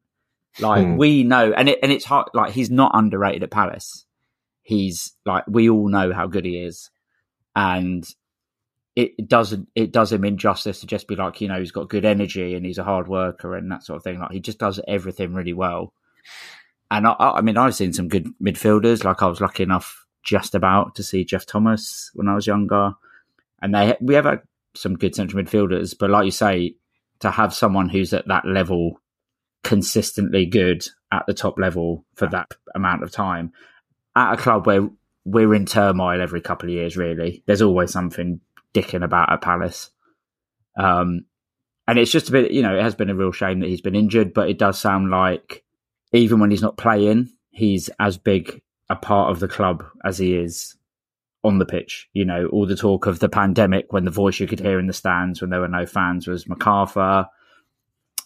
Like 0.59 0.85
Hmm. 0.85 0.97
we 0.97 1.23
know, 1.23 1.53
and 1.53 1.69
it 1.69 1.79
and 1.83 1.93
it's 1.93 2.05
hard. 2.05 2.29
Like 2.35 2.53
he's 2.53 2.71
not 2.71 2.91
underrated 2.95 3.43
at 3.45 3.51
Palace. 3.51 4.05
He's 4.63 5.15
like 5.25 5.45
we 5.47 5.71
all 5.71 5.89
know 5.89 6.13
how 6.13 6.27
good 6.27 6.45
he 6.45 6.59
is, 6.59 6.91
and 7.55 8.07
it 8.97 9.29
doesn't 9.29 9.69
it 9.75 9.93
does 9.93 10.11
him 10.11 10.25
injustice 10.25 10.81
to 10.81 10.87
just 10.87 11.07
be 11.07 11.15
like 11.15 11.41
you 11.43 11.49
know 11.49 11.59
he's 11.59 11.71
got 11.71 11.91
good 11.91 12.07
energy 12.07 12.55
and 12.55 12.65
he's 12.65 12.79
a 12.79 12.85
hard 12.85 13.07
worker 13.07 13.55
and 13.55 13.71
that 13.71 13.85
sort 13.85 13.99
of 13.99 14.03
thing. 14.03 14.19
Like 14.19 14.33
he 14.33 14.41
just 14.41 14.59
does 14.59 14.81
everything 14.89 15.35
really 15.35 15.53
well. 15.53 15.93
And 16.91 17.07
I, 17.07 17.15
I 17.19 17.41
mean, 17.43 17.59
I've 17.59 17.75
seen 17.75 17.93
some 17.93 18.09
good 18.09 18.29
midfielders. 18.43 19.05
Like 19.05 19.23
I 19.23 19.27
was 19.27 19.41
lucky 19.41 19.63
enough 19.65 20.07
just 20.23 20.55
about 20.55 20.95
to 20.97 21.03
see 21.03 21.25
Geoff 21.25 21.47
Thomas 21.47 22.11
when 22.15 22.29
I 22.29 22.35
was 22.35 22.47
younger, 22.47 22.95
and 23.61 23.75
they 23.75 23.97
we 24.01 24.15
have 24.15 24.25
had 24.25 24.41
some 24.75 24.97
good 24.97 25.15
central 25.15 25.43
midfielders. 25.43 25.95
But 25.99 26.11
like 26.11 26.25
you 26.25 26.31
say, 26.31 26.77
to 27.21 27.31
have 27.31 27.53
someone 27.53 27.91
who's 27.91 28.15
at 28.15 28.29
that 28.29 28.47
level 28.47 29.01
consistently 29.63 30.47
good 30.47 30.87
at 31.13 31.25
the 31.27 31.35
top 31.35 31.59
level 31.59 32.05
for 32.15 32.29
that 32.29 32.53
amount 32.75 33.03
of 33.03 33.11
time, 33.11 33.53
at 34.15 34.35
a 34.35 34.37
club 34.37 34.67
where 34.67 34.89
we're 35.27 35.55
in 35.55 35.67
turmoil 35.67 36.23
every 36.23 36.41
couple 36.41 36.69
of 36.69 36.75
years. 36.75 36.97
Really, 36.97 37.43
there's 37.47 37.63
always 37.63 37.93
something 37.93 38.41
dicking 38.77 39.05
about 39.05 39.33
at 39.33 39.41
Palace. 39.41 39.91
Um, 40.79 41.25
and 41.89 41.99
it's 41.99 42.11
just 42.11 42.29
a 42.29 42.33
bit, 42.33 42.51
you 42.51 42.63
know, 42.63 42.77
it 42.77 42.83
has 42.83 42.95
been 42.95 43.11
a 43.11 43.15
real 43.15 43.33
shame 43.33 43.61
that 43.61 43.69
he's 43.69 43.81
been 43.81 43.95
injured, 43.95 44.35
but 44.35 44.51
it 44.51 44.59
does 44.59 44.79
sound 44.79 45.11
like 45.11 45.65
even 46.13 46.41
when 46.41 46.51
he's 46.51 46.63
not 46.63 46.77
playing, 46.77 47.31
he's 47.51 47.89
as 47.99 48.19
big 48.19 48.63
a 48.89 48.97
part 48.97 49.31
of 49.31 49.41
the 49.41 49.49
club 49.49 49.85
as 50.05 50.19
he 50.19 50.37
is 50.37 50.77
on 51.43 51.59
the 51.59 51.67
pitch. 51.67 52.09
You 52.13 52.25
know, 52.25 52.47
all 52.47 52.67
the 52.67 52.77
talk 52.77 53.07
of 53.07 53.21
the 53.21 53.29
pandemic 53.29 53.93
when 53.93 54.05
the 54.05 54.11
voice 54.11 54.41
you 54.41 54.47
could 54.47 54.61
hear 54.61 54.79
in 54.79 54.87
the 54.87 54.93
stands 54.93 55.41
when 55.41 55.51
there 55.51 55.61
were 55.61 55.69
no 55.69 55.87
fans 55.87 56.27
was 56.27 56.45
McArthur. 56.45 57.27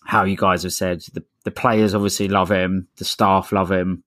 How 0.05 0.25
you 0.25 0.37
guys 0.37 0.63
have 0.63 0.73
said 0.73 1.03
the, 1.13 1.23
the 1.45 1.51
players 1.51 1.95
obviously 1.95 2.29
love 2.29 2.51
him, 2.51 2.89
the 2.97 3.05
staff 3.05 3.53
love 3.53 3.71
him. 3.71 4.03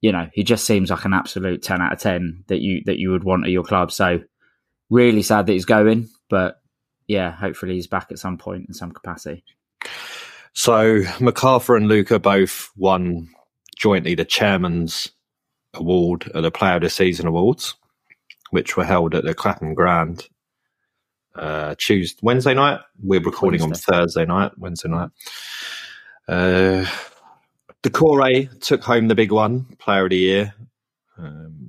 You 0.00 0.12
know, 0.12 0.28
he 0.32 0.42
just 0.42 0.64
seems 0.64 0.90
like 0.90 1.04
an 1.04 1.14
absolute 1.14 1.62
ten 1.62 1.82
out 1.82 1.92
of 1.92 1.98
ten 2.00 2.44
that 2.48 2.60
you 2.60 2.82
that 2.86 2.98
you 2.98 3.10
would 3.10 3.24
want 3.24 3.44
at 3.44 3.50
your 3.50 3.64
club. 3.64 3.92
So 3.92 4.20
really 4.90 5.22
sad 5.22 5.46
that 5.46 5.52
he's 5.52 5.64
going, 5.64 6.08
but 6.28 6.60
yeah, 7.06 7.30
hopefully 7.30 7.74
he's 7.74 7.86
back 7.86 8.08
at 8.10 8.18
some 8.18 8.38
point 8.38 8.66
in 8.68 8.74
some 8.74 8.92
capacity. 8.92 9.44
So 10.52 11.00
McArthur 11.18 11.76
and 11.76 11.88
Luca 11.88 12.18
both 12.18 12.70
won 12.76 13.28
jointly 13.76 14.14
the 14.14 14.24
chairman's 14.24 15.10
award 15.74 16.30
at 16.34 16.42
the 16.42 16.50
Player 16.50 16.76
of 16.76 16.82
the 16.82 16.90
Season 16.90 17.26
awards, 17.26 17.74
which 18.50 18.76
were 18.76 18.84
held 18.84 19.14
at 19.14 19.24
the 19.24 19.34
Clapham 19.34 19.74
Grand 19.74 20.28
uh, 21.34 21.74
Tuesday, 21.78 22.18
Wednesday 22.22 22.54
night. 22.54 22.80
We're 23.02 23.20
recording 23.20 23.60
Wednesday. 23.60 23.92
on 23.92 24.00
Thursday 24.00 24.24
night, 24.24 24.52
Wednesday 24.56 24.88
night. 24.88 25.10
Uh, 26.26 26.86
Doucouré 27.82 28.58
took 28.60 28.82
home 28.82 29.08
the 29.08 29.14
big 29.14 29.30
one, 29.30 29.64
Player 29.78 30.04
of 30.04 30.10
the 30.10 30.16
Year. 30.16 30.54
Um, 31.18 31.65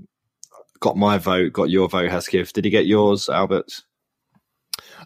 got 0.80 0.98
my 0.98 1.18
vote, 1.18 1.54
got 1.54 1.70
your 1.70 1.90
vote, 1.90 2.10
Hesketh. 2.10 2.54
Did 2.54 2.66
he 2.66 2.72
get 2.72 2.86
yours, 2.86 3.30
Albert? 3.30 3.84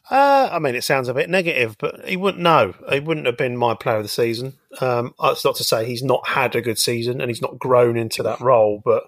Uh, 0.10 0.50
I 0.52 0.60
mean, 0.60 0.76
it 0.76 0.84
sounds 0.84 1.08
a 1.08 1.14
bit 1.14 1.30
negative, 1.30 1.78
but 1.78 2.08
he 2.08 2.18
wouldn't 2.18 2.44
know. 2.44 2.74
He 2.92 3.00
wouldn't 3.00 3.28
have 3.28 3.38
been 3.38 3.56
my 3.56 3.76
player 3.76 3.98
of 3.98 4.04
the 4.04 4.10
season. 4.10 4.54
Um, 4.80 5.14
that's 5.22 5.46
not 5.46 5.56
to 5.58 5.64
say 5.64 5.86
he's 5.86 6.04
not 6.04 6.28
had 6.28 6.56
a 6.56 6.62
good 6.62 6.78
season 6.78 7.22
and 7.22 7.30
he's 7.30 7.42
not 7.42 7.60
grown 7.60 7.98
into 7.98 8.24
that 8.24 8.42
role, 8.42 8.82
but 8.84 9.04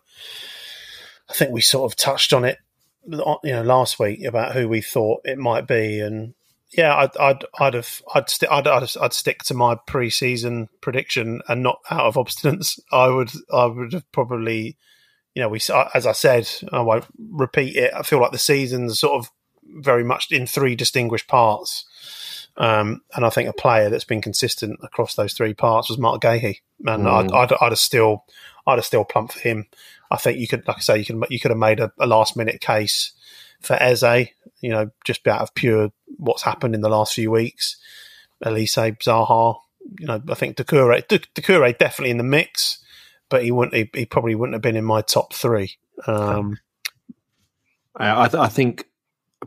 I 1.29 1.33
think 1.33 1.51
we 1.51 1.61
sort 1.61 1.91
of 1.91 1.95
touched 1.95 2.31
on 2.33 2.45
it, 2.45 2.57
you 3.05 3.39
know, 3.45 3.63
last 3.63 3.99
week 3.99 4.23
about 4.23 4.53
who 4.53 4.67
we 4.67 4.81
thought 4.81 5.21
it 5.25 5.37
might 5.37 5.67
be, 5.67 5.99
and 5.99 6.35
yeah, 6.71 6.95
I'd, 6.95 7.17
I'd, 7.17 7.45
I'd 7.59 7.73
have, 7.75 8.01
I'd, 8.13 8.31
I'd, 8.49 8.67
I'd, 8.67 8.97
I'd 9.01 9.13
stick 9.13 9.43
to 9.43 9.53
my 9.53 9.75
pre-season 9.87 10.69
prediction 10.81 11.41
and 11.47 11.63
not 11.63 11.79
out 11.89 12.05
of 12.05 12.15
obstinance. 12.15 12.79
I 12.91 13.07
would, 13.07 13.31
I 13.51 13.65
would 13.65 13.93
have 13.93 14.11
probably, 14.11 14.77
you 15.35 15.41
know, 15.41 15.49
we, 15.49 15.59
as 15.93 16.05
I 16.05 16.11
said, 16.11 16.49
I 16.71 16.81
won't 16.81 17.05
repeat 17.17 17.75
it. 17.75 17.93
I 17.93 18.03
feel 18.03 18.19
like 18.19 18.31
the 18.31 18.37
season's 18.37 18.99
sort 18.99 19.13
of 19.13 19.31
very 19.63 20.03
much 20.03 20.31
in 20.31 20.45
three 20.45 20.75
distinguished 20.75 21.27
parts. 21.27 21.85
Um, 22.55 23.01
and 23.15 23.25
I 23.25 23.29
think 23.29 23.49
a 23.49 23.53
player 23.53 23.89
that's 23.89 24.03
been 24.03 24.21
consistent 24.21 24.79
across 24.83 25.15
those 25.15 25.33
three 25.33 25.55
parts 25.55 25.89
was 25.89 25.97
Marc 25.97 26.21
Guéhi, 26.21 26.59
and 26.85 27.05
mm. 27.05 27.11
I'd, 27.11 27.31
I'd, 27.31 27.53
I'd, 27.59 27.71
have 27.71 27.79
still, 27.79 28.25
I'd 28.67 28.77
have 28.77 28.85
still 28.85 29.05
plumped 29.05 29.33
for 29.33 29.39
him. 29.39 29.65
I 30.11 30.17
think 30.17 30.37
you 30.37 30.47
could, 30.47 30.67
like 30.67 30.77
I 30.77 30.81
say, 30.81 30.97
you 30.99 31.05
could, 31.05 31.23
you 31.31 31.39
could 31.39 31.49
have 31.49 31.57
made 31.57 31.79
a, 31.79 31.91
a 31.99 32.05
last 32.05 32.37
minute 32.37 32.61
case 32.61 33.13
for 33.59 33.81
Eze, 33.81 34.29
you 34.61 34.69
know, 34.69 34.91
just 35.03 35.27
out 35.27 35.41
of 35.41 35.55
pure 35.55 35.91
what's 36.17 36.43
happened 36.43 36.75
in 36.75 36.81
the 36.81 36.89
last 36.89 37.15
few 37.15 37.31
weeks. 37.31 37.77
Olise 38.45 38.97
Zaha, 38.99 39.57
you 39.99 40.05
know, 40.05 40.21
I 40.29 40.35
think 40.35 40.57
Doucouré, 40.57 41.03
Doucouré 41.07 41.77
definitely 41.77 42.11
in 42.11 42.17
the 42.17 42.23
mix, 42.23 42.82
but 43.33 43.43
he 43.43 43.49
wouldn't, 43.49 43.73
he, 43.73 43.89
he 43.95 44.05
probably 44.05 44.35
wouldn't 44.35 44.53
have 44.53 44.61
been 44.61 44.75
in 44.75 44.85
my 44.85 45.01
top 45.01 45.33
three. 45.33 45.71
Um, 46.05 46.59
I, 47.95 48.29
I 48.31 48.47
think 48.47 48.85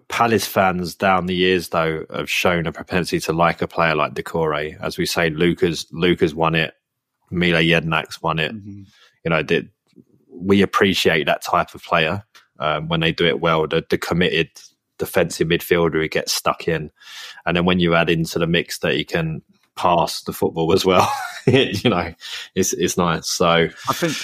Palace 0.08 0.44
fans 0.44 0.96
down 0.96 1.26
the 1.26 1.36
years, 1.36 1.68
though, 1.68 2.04
have 2.12 2.28
shown 2.28 2.66
a 2.66 2.72
propensity 2.72 3.20
to 3.20 3.32
like 3.32 3.62
a 3.62 3.68
player 3.68 3.94
like 3.94 4.14
Doucouré. 4.14 4.76
As 4.80 4.98
we 4.98 5.06
say, 5.06 5.30
Lucas 5.30 5.86
Lucas 5.92 6.34
won 6.34 6.56
it, 6.56 6.74
Mile 7.30 7.62
Jedinak's 7.62 8.20
won 8.20 8.40
it. 8.40 8.56
Mm-hmm. 8.56 8.82
You 9.24 9.30
know, 9.30 9.44
did, 9.44 9.70
we 10.28 10.62
appreciate 10.62 11.26
that 11.26 11.42
type 11.42 11.72
of 11.72 11.84
player 11.84 12.24
um, 12.58 12.88
when 12.88 12.98
they 12.98 13.12
do 13.12 13.24
it 13.24 13.38
well. 13.38 13.68
The, 13.68 13.86
the, 13.88 13.98
committed 13.98 14.50
defensive 14.98 15.46
midfielder 15.46 16.02
who 16.02 16.08
gets 16.08 16.32
stuck 16.32 16.66
in, 16.66 16.90
and 17.46 17.56
then 17.56 17.64
when 17.64 17.78
you 17.78 17.94
add 17.94 18.10
into 18.10 18.40
the 18.40 18.48
mix 18.48 18.80
that 18.80 18.94
he 18.94 19.04
can 19.04 19.42
pass 19.76 20.22
the 20.22 20.32
football 20.32 20.72
as 20.72 20.84
well, 20.84 21.08
you 21.82 21.90
know, 21.90 22.12
it's 22.54 22.72
it's 22.72 22.96
nice. 22.96 23.28
So 23.28 23.46
I 23.46 23.92
think. 23.92 24.16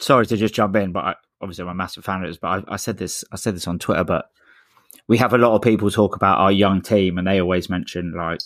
Sorry 0.00 0.26
to 0.26 0.36
just 0.36 0.54
jump 0.54 0.76
in, 0.76 0.92
but 0.92 1.04
I, 1.04 1.14
obviously 1.40 1.62
I'm 1.62 1.70
a 1.70 1.74
massive 1.74 2.04
fan 2.04 2.22
of 2.22 2.28
this. 2.28 2.38
But 2.38 2.68
I, 2.68 2.74
I 2.74 2.76
said 2.76 2.98
this 2.98 3.24
I 3.32 3.36
said 3.36 3.56
this 3.56 3.66
on 3.66 3.78
Twitter, 3.78 4.04
but 4.04 4.30
we 5.08 5.18
have 5.18 5.32
a 5.32 5.38
lot 5.38 5.54
of 5.54 5.62
people 5.62 5.90
talk 5.90 6.14
about 6.14 6.38
our 6.38 6.52
young 6.52 6.80
team, 6.80 7.18
and 7.18 7.26
they 7.26 7.40
always 7.40 7.68
mention 7.68 8.14
like, 8.16 8.40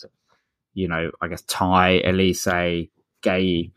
you 0.75 0.89
know, 0.89 1.11
I 1.21 1.29
guess 1.29 1.43
Ty, 1.43 2.03
Olise, 2.05 2.89
Guéhi. 3.23 3.73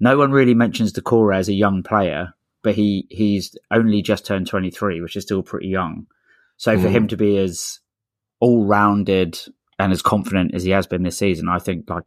No 0.00 0.16
one 0.16 0.30
really 0.30 0.54
mentions 0.54 0.92
Doucouré 0.92 1.36
as 1.36 1.48
a 1.48 1.54
young 1.54 1.82
player, 1.82 2.32
but 2.62 2.74
he 2.74 3.06
he's 3.10 3.56
only 3.70 4.00
just 4.00 4.24
turned 4.24 4.46
twenty 4.46 4.70
three, 4.70 5.00
which 5.00 5.16
is 5.16 5.24
still 5.24 5.42
pretty 5.42 5.68
young. 5.68 6.06
So 6.56 6.76
mm. 6.76 6.82
for 6.82 6.88
him 6.88 7.04
mm. 7.04 7.08
to 7.10 7.16
be 7.16 7.36
as 7.36 7.80
all 8.40 8.64
rounded 8.64 9.38
and 9.78 9.92
as 9.92 10.02
confident 10.02 10.54
as 10.54 10.62
he 10.62 10.70
has 10.70 10.86
been 10.86 11.02
this 11.02 11.18
season, 11.18 11.48
I 11.48 11.58
think 11.58 11.90
like 11.90 12.04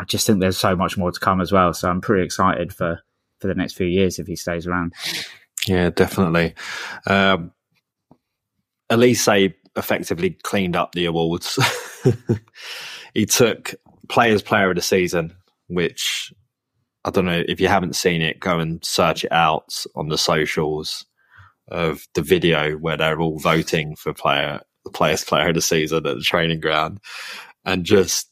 I 0.00 0.04
just 0.04 0.26
think 0.26 0.40
there's 0.40 0.56
so 0.56 0.74
much 0.74 0.96
more 0.96 1.12
to 1.12 1.20
come 1.20 1.42
as 1.42 1.52
well. 1.52 1.74
So 1.74 1.90
I'm 1.90 2.00
pretty 2.00 2.24
excited 2.24 2.72
for 2.72 3.00
for 3.38 3.46
the 3.48 3.54
next 3.54 3.74
few 3.74 3.86
years 3.86 4.18
if 4.18 4.26
he 4.26 4.36
stays 4.36 4.66
around. 4.66 4.94
Yeah, 5.66 5.90
definitely. 5.90 6.54
Um, 7.06 7.52
Olise 8.90 9.54
effectively 9.76 10.30
cleaned 10.42 10.76
up 10.76 10.92
the 10.92 11.04
awards. 11.04 11.58
he 13.14 13.26
took 13.26 13.74
Players 14.08 14.42
Player 14.42 14.70
of 14.70 14.76
the 14.76 14.82
Season, 14.82 15.34
which 15.68 16.32
I 17.04 17.10
don't 17.10 17.26
know 17.26 17.42
if 17.46 17.60
you 17.60 17.68
haven't 17.68 17.96
seen 17.96 18.22
it, 18.22 18.40
go 18.40 18.58
and 18.58 18.84
search 18.84 19.24
it 19.24 19.32
out 19.32 19.84
on 19.94 20.08
the 20.08 20.18
socials 20.18 21.04
of 21.68 22.06
the 22.14 22.22
video 22.22 22.72
where 22.72 22.96
they're 22.96 23.20
all 23.20 23.38
voting 23.38 23.96
for 23.96 24.12
player 24.12 24.60
the 24.84 24.90
players 24.90 25.24
player 25.24 25.48
of 25.48 25.54
the 25.54 25.60
season 25.60 25.98
at 25.98 26.16
the 26.16 26.22
training 26.22 26.58
ground 26.58 26.98
and 27.66 27.84
just 27.84 28.29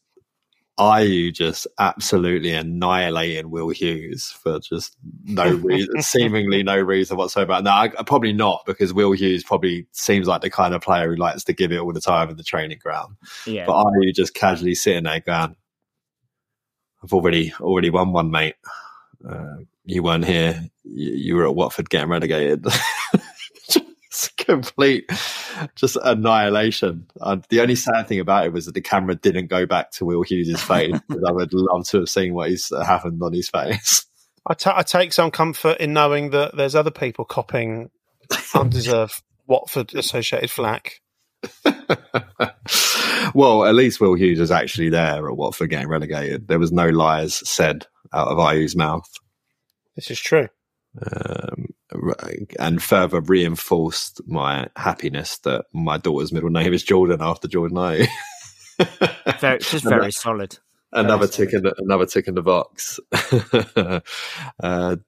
Ayew 0.79 1.33
just 1.33 1.67
absolutely 1.79 2.53
annihilating 2.53 3.51
Will 3.51 3.71
Hughes 3.71 4.31
for 4.43 4.61
just 4.61 4.97
no 5.25 5.51
reason, 5.65 6.01
seemingly 6.01 6.63
no 6.63 6.79
reason 6.79 7.17
whatsoever. 7.17 7.61
No, 7.61 7.71
I, 7.71 7.89
probably 8.07 8.33
not 8.33 8.65
because 8.65 8.95
Will 8.95 9.13
Hughes 9.13 9.43
probably 9.43 9.87
seems 9.93 10.29
like 10.29 10.41
the 10.41 10.51
kind 10.51 10.75
of 10.75 10.81
player 10.81 11.09
who 11.09 11.17
likes 11.17 11.43
to 11.45 11.53
give 11.53 11.73
it 11.73 11.81
all 11.81 11.93
the 11.93 12.01
time 12.01 12.31
in 12.31 12.37
the 12.37 12.45
training 12.45 12.79
ground. 12.81 13.17
Yeah. 13.47 13.67
But 13.67 13.85
Ayew 13.85 14.15
just 14.15 14.35
casually 14.35 14.77
sitting 14.77 15.05
there 15.05 15.21
going, 15.21 15.57
"I've 17.03 17.13
already 17.13 17.53
already 17.61 17.91
won 17.91 18.13
one, 18.13 18.31
mate. 18.31 18.55
Uh, 19.29 19.57
you 19.85 20.03
weren't 20.03 20.27
here. 20.27 20.63
You, 20.85 21.13
you 21.13 21.35
were 21.35 21.47
at 21.47 21.57
Watford 21.57 21.91
getting 21.91 22.11
relegated." 22.11 22.65
complete 24.37 25.11
just 25.77 25.97
annihilation. 26.03 27.07
Uh, 27.21 27.37
the 27.49 27.61
only 27.61 27.75
sad 27.77 28.09
thing 28.09 28.21
about 28.21 28.47
it 28.47 28.53
was 28.53 28.67
that 28.67 28.75
the 28.75 28.81
camera 28.81 29.15
didn't 29.15 29.47
go 29.47 29.67
back 29.67 29.93
to 29.93 30.05
Will 30.05 30.23
Hughes' 30.23 30.61
face. 30.61 30.95
I 31.11 31.33
would 31.33 31.53
love 31.53 31.87
to 31.89 31.99
have 31.99 32.09
seen 32.09 32.35
what 32.35 32.51
he's 32.51 32.73
uh, 32.73 32.85
happened 32.85 33.23
on 33.23 33.33
his 33.33 33.49
face. 33.49 34.07
I, 34.47 34.55
t- 34.55 34.71
I 34.75 34.83
take 34.83 35.13
some 35.13 35.31
comfort 35.31 35.79
in 35.79 35.93
knowing 35.93 36.31
that 36.31 36.57
there's 36.57 36.75
other 36.75 36.91
people 36.91 37.25
copying 37.25 37.91
undeserved 38.55 39.23
Watford 39.47 39.95
associated 39.95 40.51
flack. 40.51 41.01
well, 43.35 43.65
at 43.65 43.75
least 43.75 44.01
Will 44.01 44.15
Hughes 44.15 44.41
was 44.41 44.51
actually 44.51 44.89
there 44.89 45.29
at 45.29 45.37
Watford 45.37 45.71
getting 45.71 45.89
relegated. 45.89 46.49
There 46.49 46.59
was 46.59 46.73
no 46.73 46.89
lies 46.89 47.37
said 47.49 47.87
out 48.13 48.29
of 48.29 48.39
Ayew's 48.39 48.75
mouth. 48.75 49.09
This 49.97 50.11
is 50.11 50.21
true. 50.21 50.49
Um, 51.03 51.67
and 52.59 52.83
further 52.83 53.21
reinforced 53.21 54.21
my 54.27 54.69
happiness 54.77 55.39
that 55.39 55.67
my 55.73 55.97
daughter's 55.99 56.33
middle 56.33 56.51
name 56.51 56.73
is 56.73 56.83
Jordan 56.83 57.21
after 57.23 57.49
Jordan 57.49 57.77
Ayew. 57.77 58.07
very, 59.41 59.59
just 59.59 59.85
very 59.85 60.13
solid. 60.13 60.59
Another 60.91 61.27
tick 61.27 61.53
in 61.53 61.65
the, 61.65 61.75
another 61.79 62.07
tick 62.07 62.29
in 62.29 62.35
the 62.35 62.43
box. 62.43 62.99
uh, 63.13 64.01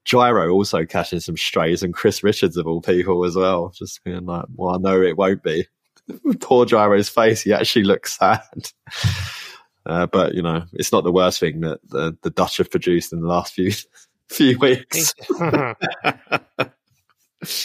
Jairo 0.07 0.53
also 0.53 0.85
catching 0.85 1.20
some 1.20 1.39
strays, 1.39 1.83
and 1.83 1.95
Chris 1.95 2.22
Richards 2.22 2.59
of 2.59 2.66
all 2.66 2.83
people 2.83 3.24
as 3.24 3.35
well. 3.35 3.72
Just 3.74 4.05
being 4.05 4.26
like, 4.26 4.45
well, 4.55 4.74
I 4.74 4.78
know 4.78 5.01
it 5.01 5.16
won't 5.16 5.43
be. 5.43 5.66
Poor 6.41 6.66
Jairo's 6.66 7.09
face; 7.09 7.41
he 7.43 7.55
actually 7.55 7.85
looks 7.85 8.18
sad. 8.18 8.70
Uh, 9.87 10.07
but 10.07 10.35
you 10.35 10.43
know, 10.43 10.64
it's 10.74 10.93
not 10.93 11.05
the 11.05 11.12
worst 11.12 11.41
thing 11.41 11.61
that 11.61 11.81
the, 11.89 12.16
the 12.22 12.31
Dutch 12.31 12.59
have 12.59 12.70
produced 12.70 13.12
in 13.14 13.22
the 13.22 13.28
last 13.28 13.55
few 13.55 13.72
few 14.28 14.59
weeks. 14.59 15.14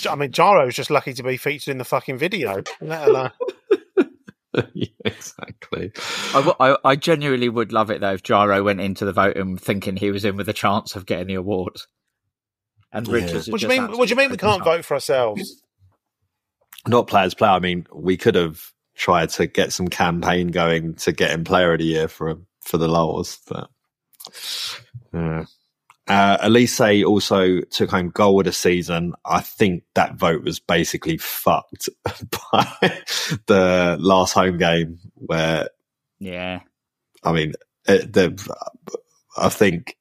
I 0.09 0.15
mean, 0.15 0.31
Jairo's 0.31 0.75
just 0.75 0.89
lucky 0.89 1.13
to 1.13 1.23
be 1.23 1.37
featured 1.37 1.71
in 1.71 1.77
the 1.77 1.85
fucking 1.85 2.17
video. 2.17 2.63
yeah, 4.73 4.87
exactly. 5.03 5.91
I, 6.29 6.43
w- 6.43 6.55
I, 6.59 6.77
I 6.85 6.95
genuinely 6.95 7.49
would 7.49 7.73
love 7.73 7.89
it 7.91 7.99
though 8.01 8.13
if 8.13 8.23
Jairo 8.23 8.63
went 8.63 8.79
into 8.79 9.03
the 9.05 9.11
voting 9.11 9.57
thinking 9.57 9.97
he 9.97 10.11
was 10.11 10.23
in 10.23 10.37
with 10.37 10.47
a 10.47 10.53
chance 10.53 10.95
of 10.95 11.05
getting 11.05 11.27
the 11.27 11.33
award, 11.35 11.75
And 12.93 13.07
Richards. 13.07 13.47
is 13.47 13.49
What 13.49 13.59
do 13.59 13.67
you 13.67 13.69
mean? 13.69 13.97
What 13.97 14.07
do 14.07 14.13
you 14.13 14.17
mean 14.17 14.31
we 14.31 14.37
can't 14.37 14.63
vote 14.63 14.85
for 14.85 14.93
ourselves? 14.93 15.61
Not 16.87 17.07
players 17.07 17.33
player. 17.33 17.51
I 17.51 17.59
mean, 17.59 17.85
we 17.93 18.15
could 18.15 18.35
have 18.35 18.71
tried 18.95 19.29
to 19.31 19.47
get 19.47 19.73
some 19.73 19.87
campaign 19.89 20.49
going 20.49 20.93
to 20.95 21.11
get 21.11 21.31
him 21.31 21.43
player 21.43 21.73
of 21.73 21.79
the 21.79 21.85
year 21.85 22.07
for 22.07 22.37
for 22.61 22.77
the 22.77 22.87
Lowers, 22.87 23.39
but 23.47 23.69
yeah. 25.13 25.45
Uh, 26.07 26.37
Olise 26.37 27.03
also 27.03 27.61
took 27.61 27.89
home 27.89 28.09
goal 28.09 28.39
of 28.39 28.45
the 28.45 28.51
season. 28.51 29.13
I 29.25 29.41
think 29.41 29.83
that 29.95 30.15
vote 30.15 30.43
was 30.43 30.59
basically 30.59 31.17
fucked 31.17 31.89
by 32.05 33.01
the 33.47 33.97
last 33.99 34.33
home 34.33 34.57
game 34.57 34.99
where 35.15 35.69
Yeah. 36.19 36.61
I 37.23 37.31
mean, 37.31 37.53
it, 37.87 38.13
the, 38.13 38.55
I 39.35 39.49
think 39.49 39.97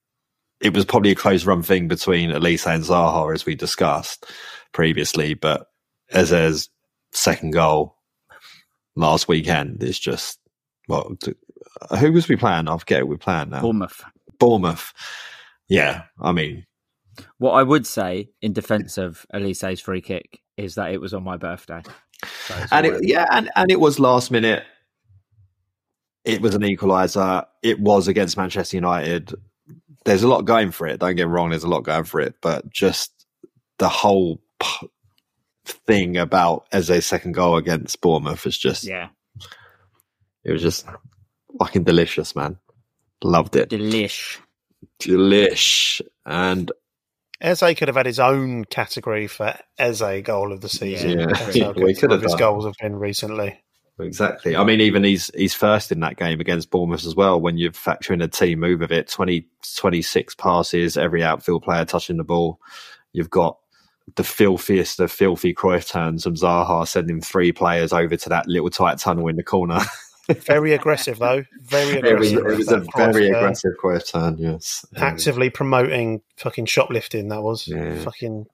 it 0.61 0.75
was 0.75 0.85
probably 0.85 1.11
a 1.11 1.17
close 1.17 1.47
run 1.47 1.63
thing 1.63 1.89
between 1.89 2.31
Olise 2.31 2.67
and 2.67 2.85
Zaha, 2.85 3.33
as 3.33 3.47
we 3.47 3.55
discussed 3.55 4.27
previously. 4.73 5.33
But 5.33 5.69
Eze's 6.13 6.69
second 7.13 7.53
goal 7.53 7.97
last 8.95 9.27
weekend 9.27 9.83
is 9.83 9.99
just, 9.99 10.39
well, 10.87 11.17
who 11.99 12.13
was 12.13 12.29
we 12.29 12.37
playing? 12.37 12.69
I 12.69 12.77
forget 12.77 13.01
who 13.01 13.07
we 13.07 13.17
playing 13.17 13.51
now. 13.51 13.63
Bournemouth. 13.63 14.05
Bournemouth. 14.39 14.93
Yeah, 15.69 16.03
I 16.21 16.33
mean, 16.33 16.67
What 17.39 17.53
I 17.53 17.63
would 17.63 17.87
say 17.87 18.29
in 18.43 18.53
defence 18.53 18.99
of 18.99 19.25
Olise's 19.33 19.81
free 19.81 20.01
kick 20.01 20.41
is 20.57 20.75
that 20.75 20.93
it 20.93 21.01
was 21.01 21.15
on 21.15 21.25
my 21.25 21.37
birthday. 21.37 21.83
So 22.47 22.55
and 22.73 22.87
it, 22.87 23.07
yeah, 23.07 23.27
and, 23.31 23.51
and 23.57 23.71
it 23.71 23.81
was 23.81 23.99
last 23.99 24.31
minute. 24.31 24.65
It 26.25 26.41
was 26.41 26.55
an 26.55 26.63
equaliser. 26.63 27.45
It 27.63 27.81
was 27.81 28.09
against 28.09 28.37
Manchester 28.37 28.77
United. 28.77 29.35
There's 30.05 30.23
a 30.23 30.29
lot 30.29 30.45
going 30.45 30.71
for 30.71 30.87
it. 30.87 31.01
Don't 31.01 31.17
get 31.17 31.27
me 31.27 31.33
wrong. 31.33 31.51
There's 31.51 31.65
a 31.65 31.69
lot 31.69 31.81
going 31.83 32.05
for 32.05 32.21
it, 32.21 32.35
but 32.41 32.71
just 32.71 33.27
the 33.79 33.89
whole 33.89 34.41
p- 34.61 34.89
thing 35.65 36.17
about 36.17 36.67
Eze's 36.73 37.07
second 37.07 37.33
goal 37.33 37.57
against 37.57 38.01
Bournemouth 38.01 38.47
is 38.47 38.57
just, 38.57 38.85
yeah, 38.85 39.09
it 40.45 40.53
was 40.53 40.63
just 40.63 40.87
fucking 41.59 41.85
delicious, 41.85 42.35
man. 42.37 42.59
Loved 43.23 43.57
it. 43.57 43.71
delish. 43.71 44.39
Delish. 45.01 46.01
And 46.27 46.71
Eze 47.41 47.75
could 47.77 47.89
have 47.89 47.97
had 47.97 48.07
his 48.07 48.21
own 48.21 48.65
category 48.65 49.27
for 49.27 49.55
Eze 49.79 50.23
goal 50.23 50.53
of 50.53 50.61
the 50.61 50.69
season. 50.69 51.19
Yeah. 51.21 51.51
Yeah, 51.53 51.73
we 51.73 51.95
could 51.95 52.11
have 52.13 52.23
his 52.23 52.33
done. 52.33 52.39
goals 52.39 52.65
have 52.65 52.75
been 52.81 52.97
recently. 52.97 53.61
Exactly. 54.01 54.57
I 54.57 54.65
mean, 54.65 54.81
even 54.81 55.05
he's 55.05 55.31
he's 55.35 55.55
first 55.55 55.93
in 55.93 56.01
that 56.01 56.17
game 56.17 56.41
against 56.41 56.71
Bournemouth 56.71 57.07
as 57.07 57.15
well. 57.15 57.41
When 57.41 57.59
you 57.59 57.71
factor 57.71 58.13
in 58.13 58.23
a 58.23 58.29
team 58.29 58.61
move 58.61 58.83
of 58.83 58.91
it, 58.91 59.09
20, 59.09 59.47
26 59.77 60.35
passes, 60.35 60.97
every 60.97 61.23
outfield 61.23 61.63
player 61.63 61.85
touching 61.85 62.17
the 62.17 62.25
ball. 62.25 62.59
You've 63.13 63.31
got 63.31 63.59
the 64.17 64.25
filthiest 64.25 65.01
of 65.01 65.13
filthy 65.13 65.55
Cruyff 65.55 65.89
turns 65.89 66.25
from 66.25 66.35
Zaha 66.35 66.87
sending 66.87 67.21
three 67.21 67.53
players 67.53 67.93
over 67.93 68.17
to 68.17 68.29
that 68.31 68.49
little 68.49 68.71
tight 68.71 68.99
tunnel 68.99 69.29
in 69.29 69.37
the 69.37 69.45
corner. 69.45 69.81
Very 70.29 70.73
aggressive 70.73 71.19
though. 71.19 71.45
Very 71.63 71.99
it 71.99 72.19
was, 72.19 72.33
aggressive. 72.33 72.39
it 72.53 72.57
was 72.59 72.73
a 72.73 72.81
That 72.81 72.87
Cruyff, 72.89 73.13
very 73.13 73.33
uh, 73.33 73.37
aggressive 73.39 73.73
Cruyff 73.83 74.11
turn. 74.13 74.37
Yes. 74.39 74.85
Um, 74.97 75.03
Actively 75.03 75.51
promoting 75.51 76.23
fucking 76.37 76.67
shoplifting. 76.67 77.29
That 77.29 77.43
was 77.43 77.67
Yeah. 77.69 77.99
fucking 78.03 78.47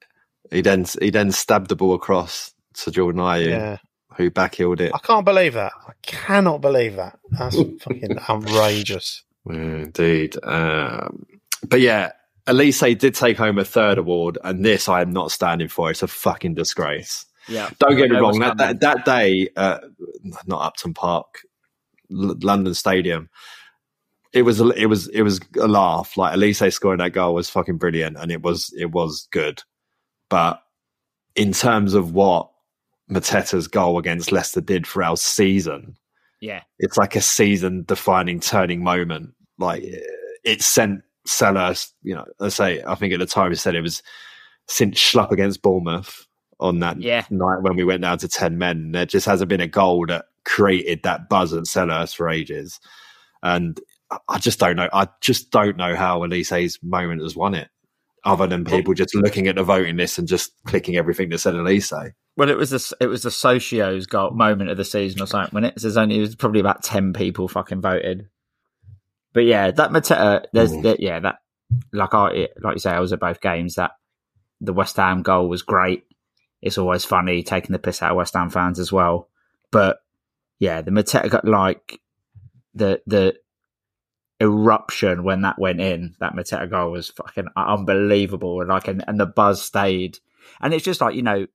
he 0.51 0.63
then 0.63 0.85
he 1.01 1.11
then 1.11 1.31
stabbed 1.33 1.69
the 1.69 1.77
ball 1.77 1.95
across 1.95 2.53
to 2.75 2.91
Jordan 2.91 3.21
Ayew, 3.21 3.49
yeah. 3.49 3.77
who 4.17 4.31
backheeled 4.31 4.81
it. 4.81 4.93
I 4.95 4.99
can't 4.99 5.25
believe 5.25 5.55
that. 5.55 5.73
I 5.87 5.93
cannot 6.03 6.61
believe 6.61 6.97
that. 6.97 7.19
That's 7.31 7.57
fucking 7.83 8.19
outrageous. 8.29 9.23
Yeah, 9.49 9.55
Indeed. 9.55 10.37
Um, 10.43 11.27
but 11.69 11.81
yeah, 11.81 12.13
Olise 12.47 12.99
did 12.99 13.15
take 13.15 13.37
home 13.37 13.59
a 13.59 13.65
third 13.65 13.99
award, 13.99 14.39
and 14.43 14.65
this 14.65 14.89
I 14.89 15.03
am 15.03 15.13
not 15.13 15.31
standing 15.31 15.69
for. 15.69 15.91
It's 15.91 16.03
a 16.03 16.09
fucking 16.09 16.55
disgrace. 16.55 17.27
Yeah, 17.49 17.71
Don't 17.79 17.97
get 17.97 18.11
me 18.11 18.17
wrong. 18.17 18.39
That, 18.41 18.59
that, 18.59 18.81
that 18.81 19.05
day, 19.05 19.49
uh, 19.57 19.79
not 20.47 20.63
Upton 20.63 20.95
Park, 20.95 21.27
L- 21.45 21.50
London 22.11 22.75
Stadium, 22.75 23.29
it 24.33 24.43
was 24.43 24.61
it 24.61 24.87
was 24.87 25.09
it 25.09 25.23
was 25.23 25.41
a 25.61 25.67
laugh. 25.69 26.17
Like 26.17 26.35
Olise 26.37 26.73
scoring 26.73 26.99
that 26.99 27.13
goal 27.13 27.35
was 27.35 27.51
fucking 27.51 27.79
brilliant, 27.79 28.17
and 28.19 28.31
it 28.31 28.43
was 28.43 28.73
it 28.79 28.93
was 28.93 29.29
good. 29.33 29.63
But 30.29 30.63
in 31.35 31.53
terms 31.53 31.95
of 31.95 32.13
what 32.13 32.51
Mateta's 33.11 33.67
goal 33.67 33.99
against 33.99 34.33
Leicester 34.33 34.61
did 34.61 34.87
for 34.87 35.03
our 35.03 35.17
season, 35.17 35.97
yeah, 36.41 36.63
it's 36.79 36.97
like 36.97 37.17
a 37.17 37.21
season 37.21 37.85
defining 37.87 38.41
turning 38.41 38.83
moment. 38.85 39.35
Like 39.59 39.83
it 40.45 40.63
sent 40.63 41.03
Selhurst, 41.29 41.93
you 42.03 42.15
know, 42.15 42.25
let's 42.39 42.55
say 42.57 42.83
I 42.87 42.95
think 42.95 43.13
at 43.13 43.19
the 43.21 43.27
time 43.27 43.51
he 43.51 43.57
said 43.57 43.75
it 43.75 43.83
was 43.83 44.03
since 44.69 44.99
Schlupp 44.99 45.33
against 45.33 45.63
Bournemouth 45.63 46.27
on 46.61 46.79
that 46.81 47.01
Yeah. 47.01 47.25
night 47.31 47.63
when 47.63 47.75
we 47.77 47.85
went 47.85 48.03
down 48.03 48.19
to 48.19 48.29
ten 48.29 48.59
men. 48.59 48.93
There 48.93 49.07
just 49.07 49.27
hasn't 49.27 49.49
been 49.49 49.61
a 49.61 49.67
goal 49.67 50.07
that 50.07 50.27
created 50.45 51.03
that 51.05 51.29
buzz 51.29 51.53
at 51.53 51.65
Selhurst 51.65 52.17
for 52.17 52.29
ages. 52.29 52.81
And 53.43 53.79
I- 54.29 54.39
just 54.39 54.59
don't 54.59 54.77
know. 54.77 54.89
I 54.93 55.09
just 55.21 55.51
don't 55.51 55.77
know 55.77 55.95
how 55.95 56.21
Olise's 56.21 56.79
moment 56.83 57.23
has 57.23 57.37
won 57.37 57.55
it. 57.55 57.69
Other 58.25 58.47
than 58.47 58.65
people 58.67 58.93
just 58.93 59.15
looking 59.15 59.47
at 59.49 59.55
the 59.57 59.63
voting 59.63 59.97
list 59.97 60.19
and 60.19 60.29
just 60.29 60.53
clicking 60.67 60.97
everything 60.97 61.31
that 61.31 61.39
said 61.39 61.55
Olise. 61.55 62.13
Well, 62.37 62.51
it 62.51 62.59
was 62.59 62.69
the 62.71 62.97
it 63.01 63.07
was 63.07 63.23
the 63.23 63.31
socios 63.31 64.07
goal 64.07 64.33
moment 64.33 64.69
of 64.69 64.77
the 64.77 64.85
season 64.85 65.23
or 65.23 65.27
something. 65.27 65.53
When 65.53 65.65
it 65.65 65.75
there's 65.81 65.97
only 65.97 66.19
it 66.19 66.21
was 66.21 66.35
probably 66.37 66.61
about 66.61 66.83
ten 66.83 67.15
people 67.15 67.49
fucking 67.49 67.81
voted. 67.81 68.29
But 69.33 69.45
yeah, 69.45 69.71
that 69.71 69.91
Mateta, 69.91 70.45
there's 70.53 70.73
Mm. 70.73 70.83
that 70.83 71.01
yeah 71.01 71.21
that 71.21 71.39
like 71.93 72.13
I 72.13 72.49
like 72.61 72.75
you 72.75 72.79
say, 72.81 72.91
I 72.91 73.01
was 73.01 73.13
at 73.15 73.21
both 73.21 73.41
games. 73.41 73.77
That 73.77 73.93
the 74.61 74.73
West 74.75 74.97
Ham 74.97 75.23
goal 75.23 75.49
was 75.49 75.63
great. 75.63 76.05
It's 76.61 76.77
always 76.79 77.07
funny 77.07 77.43
taking 77.43 77.73
the 77.73 77.79
piss 77.79 78.03
out 78.03 78.11
of 78.11 78.17
West 78.19 78.35
Ham 78.35 78.51
fans 78.51 78.79
as 78.79 78.93
well. 78.93 79.29
But 79.71 79.99
yeah, 80.61 80.83
the 80.83 80.93
Mateta 80.93 81.29
got 81.29 81.45
like 81.45 82.01
the 82.75 83.03
the 83.07 83.35
eruption 84.41 85.25
when 85.25 85.43
that 85.43 85.59
went 85.59 85.81
in. 85.81 86.15
That 86.21 86.35
Mateta 86.35 86.71
goal 86.71 86.93
was 86.93 87.09
fucking 87.11 87.47
unbelievable, 87.57 88.61
and 88.61 88.69
like 88.69 88.87
and, 88.87 89.05
and 89.09 89.19
the 89.19 89.27
buzz 89.27 89.61
stayed. 89.63 90.19
And 90.61 90.73
it's 90.73 90.85
just 90.85 91.01
like 91.01 91.17
you 91.17 91.23
know, 91.23 91.47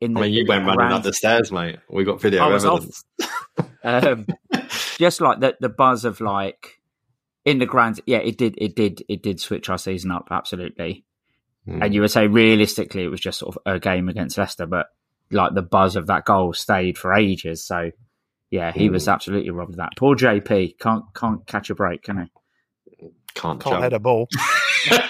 in 0.00 0.16
I 0.16 0.20
mean, 0.20 0.32
you 0.32 0.44
went 0.46 0.66
running 0.66 0.92
up 0.92 1.02
the 1.02 1.12
stairs, 1.12 1.50
mate. 1.50 1.78
We 1.88 2.04
got 2.04 2.20
video 2.20 2.48
evidence. 2.48 3.02
um, 3.82 4.26
just 4.98 5.20
like 5.20 5.40
the 5.40 5.56
the 5.58 5.68
buzz 5.68 6.04
of 6.04 6.20
like 6.20 6.80
in 7.44 7.58
the 7.58 7.66
grand 7.66 8.00
yeah 8.04 8.18
it 8.18 8.36
did 8.36 8.54
it 8.58 8.76
did 8.76 9.02
it 9.08 9.22
did 9.22 9.40
switch 9.40 9.70
our 9.70 9.78
season 9.78 10.10
up 10.10 10.28
absolutely 10.30 11.04
Mm. 11.68 11.84
and 11.84 11.94
you 11.94 12.00
would 12.00 12.10
say 12.10 12.26
realistically 12.26 13.04
it 13.04 13.08
was 13.08 13.20
just 13.20 13.38
sort 13.38 13.54
of 13.54 13.62
a 13.66 13.78
game 13.78 14.08
against 14.08 14.38
Leicester 14.38 14.64
but 14.64 14.86
like 15.30 15.52
the 15.54 15.60
buzz 15.60 15.94
of 15.94 16.06
that 16.06 16.24
goal 16.24 16.54
stayed 16.54 16.96
for 16.96 17.12
ages 17.12 17.62
so 17.62 17.90
yeah 18.50 18.72
he 18.72 18.90
was 18.90 19.08
absolutely 19.08 19.50
robbed 19.50 19.70
of 19.70 19.76
that 19.76 19.90
poor 19.96 20.16
JP 20.16 20.78
can't 20.78 21.04
can't 21.14 21.46
catch 21.46 21.70
a 21.70 21.74
break 21.74 22.02
can 22.02 22.18
he? 22.18 22.24
Can't, 23.34 23.60
Can't 23.60 23.74
jump. 23.74 23.82
head 23.82 23.92
a 23.92 23.98
ball. 23.98 24.28
Oh, 24.32 24.90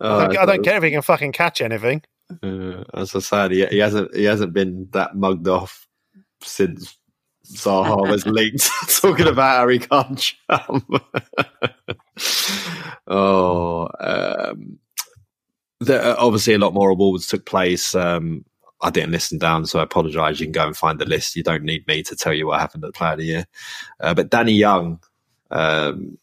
I, 0.00 0.26
don't, 0.26 0.38
I 0.38 0.46
don't 0.46 0.64
care 0.64 0.76
if 0.76 0.82
he 0.82 0.90
can 0.90 1.02
fucking 1.02 1.32
catch 1.32 1.60
anything. 1.60 2.02
Uh, 2.42 2.82
as 2.94 3.14
I 3.14 3.20
said, 3.20 3.52
he, 3.52 3.64
he 3.66 3.78
hasn't 3.78 4.14
he 4.14 4.24
hasn't 4.24 4.52
been 4.52 4.88
that 4.92 5.14
mugged 5.14 5.46
off 5.46 5.86
since 6.42 6.96
Zaha 7.46 7.96
was 8.10 8.26
leaked 8.26 8.68
talking 9.00 9.28
about 9.28 9.58
how 9.58 9.68
he 9.68 9.78
can't 9.78 10.32
jump. 10.50 11.04
oh, 13.06 13.88
um, 14.00 14.78
there, 15.80 16.18
obviously 16.18 16.54
a 16.54 16.58
lot 16.58 16.74
more 16.74 16.90
awards 16.90 17.28
took 17.28 17.46
place. 17.46 17.94
Um, 17.94 18.44
I 18.86 18.90
didn't 18.90 19.10
listen 19.10 19.38
down, 19.38 19.66
so 19.66 19.80
I 19.80 19.82
apologise. 19.82 20.38
You 20.38 20.46
can 20.46 20.52
go 20.52 20.66
and 20.66 20.76
find 20.76 20.98
the 20.98 21.04
list. 21.04 21.34
You 21.36 21.42
don't 21.42 21.64
need 21.64 21.86
me 21.88 22.02
to 22.04 22.14
tell 22.16 22.32
you 22.32 22.46
what 22.46 22.60
happened 22.60 22.84
at 22.84 22.94
Player 22.94 23.12
of 23.12 23.18
the 23.18 23.24
Year. 23.24 23.46
Uh, 23.98 24.14
but 24.14 24.30
Danny 24.30 24.52
Young 24.52 25.00
um, 25.50 26.18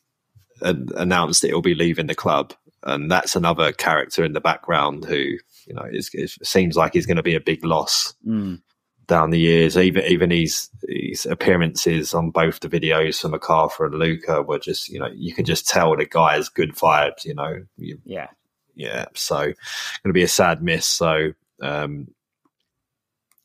announced 0.61 1.41
that 1.41 1.49
he'll 1.49 1.61
be 1.61 1.75
leaving 1.75 2.07
the 2.07 2.15
club, 2.15 2.53
and 2.83 3.11
that's 3.11 3.35
another 3.35 3.71
character 3.73 4.23
in 4.23 4.33
the 4.33 4.41
background 4.41 5.05
who 5.05 5.37
you 5.67 5.73
know 5.73 5.85
is, 5.91 6.09
is 6.13 6.37
seems 6.43 6.75
like 6.75 6.93
he's 6.93 7.05
going 7.05 7.17
to 7.17 7.23
be 7.23 7.35
a 7.35 7.39
big 7.41 7.63
loss 7.65 8.13
Mm. 8.25 8.61
down 9.07 9.29
the 9.31 9.39
years. 9.39 9.77
Even 9.77 10.03
even 10.05 10.31
his 10.31 10.69
his 10.87 11.25
appearances 11.25 12.13
on 12.13 12.31
both 12.31 12.59
the 12.61 12.69
videos 12.69 13.19
from 13.19 13.33
McArthur 13.33 13.87
and 13.87 13.95
Luca 13.95 14.41
were 14.41 14.59
just 14.59 14.89
you 14.89 14.99
know 14.99 15.09
you 15.13 15.33
can 15.33 15.45
just 15.45 15.67
tell 15.67 15.95
the 15.95 16.05
guy 16.05 16.35
has 16.35 16.49
good 16.49 16.73
vibes. 16.75 17.25
You 17.25 17.35
know, 17.35 17.63
you, 17.77 17.99
yeah 18.05 18.27
yeah. 18.75 19.05
So 19.15 19.37
going 19.37 19.55
to 20.05 20.13
be 20.13 20.23
a 20.23 20.27
sad 20.27 20.63
miss. 20.63 20.85
So 20.85 21.33
um, 21.61 22.07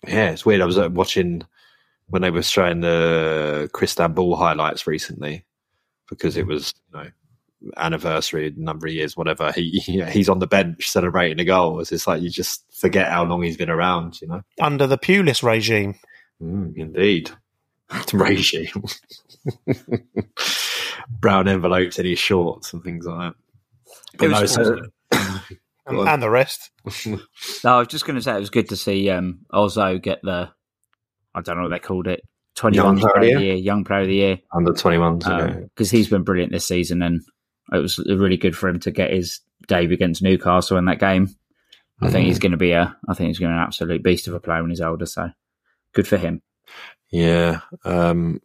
yeah, 0.07 0.31
it's 0.31 0.47
weird. 0.47 0.61
I 0.61 0.67
was 0.67 0.79
uh, 0.79 0.89
watching 0.91 1.43
when 2.09 2.23
they 2.23 2.31
were 2.31 2.43
showing 2.43 2.81
the 2.81 3.69
Christian 3.73 4.13
Ball 4.13 4.37
highlights 4.37 4.87
recently 4.87 5.45
because 6.09 6.37
it 6.37 6.47
was 6.47 6.75
you 6.93 6.99
know 6.99 7.11
anniversary 7.77 8.55
number 8.57 8.87
of 8.87 8.93
years 8.93 9.17
whatever 9.17 9.51
he 9.51 9.83
know, 9.99 10.07
he's 10.07 10.29
on 10.29 10.39
the 10.39 10.47
bench 10.47 10.89
celebrating 10.89 11.39
the 11.39 11.45
goals 11.45 11.91
it's 11.91 12.07
like 12.07 12.23
you 12.23 12.31
just 12.31 12.65
forget 12.73 13.11
how 13.11 13.25
long 13.25 13.43
he's 13.43 13.57
been 13.57 13.69
around 13.69 14.21
you 14.23 14.29
know 14.29 14.41
Under 14.61 14.87
the 14.87 14.97
Pulis 14.97 15.43
regime. 15.43 15.97
Mm, 16.41 16.77
indeed. 16.77 17.31
Regime. 18.13 18.85
Brown 21.09 21.49
envelopes 21.49 21.99
in 21.99 22.07
his 22.07 22.19
shorts 22.19 22.73
and 22.73 22.83
things 22.83 23.07
like 23.07 23.33
that. 23.33 23.35
But 24.19 24.25
It 24.27 24.29
no, 24.29 24.41
was 24.43 24.53
so, 24.53 24.81
and, 25.89 26.09
and 26.09 26.23
the 26.23 26.31
rest. 26.31 26.71
No, 27.65 27.77
I 27.77 27.79
was 27.79 27.89
just 27.89 28.07
going 28.07 28.17
to 28.17 28.23
say 28.23 28.35
it 28.37 28.41
was 28.41 28.51
good 28.51 28.69
to 28.71 28.77
see 28.77 29.11
um, 29.11 29.41
Ozoh 29.53 30.01
get 30.03 30.21
the, 30.23 30.51
I 31.35 31.41
don't 31.41 31.57
know 31.57 31.63
what 31.65 31.71
they 31.71 31.79
called 31.79 32.07
it, 32.07 32.23
21 32.57 32.85
Young 32.85 33.01
player, 33.01 33.13
Player 33.15 33.17
of 33.17 33.23
of 33.23 33.31
the 33.31 33.37
the 33.39 33.45
year, 33.45 33.55
young 33.57 33.85
player 33.85 34.01
of 34.01 34.07
the 34.07 34.15
year, 34.15 34.39
under 34.55 34.73
21s. 34.73 35.63
because 35.75 35.91
he's 35.91 36.09
been 36.09 36.23
brilliant 36.25 36.53
this 36.53 36.67
season, 36.67 37.03
and 37.03 37.21
it 37.73 37.79
was 37.79 37.99
really 37.99 38.37
good 38.37 38.57
for 38.57 38.69
him 38.69 38.81
to 38.81 38.91
get 38.91 39.13
his 39.13 39.41
debut 39.67 39.95
against 39.95 40.23
Newcastle 40.23 40.79
in 40.79 40.87
that 40.87 41.01
game. 41.01 41.29
I 42.01 42.11
think 42.11 42.27
he's 42.27 42.39
going 42.39 42.53
to 42.53 42.59
be 42.59 42.73
a, 42.73 42.97
I 43.09 43.15
think 43.15 43.29
he's 43.29 43.41
going 43.41 43.51
to 43.51 43.55
be 43.55 43.59
an 43.59 43.65
absolute 43.67 44.05
beast 44.05 44.29
of 44.29 44.35
a 44.35 44.41
player 44.41 44.61
when 44.63 44.71
he's 44.71 44.81
older. 44.81 45.07
So 45.07 45.31
good 45.93 46.07
for 46.07 46.17
him. 46.17 46.43
Yeah. 47.11 47.61
Um, 47.85 48.41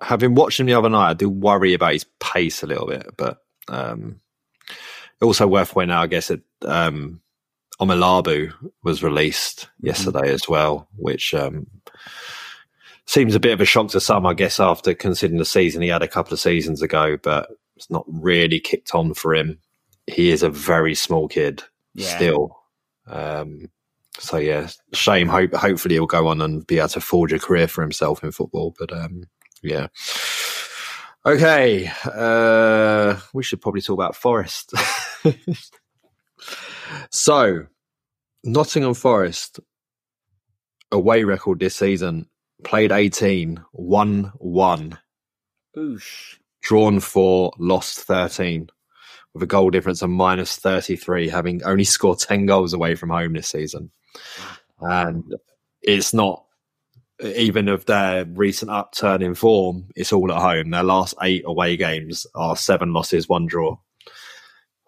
having 0.00 0.34
watched 0.34 0.58
him 0.60 0.66
the 0.66 0.74
other 0.74 0.88
night, 0.88 1.10
I 1.10 1.14
do 1.14 1.28
worry 1.28 1.74
about 1.74 1.92
his 1.92 2.06
pace 2.18 2.62
a 2.62 2.66
little 2.66 2.86
bit, 2.86 3.08
but 3.16 3.38
um, 3.68 4.20
also 5.22 5.46
worth 5.46 5.72
pointing 5.72 5.94
out, 5.94 6.02
I 6.02 6.06
guess, 6.06 6.28
that 6.28 6.42
um, 6.64 7.20
Omilabu 7.80 8.52
was 8.82 9.02
released 9.02 9.68
yesterday 9.80 10.30
as 10.32 10.48
well, 10.48 10.88
which 10.96 11.34
um, 11.34 11.66
seems 13.06 13.34
a 13.34 13.40
bit 13.40 13.52
of 13.52 13.60
a 13.60 13.64
shock 13.64 13.88
to 13.90 14.00
some, 14.00 14.26
I 14.26 14.34
guess, 14.34 14.58
after 14.60 14.94
considering 14.94 15.38
the 15.38 15.44
season 15.44 15.82
he 15.82 15.88
had 15.88 16.02
a 16.02 16.08
couple 16.08 16.32
of 16.32 16.40
seasons 16.40 16.82
ago, 16.82 17.16
but 17.22 17.50
it's 17.76 17.90
not 17.90 18.04
really 18.08 18.60
kicked 18.60 18.94
on 18.94 19.14
for 19.14 19.34
him. 19.34 19.58
He 20.06 20.30
is 20.30 20.42
a 20.42 20.50
very 20.50 20.94
small 20.94 21.28
kid 21.28 21.62
Yeah. 21.94 22.16
still. 22.16 22.58
Um, 23.06 23.70
so 24.18 24.38
yeah, 24.38 24.68
shame. 24.94 25.28
Hope 25.28 25.52
hopefully 25.54 25.96
he'll 25.96 26.06
go 26.06 26.26
on 26.28 26.40
and 26.40 26.66
be 26.66 26.78
able 26.78 26.88
to 26.88 27.00
forge 27.00 27.32
a 27.32 27.38
career 27.38 27.68
for 27.68 27.82
himself 27.82 28.24
in 28.24 28.32
football. 28.32 28.74
But 28.78 28.92
um, 28.92 29.24
yeah. 29.62 29.88
Okay, 31.26 31.90
uh, 32.04 33.18
we 33.34 33.42
should 33.42 33.60
probably 33.60 33.80
talk 33.80 33.94
about 33.94 34.14
Forest. 34.14 34.72
so, 37.10 37.66
Nottingham 38.44 38.94
Forest 38.94 39.58
away 40.92 41.24
record 41.24 41.58
this 41.58 41.74
season 41.74 42.28
played 42.62 42.92
18, 42.92 43.60
won 43.72 44.30
1, 44.36 44.98
Boosh. 45.76 46.36
drawn 46.62 47.00
4, 47.00 47.54
lost 47.58 47.98
13, 47.98 48.70
with 49.34 49.42
a 49.42 49.46
goal 49.46 49.70
difference 49.70 50.02
of 50.02 50.10
minus 50.10 50.54
33, 50.54 51.28
having 51.28 51.60
only 51.64 51.82
scored 51.82 52.20
10 52.20 52.46
goals 52.46 52.72
away 52.72 52.94
from 52.94 53.10
home 53.10 53.32
this 53.32 53.48
season. 53.48 53.90
And 54.80 55.24
it's 55.82 56.14
not 56.14 56.45
even 57.22 57.68
of 57.68 57.86
their 57.86 58.24
recent 58.26 58.70
upturn 58.70 59.22
in 59.22 59.34
form, 59.34 59.86
it's 59.96 60.12
all 60.12 60.30
at 60.32 60.40
home. 60.40 60.70
Their 60.70 60.82
last 60.82 61.14
eight 61.22 61.42
away 61.46 61.76
games 61.76 62.26
are 62.34 62.56
seven 62.56 62.92
losses, 62.92 63.28
one 63.28 63.46
draw. 63.46 63.76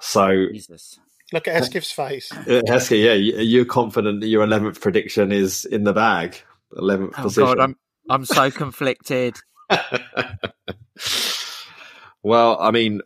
So, 0.01 0.47
Jesus. 0.53 0.99
Look 1.33 1.47
at 1.49 1.62
Eskif's 1.62 1.93
face. 1.93 2.31
uh, 2.33 2.62
Heskey, 2.66 3.05
yeah, 3.05 3.12
you- 3.14 3.39
you're 3.39 3.64
confident 3.64 4.20
that 4.20 4.29
your 4.29 4.47
11th 4.47 4.81
prediction 4.81 5.31
is 5.33 5.64
in 5.66 5.85
the 5.85 5.93
bag. 5.93 6.37
11th 6.72 7.14
Oh 7.18 7.22
position. 7.22 7.45
God, 7.47 7.61
I'm 7.61 7.76
I'm 8.11 8.24
so 8.24 8.51
conflicted. 8.62 9.37
well, 12.22 12.59
I 12.61 12.70
mean, 12.70 13.01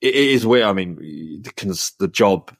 it, 0.00 0.14
it 0.14 0.28
is 0.30 0.46
weird. 0.46 0.64
I 0.66 0.72
mean, 0.72 1.40
because 1.42 1.92
the 1.98 2.08
job, 2.08 2.54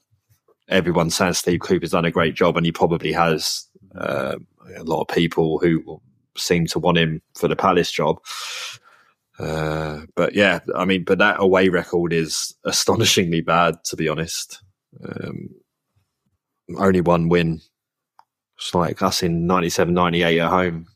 everyone's 0.69 1.15
saying 1.15 1.33
Steve 1.33 1.59
Cooper's 1.61 1.91
done 1.91 2.05
a 2.05 2.11
great 2.11 2.35
job, 2.35 2.57
and 2.57 2.65
he 2.65 2.71
probably 2.71 3.11
has 3.11 3.67
uh, 3.95 4.35
a 4.75 4.83
lot 4.83 5.01
of 5.01 5.07
people 5.15 5.59
who 5.59 6.01
seem 6.37 6.65
to 6.67 6.79
want 6.79 6.97
him 6.97 7.21
for 7.35 7.47
the 7.47 7.55
Palace 7.55 7.91
job. 7.91 8.19
Uh, 9.39 10.01
but 10.15 10.35
yeah, 10.35 10.59
I 10.75 10.85
mean, 10.85 11.03
but 11.03 11.17
that 11.17 11.37
away 11.39 11.69
record 11.69 12.13
is 12.13 12.55
astonishingly 12.65 13.41
bad, 13.41 13.83
to 13.85 13.95
be 13.95 14.07
honest. 14.07 14.61
Um, 15.03 15.49
only 16.77 17.01
one 17.01 17.29
win. 17.29 17.61
It's 18.57 18.75
like 18.75 19.01
us 19.01 19.23
in 19.23 19.47
97, 19.47 19.93
98 19.93 20.39
at 20.39 20.49
home. 20.49 20.87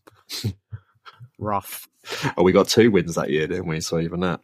Rough. 1.38 1.88
Oh, 2.38 2.44
we 2.44 2.52
got 2.52 2.68
two 2.68 2.92
wins 2.92 3.16
that 3.16 3.32
year, 3.32 3.48
didn't 3.48 3.66
we? 3.66 3.82
So 3.82 4.00
even 4.00 4.20
that. 4.20 4.40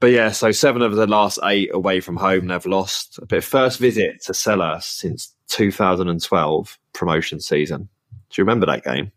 But 0.00 0.12
yeah, 0.12 0.30
so 0.30 0.50
seven 0.50 0.80
of 0.80 0.94
the 0.94 1.06
last 1.06 1.38
eight 1.44 1.70
away 1.72 2.00
from 2.00 2.16
home 2.16 2.46
they've 2.46 2.66
lost. 2.66 3.20
But 3.28 3.44
first 3.44 3.78
visit 3.78 4.22
to 4.24 4.32
Selhurst 4.32 4.84
since 4.84 5.34
2012 5.48 6.78
promotion 6.94 7.40
season. 7.40 7.88
Do 8.30 8.40
you 8.40 8.44
remember 8.44 8.66
that 8.66 8.84
game? 8.84 9.12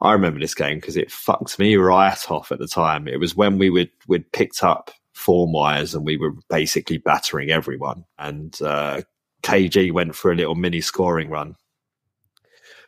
I 0.00 0.12
remember 0.12 0.40
this 0.40 0.54
game 0.54 0.78
because 0.78 0.96
it 0.96 1.10
fucked 1.10 1.58
me 1.58 1.76
right 1.76 2.30
off 2.30 2.50
at 2.52 2.58
the 2.58 2.66
time. 2.66 3.06
It 3.06 3.20
was 3.20 3.36
when 3.36 3.58
we 3.58 3.68
would 3.68 3.90
we'd 4.08 4.32
picked 4.32 4.64
up 4.64 4.90
form 5.12 5.52
wires 5.52 5.94
and 5.94 6.06
we 6.06 6.16
were 6.16 6.32
basically 6.48 6.96
battering 6.96 7.50
everyone. 7.50 8.04
And 8.18 8.58
uh, 8.62 9.02
KG 9.42 9.92
went 9.92 10.14
for 10.14 10.32
a 10.32 10.34
little 10.34 10.54
mini 10.54 10.80
scoring 10.80 11.28
run. 11.28 11.56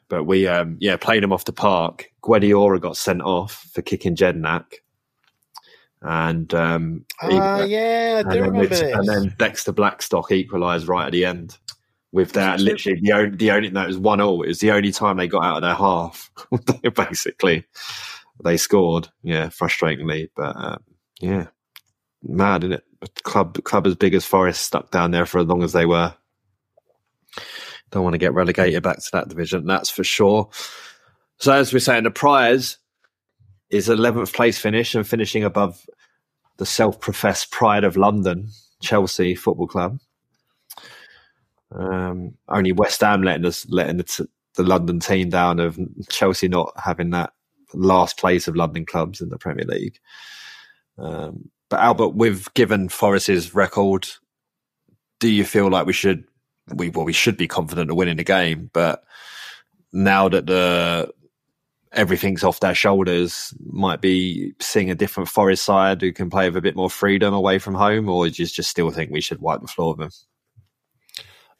But 0.08 0.24
we, 0.24 0.46
um, 0.46 0.76
yeah, 0.80 0.96
played 0.96 1.22
him 1.22 1.32
off 1.32 1.44
the 1.44 1.52
park. 1.52 2.10
Guedioura 2.22 2.80
got 2.80 2.96
sent 2.96 3.22
off 3.22 3.68
for 3.72 3.82
kicking 3.82 4.16
Jedinak. 4.16 4.74
And 6.04 6.52
um, 6.54 7.04
Ah, 7.22 7.62
yeah, 7.62 8.14
I 8.16 8.20
and 8.20 8.30
do 8.30 8.34
then, 8.34 8.42
remember 8.44 8.64
it's- 8.64 8.80
this. 8.80 8.92
and 8.94 9.08
then 9.08 9.34
Dexter 9.38 9.72
Blackstock 9.72 10.30
equalised 10.32 10.88
right 10.88 11.06
at 11.06 11.12
the 11.12 11.24
end. 11.24 11.56
With 12.10 12.32
that, 12.32 12.60
literally 12.60 13.00
the 13.02 13.12
only 13.12 13.36
the 13.36 13.50
only 13.52 13.70
no, 13.70 13.84
it 13.84 13.86
was 13.86 13.96
one 13.96 14.20
all. 14.20 14.42
It 14.42 14.48
was 14.48 14.58
the 14.60 14.70
only 14.72 14.92
time 14.92 15.16
they 15.16 15.26
got 15.28 15.44
out 15.44 15.56
of 15.56 15.62
their 15.62 15.74
half. 15.74 16.30
Basically, 16.94 17.64
they 18.44 18.58
scored. 18.58 19.08
Yeah, 19.22 19.46
frustratingly, 19.46 20.28
but 20.36 20.54
um, 20.54 20.82
yeah, 21.20 21.46
mad, 22.22 22.64
isn't 22.64 22.74
it? 22.74 22.84
A 23.00 23.06
club 23.22 23.64
club 23.64 23.86
as 23.86 23.94
big 23.96 24.12
as 24.12 24.26
Forest 24.26 24.60
stuck 24.60 24.90
down 24.90 25.10
there 25.10 25.24
for 25.24 25.38
as 25.38 25.46
long 25.46 25.62
as 25.62 25.72
they 25.72 25.86
were. 25.86 26.12
Don't 27.90 28.02
want 28.04 28.12
to 28.12 28.18
get 28.18 28.34
relegated 28.34 28.82
back 28.82 28.98
to 28.98 29.10
that 29.12 29.28
division, 29.28 29.66
that's 29.66 29.88
for 29.90 30.04
sure. 30.04 30.50
So 31.38 31.52
as 31.52 31.72
we're 31.72 31.78
saying, 31.78 32.04
the 32.04 32.10
prize 32.10 32.76
is 33.72 33.88
11th 33.88 34.32
place 34.34 34.58
finish 34.58 34.94
and 34.94 35.06
finishing 35.06 35.42
above 35.42 35.86
the 36.58 36.66
self-professed 36.66 37.50
pride 37.50 37.84
of 37.84 37.96
London, 37.96 38.48
Chelsea 38.82 39.34
Football 39.34 39.66
Club. 39.66 39.98
Um, 41.74 42.34
only 42.48 42.72
West 42.72 43.00
Ham 43.00 43.22
letting 43.22 43.46
us 43.46 43.66
letting 43.70 43.96
the, 43.96 44.04
t- 44.04 44.28
the 44.56 44.62
London 44.62 45.00
team 45.00 45.30
down 45.30 45.58
of 45.58 45.78
Chelsea 46.10 46.48
not 46.48 46.70
having 46.76 47.10
that 47.10 47.32
last 47.72 48.18
place 48.18 48.46
of 48.46 48.54
London 48.54 48.84
clubs 48.84 49.22
in 49.22 49.30
the 49.30 49.38
Premier 49.38 49.64
League. 49.64 49.98
Um, 50.98 51.48
but 51.70 51.80
Albert, 51.80 52.10
with 52.10 52.52
given 52.52 52.90
Forest's 52.90 53.54
record, 53.54 54.06
do 55.18 55.30
you 55.30 55.44
feel 55.44 55.70
like 55.70 55.86
we 55.86 55.94
should 55.94 56.24
we 56.74 56.90
well 56.90 57.06
we 57.06 57.14
should 57.14 57.38
be 57.38 57.48
confident 57.48 57.90
of 57.90 57.96
winning 57.96 58.18
the 58.18 58.24
game? 58.24 58.68
But 58.74 59.02
now 59.94 60.28
that 60.28 60.46
the 60.46 61.10
everything's 61.92 62.44
off 62.44 62.60
their 62.60 62.74
shoulders, 62.74 63.54
might 63.66 64.00
be 64.00 64.54
seeing 64.60 64.90
a 64.90 64.94
different 64.94 65.28
Forest 65.28 65.64
side 65.64 66.00
who 66.00 66.12
can 66.12 66.30
play 66.30 66.48
with 66.48 66.56
a 66.56 66.62
bit 66.62 66.76
more 66.76 66.90
freedom 66.90 67.34
away 67.34 67.58
from 67.58 67.74
home, 67.74 68.08
or 68.08 68.28
do 68.28 68.42
you 68.42 68.46
just 68.48 68.70
still 68.70 68.90
think 68.90 69.10
we 69.10 69.20
should 69.20 69.40
wipe 69.40 69.60
the 69.60 69.68
floor 69.68 69.94
with 69.94 69.98
them? 69.98 70.10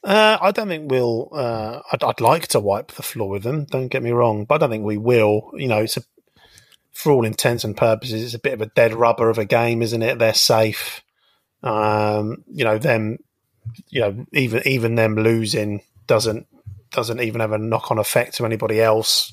Uh, 0.05 0.39
I 0.41 0.51
don't 0.51 0.69
think 0.69 0.91
we'll. 0.91 1.29
Uh, 1.33 1.81
I'd, 1.93 2.03
I'd 2.03 2.21
like 2.21 2.49
to 2.49 2.61
wipe 2.61 2.93
the 2.93 3.03
floor 3.03 3.29
with 3.29 3.45
them. 3.45 3.65
Don't 3.67 3.89
get 3.89 4.03
me 4.03 4.11
wrong, 4.11 4.45
but 4.45 4.57
I 4.57 4.59
don't 4.59 4.71
think 4.71 4.85
we 4.85 4.99
will. 4.99 5.51
You 5.55 5.69
know, 5.69 5.79
it's 5.79 5.97
a, 5.97 6.03
for 6.93 7.13
all 7.13 7.25
intents 7.25 7.63
and 7.63 7.77
purposes, 7.77 8.23
it's 8.23 8.35
a 8.35 8.41
bit 8.41 8.55
of 8.55 8.61
a 8.61 8.67
dead 8.67 8.95
rubber 8.95 9.31
of 9.31 9.39
a 9.39 9.45
game, 9.45 9.81
isn't 9.81 10.03
it? 10.03 10.19
They're 10.19 10.35
safe. 10.35 11.03
Um, 11.63 12.45
you 12.49 12.65
know, 12.65 12.79
them. 12.79 13.19
You 13.91 14.01
know, 14.01 14.27
even 14.33 14.63
even 14.67 14.95
them 14.97 15.15
losing 15.15 15.83
doesn't 16.09 16.49
doesn't 16.91 17.21
even 17.21 17.41
have 17.41 17.53
a 17.53 17.59
knock 17.59 17.93
on 17.93 17.99
effect 17.99 18.35
to 18.35 18.45
anybody 18.45 18.81
else 18.81 19.33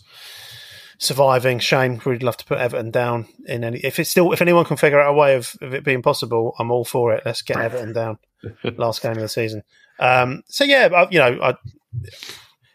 surviving. 0.99 1.57
Shame. 1.57 1.99
We'd 2.05 2.21
love 2.21 2.37
to 2.37 2.45
put 2.45 2.59
Everton 2.59 2.91
down 2.91 3.25
in 3.47 3.63
any. 3.63 3.79
If 3.79 3.97
it's 3.99 4.11
still, 4.11 4.31
if 4.31 4.41
anyone 4.41 4.65
can 4.65 4.77
figure 4.77 4.99
out 5.01 5.09
a 5.09 5.17
way 5.17 5.35
of, 5.35 5.55
of 5.61 5.73
it 5.73 5.83
being 5.83 6.03
possible, 6.03 6.53
I'm 6.59 6.69
all 6.69 6.85
for 6.85 7.13
it. 7.13 7.23
Let's 7.25 7.41
get 7.41 7.57
Everton 7.61 7.93
down. 7.93 8.19
Last 8.77 9.01
game 9.01 9.13
of 9.13 9.17
the 9.19 9.27
season. 9.29 9.63
Um, 9.99 10.43
so 10.47 10.63
yeah, 10.63 10.89
I- 10.95 11.07
you 11.09 11.19
know, 11.19 11.39
I, 11.41 11.55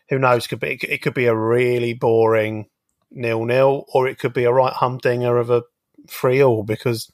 who 0.08 0.18
knows? 0.18 0.46
Could 0.46 0.60
be 0.60 0.78
it 0.82 1.00
could 1.02 1.14
be 1.14 1.26
a 1.26 1.34
really 1.36 1.94
boring 1.94 2.68
nil 3.10 3.44
nil, 3.44 3.86
or 3.94 4.08
it 4.08 4.18
could 4.18 4.32
be 4.32 4.44
a 4.44 4.52
right 4.52 4.72
humdinger 4.72 5.38
of 5.38 5.50
a 5.50 5.62
free 6.08 6.42
all 6.42 6.62
because 6.64 7.10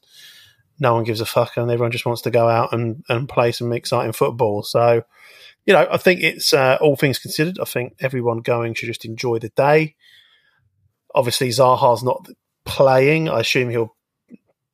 no 0.80 0.94
one 0.94 1.04
gives 1.04 1.20
a 1.20 1.26
fuck 1.26 1.56
and 1.56 1.70
everyone 1.70 1.92
just 1.92 2.06
wants 2.06 2.22
to 2.22 2.30
go 2.30 2.48
out 2.48 2.72
and, 2.72 3.04
and 3.10 3.28
play 3.28 3.52
some 3.52 3.70
exciting 3.72 4.12
football. 4.12 4.62
So, 4.62 5.02
you 5.66 5.74
know, 5.74 5.86
I 5.90 5.98
think 5.98 6.22
it's 6.22 6.54
uh, 6.54 6.78
all 6.80 6.96
things 6.96 7.18
considered. 7.18 7.58
I 7.60 7.66
think 7.66 7.96
everyone 8.00 8.38
going 8.38 8.72
should 8.72 8.86
just 8.86 9.04
enjoy 9.04 9.38
the 9.38 9.50
day. 9.50 9.94
Obviously, 11.14 11.48
Zaha's 11.48 12.02
not 12.02 12.26
playing. 12.64 13.28
I 13.28 13.40
assume 13.40 13.70
he'll 13.70 13.94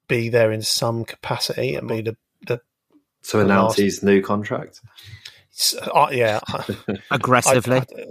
be 0.09 0.28
there 0.28 0.53
in 0.53 0.62
some 0.62 1.05
capacity 1.05 1.74
and 1.74 1.89
be 1.89 2.01
the 2.03 2.16
the 2.47 2.61
To 3.30 3.39
The 3.39 3.45
announce 3.45 3.70
last- 3.72 3.78
his 3.80 4.03
new 4.03 4.22
contract? 4.22 4.80
uh, 5.95 6.09
yeah. 6.12 6.41
Aggressively. 7.11 7.78
I- 7.78 7.80
I- 7.80 8.05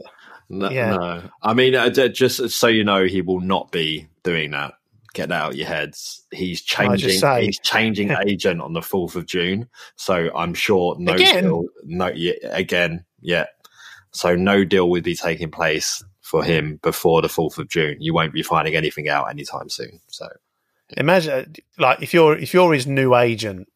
No, 0.50 0.70
Yeah. 0.70 0.90
no. 0.96 1.30
I 1.42 1.54
mean, 1.56 1.74
uh, 1.76 1.90
just 1.90 2.50
so 2.52 2.68
you 2.68 2.84
know, 2.84 3.06
he 3.06 3.22
will 3.22 3.40
not 3.42 3.72
be 3.72 4.08
doing 4.24 4.52
that 4.52 4.74
get 5.16 5.30
that 5.30 5.42
out 5.44 5.52
of 5.52 5.56
your 5.58 5.66
heads. 5.68 6.24
He's 6.34 6.62
changing. 6.62 7.18
say- 7.20 7.46
He's 7.46 7.60
changing 7.60 8.12
agent 8.28 8.60
on 8.62 8.74
the 8.74 8.82
fourth 8.82 9.16
of 9.16 9.26
June, 9.26 9.70
so 9.96 10.30
I'm 10.36 10.54
sure 10.54 10.96
no 11.00 11.14
Again? 11.14 11.46
deal. 11.46 11.64
No, 11.86 12.08
yeah, 12.08 12.34
again, 12.44 13.06
yeah. 13.22 13.46
So 14.12 14.36
no 14.36 14.66
deal 14.66 14.90
would 14.90 15.06
be 15.06 15.16
taking 15.16 15.50
place 15.52 16.04
for 16.26 16.44
him 16.44 16.80
before 16.82 17.22
the 17.22 17.30
fourth 17.30 17.60
of 17.60 17.70
June. 17.70 17.98
You 18.00 18.12
won't 18.12 18.34
be 18.34 18.42
finding 18.42 18.76
anything 18.76 19.08
out 19.08 19.30
anytime 19.30 19.70
soon. 19.70 20.02
So 20.08 20.28
Imagine, 20.98 21.54
like, 21.78 22.02
if 22.02 22.14
you're 22.16 22.36
if 22.38 22.52
you're 22.54 22.74
his 22.74 22.88
new 22.88 23.16
agent, 23.16 23.68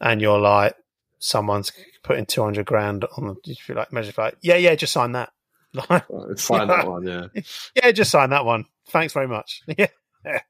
and 0.00 0.20
you're 0.20 0.38
like, 0.40 0.74
someone's 1.18 1.72
putting 2.02 2.24
two 2.26 2.42
hundred 2.42 2.64
grand 2.66 3.04
on 3.16 3.26
the, 3.28 3.36
you'd 3.44 3.76
like, 3.76 3.92
imagine 3.92 4.10
if 4.10 4.18
like, 4.18 4.36
yeah, 4.40 4.56
yeah, 4.56 4.74
just 4.74 4.92
sign 4.92 5.12
that. 5.12 5.30
Like, 5.90 6.04
sign 6.36 6.68
that 6.68 6.86
one, 6.90 7.06
yeah. 7.06 7.26
yeah, 7.76 7.90
just 7.92 8.10
sign 8.10 8.30
that 8.30 8.46
one. 8.46 8.64
Thanks 8.88 9.12
very 9.12 9.28
much. 9.28 9.62
Yeah. 9.78 10.40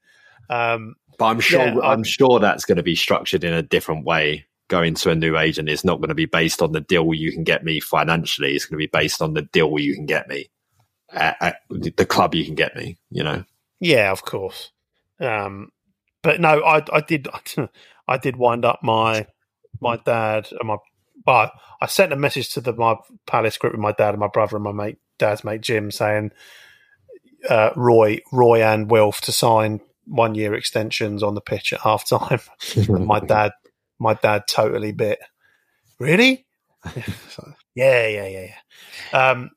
Um, 0.48 0.94
But 1.18 1.24
I'm 1.26 1.40
sure 1.40 1.60
Yeah, 1.66 1.78
I- 1.78 1.92
I'm 1.92 2.04
sure 2.04 2.38
that's 2.38 2.64
going 2.64 2.76
to 2.76 2.82
be 2.84 2.94
structured 2.94 3.42
in 3.44 3.52
a 3.52 3.62
different 3.62 4.04
way. 4.04 4.46
Going 4.68 4.94
to 4.94 5.10
a 5.10 5.14
new 5.14 5.36
agent 5.38 5.68
is 5.68 5.84
not 5.84 5.96
going 5.98 6.08
to 6.10 6.14
be 6.14 6.26
based 6.26 6.60
on 6.62 6.72
the 6.72 6.80
deal 6.80 7.12
you 7.14 7.32
can 7.32 7.42
get 7.44 7.64
me 7.64 7.80
financially. 7.80 8.54
It's 8.54 8.66
going 8.66 8.78
to 8.78 8.86
be 8.86 8.90
based 8.92 9.20
on 9.22 9.34
the 9.34 9.42
deal 9.42 9.78
you 9.78 9.94
can 9.94 10.06
get 10.06 10.28
me 10.28 10.50
at, 11.12 11.36
at 11.40 11.56
the 11.68 12.06
club 12.06 12.34
you 12.34 12.44
can 12.44 12.54
get 12.54 12.76
me. 12.76 12.98
You 13.10 13.24
know, 13.24 13.44
Yeah, 13.80 14.10
of 14.10 14.24
course. 14.24 14.70
Um, 15.20 15.70
but 16.22 16.40
no, 16.40 16.62
I, 16.62 16.82
I 16.92 17.00
did, 17.00 17.28
I 18.08 18.18
did 18.18 18.36
wind 18.36 18.64
up 18.64 18.80
my 18.82 19.26
my 19.80 19.96
dad 19.96 20.48
and 20.58 20.68
my. 20.68 20.76
Well, 21.26 21.52
I 21.80 21.86
sent 21.86 22.12
a 22.12 22.16
message 22.16 22.54
to 22.54 22.60
the 22.60 22.72
my 22.72 22.96
Palace 23.26 23.58
group 23.58 23.72
with 23.72 23.80
my 23.80 23.92
dad 23.92 24.10
and 24.10 24.20
my 24.20 24.28
brother 24.28 24.56
and 24.56 24.64
my 24.64 24.72
mate, 24.72 24.98
dad's 25.18 25.44
mate 25.44 25.60
Jim, 25.60 25.90
saying 25.90 26.30
uh, 27.48 27.70
Roy, 27.76 28.20
Roy 28.32 28.62
and 28.62 28.90
Wilf 28.90 29.20
to 29.22 29.32
sign 29.32 29.80
one 30.06 30.34
year 30.34 30.54
extensions 30.54 31.22
on 31.22 31.34
the 31.34 31.40
pitch 31.40 31.72
at 31.72 31.80
half 31.80 32.08
time. 32.08 32.40
my 32.88 33.20
dad, 33.20 33.52
my 33.98 34.14
dad 34.14 34.44
totally 34.48 34.92
bit. 34.92 35.18
Really? 35.98 36.46
Yeah, 37.74 38.08
yeah, 38.08 38.26
yeah, 38.26 38.46
yeah. 39.12 39.30
Um, 39.30 39.50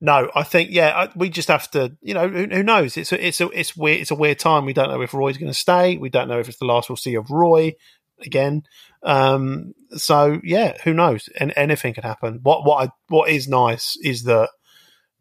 no, 0.00 0.30
I 0.34 0.44
think 0.44 0.70
yeah, 0.70 1.08
we 1.14 1.28
just 1.28 1.48
have 1.48 1.70
to. 1.72 1.96
You 2.00 2.14
know, 2.14 2.28
who, 2.28 2.46
who 2.46 2.62
knows? 2.62 2.96
It's 2.96 3.12
a, 3.12 3.26
it's 3.26 3.40
a, 3.40 3.48
it's 3.48 3.76
weird. 3.76 4.00
It's 4.00 4.10
a 4.10 4.14
weird 4.14 4.38
time. 4.38 4.64
We 4.64 4.72
don't 4.72 4.88
know 4.88 5.02
if 5.02 5.12
Roy's 5.12 5.36
going 5.36 5.52
to 5.52 5.58
stay. 5.58 5.98
We 5.98 6.08
don't 6.08 6.28
know 6.28 6.38
if 6.38 6.48
it's 6.48 6.58
the 6.58 6.64
last 6.64 6.88
we'll 6.88 6.96
see 6.96 7.14
of 7.16 7.30
Roy 7.30 7.74
again. 8.24 8.62
Um, 9.02 9.74
so 9.90 10.40
yeah, 10.42 10.78
who 10.84 10.94
knows? 10.94 11.28
And 11.38 11.52
anything 11.54 11.92
can 11.92 12.04
happen. 12.04 12.40
What 12.42 12.64
what 12.64 12.88
I, 12.88 12.92
what 13.08 13.28
is 13.28 13.46
nice 13.46 13.96
is 14.02 14.22
that 14.24 14.48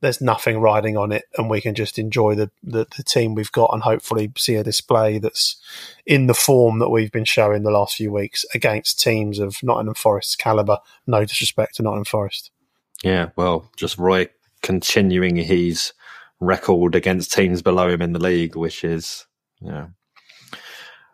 there's 0.02 0.22
nothing 0.22 0.60
riding 0.60 0.96
on 0.96 1.12
it, 1.12 1.24
and 1.38 1.50
we 1.50 1.60
can 1.60 1.76
just 1.76 2.00
enjoy 2.00 2.36
the, 2.36 2.50
the 2.64 2.88
the 2.96 3.04
team 3.04 3.36
we've 3.36 3.52
got, 3.52 3.72
and 3.74 3.84
hopefully 3.84 4.32
see 4.38 4.56
a 4.56 4.64
display 4.64 5.18
that's 5.18 5.58
in 6.06 6.28
the 6.28 6.34
form 6.34 6.80
that 6.80 6.90
we've 6.90 7.12
been 7.12 7.26
showing 7.26 7.64
the 7.64 7.72
last 7.72 7.98
few 7.98 8.14
weeks 8.14 8.46
against 8.56 9.02
teams 9.02 9.40
of 9.40 9.62
Nottingham 9.62 9.96
Forest's 9.96 10.38
caliber. 10.38 10.78
No 11.06 11.26
disrespect 11.26 11.76
to 11.76 11.84
Nottingham 11.84 12.06
Forest. 12.06 12.52
yeah. 13.04 13.32
Well, 13.36 13.70
just 13.76 13.98
Roy 13.98 14.30
continuing 14.62 15.36
his 15.36 15.94
record 16.40 16.96
against 16.96 17.34
teams 17.34 17.62
below 17.62 17.90
him 17.90 18.02
in 18.02 18.14
the 18.14 18.20
league, 18.20 18.56
which 18.56 18.84
is 18.84 19.26
yeah. 19.62 19.88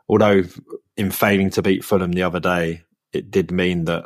Although 0.08 0.44
in 0.98 1.12
failing 1.12 1.50
to 1.52 1.62
beat 1.62 1.84
Fulham 1.84 2.12
the 2.12 2.24
other 2.24 2.40
day, 2.40 2.84
it 3.12 3.32
did 3.32 3.52
mean 3.52 3.86
that 3.86 4.06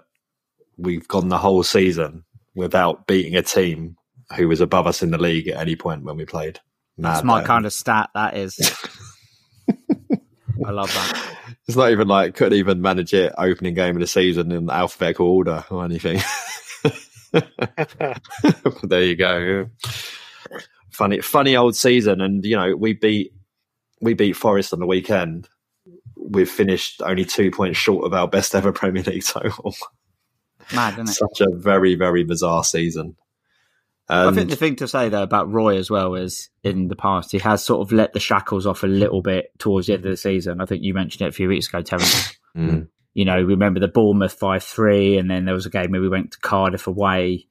we've 0.77 1.07
gone 1.07 1.29
the 1.29 1.37
whole 1.37 1.63
season 1.63 2.23
without 2.55 3.05
beating 3.05 3.35
a 3.35 3.41
team 3.41 3.97
who 4.35 4.47
was 4.47 4.61
above 4.61 4.87
us 4.87 5.03
in 5.03 5.11
the 5.11 5.17
league 5.17 5.47
at 5.49 5.59
any 5.59 5.75
point 5.75 6.03
when 6.03 6.15
we 6.15 6.25
played. 6.25 6.59
That's 6.97 7.23
my 7.23 7.39
that. 7.39 7.47
kind 7.47 7.65
of 7.65 7.73
stat. 7.73 8.09
That 8.13 8.35
is. 8.35 8.57
I 10.65 10.71
love 10.71 10.93
that. 10.93 11.35
It's 11.67 11.77
not 11.77 11.91
even 11.91 12.07
like 12.07 12.35
couldn't 12.35 12.57
even 12.57 12.81
manage 12.81 13.13
it 13.13 13.33
opening 13.37 13.73
game 13.73 13.95
of 13.95 14.01
the 14.01 14.07
season 14.07 14.51
in 14.51 14.69
alphabetical 14.69 15.27
order 15.27 15.63
or 15.69 15.85
anything. 15.85 16.19
there 18.83 19.03
you 19.03 19.15
go. 19.15 19.69
Funny, 20.91 21.21
funny 21.21 21.55
old 21.55 21.75
season, 21.75 22.21
and 22.21 22.43
you 22.43 22.55
know 22.55 22.75
we 22.75 22.93
beat 22.93 23.33
we 24.01 24.13
beat 24.13 24.33
Forest 24.33 24.73
on 24.73 24.79
the 24.79 24.87
weekend. 24.87 25.47
We've 26.17 26.49
finished 26.49 27.01
only 27.03 27.25
two 27.25 27.51
points 27.51 27.77
short 27.77 28.05
of 28.05 28.13
our 28.13 28.27
best 28.27 28.53
ever 28.55 28.71
Premier 28.71 29.03
League 29.03 29.23
total. 29.23 29.75
Mad, 30.73 30.93
isn't 30.93 31.09
it? 31.09 31.13
Such 31.13 31.41
a 31.41 31.55
very 31.55 31.95
very 31.95 32.23
bizarre 32.23 32.63
season. 32.63 33.15
I 34.11 34.31
think 34.31 34.49
the 34.49 34.55
thing 34.55 34.75
to 34.77 34.87
say 34.87 35.09
though 35.09 35.21
about 35.21 35.51
Roy 35.51 35.77
as 35.77 35.91
well 35.91 36.15
is 36.15 36.49
in 36.63 36.87
the 36.87 36.95
past 36.95 37.31
he 37.31 37.37
has 37.39 37.63
sort 37.63 37.81
of 37.81 37.91
let 37.91 38.13
the 38.13 38.19
shackles 38.19 38.65
off 38.65 38.81
a 38.81 38.87
little 38.87 39.21
bit 39.21 39.51
towards 39.59 39.85
the 39.85 39.93
end 39.93 40.05
of 40.05 40.09
the 40.09 40.17
season. 40.17 40.61
I 40.61 40.65
think 40.65 40.83
you 40.83 40.95
mentioned 40.95 41.27
it 41.27 41.29
a 41.29 41.33
few 41.33 41.47
weeks 41.47 41.67
ago, 41.67 41.81
Terence. 41.81 42.35
Mm. 42.57 42.87
You 43.19 43.25
know, 43.25 43.41
remember 43.41 43.81
the 43.81 43.89
Bournemouth 43.89 44.31
five 44.31 44.63
three, 44.63 45.17
and 45.17 45.29
then 45.29 45.43
there 45.43 45.53
was 45.53 45.65
a 45.65 45.69
game 45.69 45.91
where 45.91 45.99
we 45.99 46.07
went 46.07 46.31
to 46.31 46.39
Cardiff 46.39 46.87
away, 46.87 47.47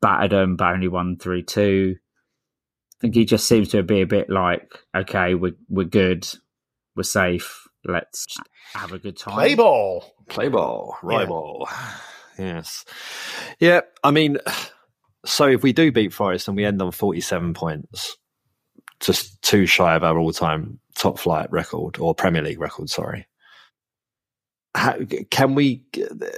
battered 0.00 0.30
them, 0.30 0.54
but 0.54 0.72
only 0.74 0.86
won 0.86 1.16
three 1.16 1.42
two. 1.42 1.96
I 1.96 2.96
think 3.00 3.16
he 3.16 3.24
just 3.24 3.48
seems 3.48 3.70
to 3.70 3.82
be 3.82 4.00
a 4.00 4.06
bit 4.06 4.30
like, 4.30 4.78
okay, 4.96 5.34
we're 5.34 5.56
we're 5.68 5.86
good, 5.86 6.24
we're 6.94 7.02
safe, 7.02 7.66
let's 7.84 8.28
have 8.74 8.92
a 8.92 8.98
good 9.00 9.18
time. 9.18 9.34
Play 9.34 9.56
ball. 9.56 10.04
Play 10.28 10.48
ball, 10.48 10.96
right 11.02 11.22
Yeah. 11.22 11.26
ball. 11.26 11.68
Yes. 12.38 12.84
Yeah, 13.58 13.80
I 14.04 14.12
mean, 14.12 14.38
so 15.26 15.48
if 15.48 15.64
we 15.64 15.72
do 15.72 15.90
beat 15.90 16.12
Forest 16.12 16.46
and 16.46 16.56
we 16.56 16.64
end 16.64 16.80
on 16.80 16.92
47 16.92 17.52
points, 17.54 18.16
just 19.00 19.42
too 19.42 19.66
shy 19.66 19.96
of 19.96 20.04
our 20.04 20.16
all 20.16 20.32
time 20.32 20.78
top 20.94 21.18
flight 21.18 21.50
record 21.50 21.98
or 21.98 22.14
Premier 22.14 22.42
League 22.42 22.60
record, 22.60 22.90
sorry. 22.90 23.26
How, 24.78 24.96
can 25.30 25.54
we? 25.54 25.82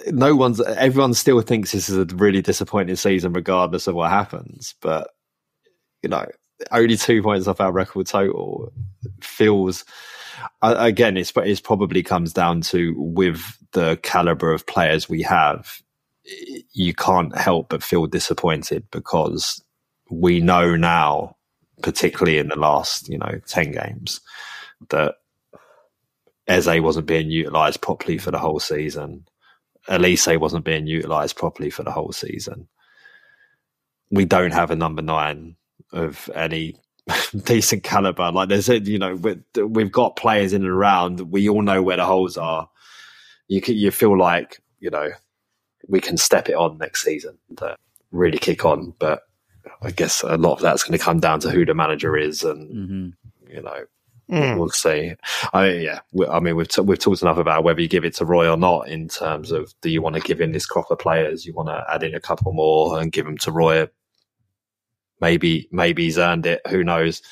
No 0.09 0.34
one's, 0.34 0.61
everyone 0.61 1.14
still 1.14 1.41
thinks 1.43 1.72
this 1.72 1.88
is 1.88 1.97
a 1.97 2.05
really 2.16 2.43
disappointing 2.43 2.97
season, 2.97 3.32
regardless 3.32 3.86
of 3.86 3.95
what 3.95 4.11
happens. 4.11 4.74
But, 4.80 5.11
you 6.03 6.09
know, 6.09 6.26
only 6.72 6.97
two 6.97 7.22
points 7.22 7.47
off 7.47 7.61
our 7.61 7.72
record 7.72 8.07
total 8.07 8.72
feels 9.20 9.84
again, 10.62 11.16
it's 11.16 11.32
it 11.36 11.62
probably 11.62 12.03
comes 12.03 12.32
down 12.32 12.61
to 12.62 12.95
with 12.97 13.59
the 13.72 13.99
caliber 14.03 14.53
of 14.53 14.66
players 14.66 15.09
we 15.09 15.22
have, 15.22 15.80
you 16.72 16.95
can't 16.95 17.36
help 17.36 17.70
but 17.70 17.82
feel 17.82 18.07
disappointed 18.07 18.84
because 18.91 19.62
we 20.11 20.41
know 20.41 20.76
now, 20.76 21.36
particularly 21.82 22.38
in 22.38 22.49
the 22.49 22.59
last 22.59 23.09
you 23.09 23.18
know 23.18 23.41
ten 23.47 23.72
games, 23.72 24.20
that 24.91 25.16
Eze 26.51 26.80
wasn't 26.80 27.07
being 27.07 27.30
utilised 27.30 27.80
properly 27.80 28.18
for 28.18 28.30
the 28.30 28.38
whole 28.38 28.61
season. 28.61 29.24
Olise 29.88 30.38
wasn't 30.38 30.64
being 30.64 30.86
utilised 30.86 31.36
properly 31.36 31.70
for 31.70 31.82
the 31.84 31.90
whole 31.92 32.12
season. 32.12 32.68
We 34.11 34.24
don't 34.24 34.53
have 34.53 34.70
a 34.70 34.76
number 34.76 35.03
nine 35.03 35.57
of 35.92 36.28
any 36.34 36.76
decent 37.44 37.82
caliber. 37.84 38.30
Like 38.32 38.48
there's, 38.48 38.68
you 38.68 38.98
know, 38.98 39.14
we- 39.14 39.62
we've 39.62 39.92
got 39.92 40.16
players 40.16 40.53
in 40.53 40.62
and 40.62 40.70
around. 40.70 41.20
We 41.32 41.48
all 41.48 41.62
know 41.62 41.82
where 41.82 41.96
the 41.96 42.05
holes 42.05 42.36
are. 42.36 42.68
You 43.48 43.61
can, 43.61 43.76
you 43.76 43.90
feel 43.90 44.16
like 44.18 44.61
you 44.80 44.90
know 44.90 45.11
we 45.88 46.01
can 46.01 46.16
step 46.16 46.48
it 46.48 46.55
on 46.55 46.78
next 46.78 47.03
season 47.03 47.38
to 47.57 47.76
really 48.12 48.38
kick 48.38 48.64
on. 48.64 48.94
But 48.98 49.22
I 49.82 49.90
guess 49.90 50.22
a 50.22 50.36
lot 50.36 50.55
of 50.55 50.61
that's 50.61 50.82
going 50.84 50.96
to 50.98 51.05
come 51.05 51.20
down 51.20 51.40
to 51.40 51.51
who 51.51 51.64
the 51.64 51.74
manager 51.74 52.16
is, 52.16 52.42
and 52.44 52.70
hmm 52.70 53.53
you 53.53 53.62
know 53.62 53.84
Mm. 54.31 54.59
we'll 54.59 54.68
see. 54.70 55.14
I 55.53 55.68
mean, 55.68 55.83
yeah, 55.83 56.01
we, 56.12 56.26
I 56.26 56.39
mean 56.39 56.55
we've 56.55 56.68
t- 56.68 56.83
we've 56.83 56.99
talked 56.99 57.22
enough 57.22 57.39
about 57.39 57.64
whether 57.64 57.81
you 57.81 57.89
give 57.89 58.05
it 58.05 58.14
to 58.16 58.24
Roy 58.24 58.49
or 58.49 58.57
not 58.57 58.89
in 58.89 59.09
terms 59.09 59.51
of 59.51 59.74
do 59.81 59.91
you 59.91 60.01
want 60.01 60.14
to 60.14 60.22
give 60.22 60.41
in 60.41 60.53
this 60.53 60.66
crop 60.66 60.91
of 60.91 60.99
players? 60.99 61.45
You 61.45 61.53
want 61.53 61.68
to 61.68 61.85
add 61.93 62.05
in 62.05 62.14
a 62.14 62.20
couple 62.20 62.53
more 62.53 63.01
and 63.01 63.11
give 63.11 63.26
them 63.26 63.39
to 63.39 63.51
Roy? 63.51 63.89
Maybe 65.20 65.68
maybe 65.72 66.05
he's 66.05 66.18
earned 66.18 66.47
it. 66.47 66.61
Who 66.68 66.85
knows? 66.85 67.22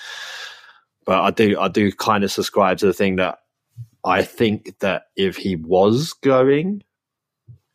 But 1.07 1.21
I 1.21 1.31
do 1.31 1.59
I 1.59 1.69
do 1.69 1.93
kind 1.93 2.25
of 2.25 2.33
subscribe 2.33 2.79
to 2.79 2.87
the 2.87 2.93
thing 2.93 3.17
that 3.17 3.39
I 4.05 4.23
think 4.23 4.79
that 4.81 5.05
if 5.17 5.37
he 5.37 5.55
was 5.55 6.13
going, 6.15 6.83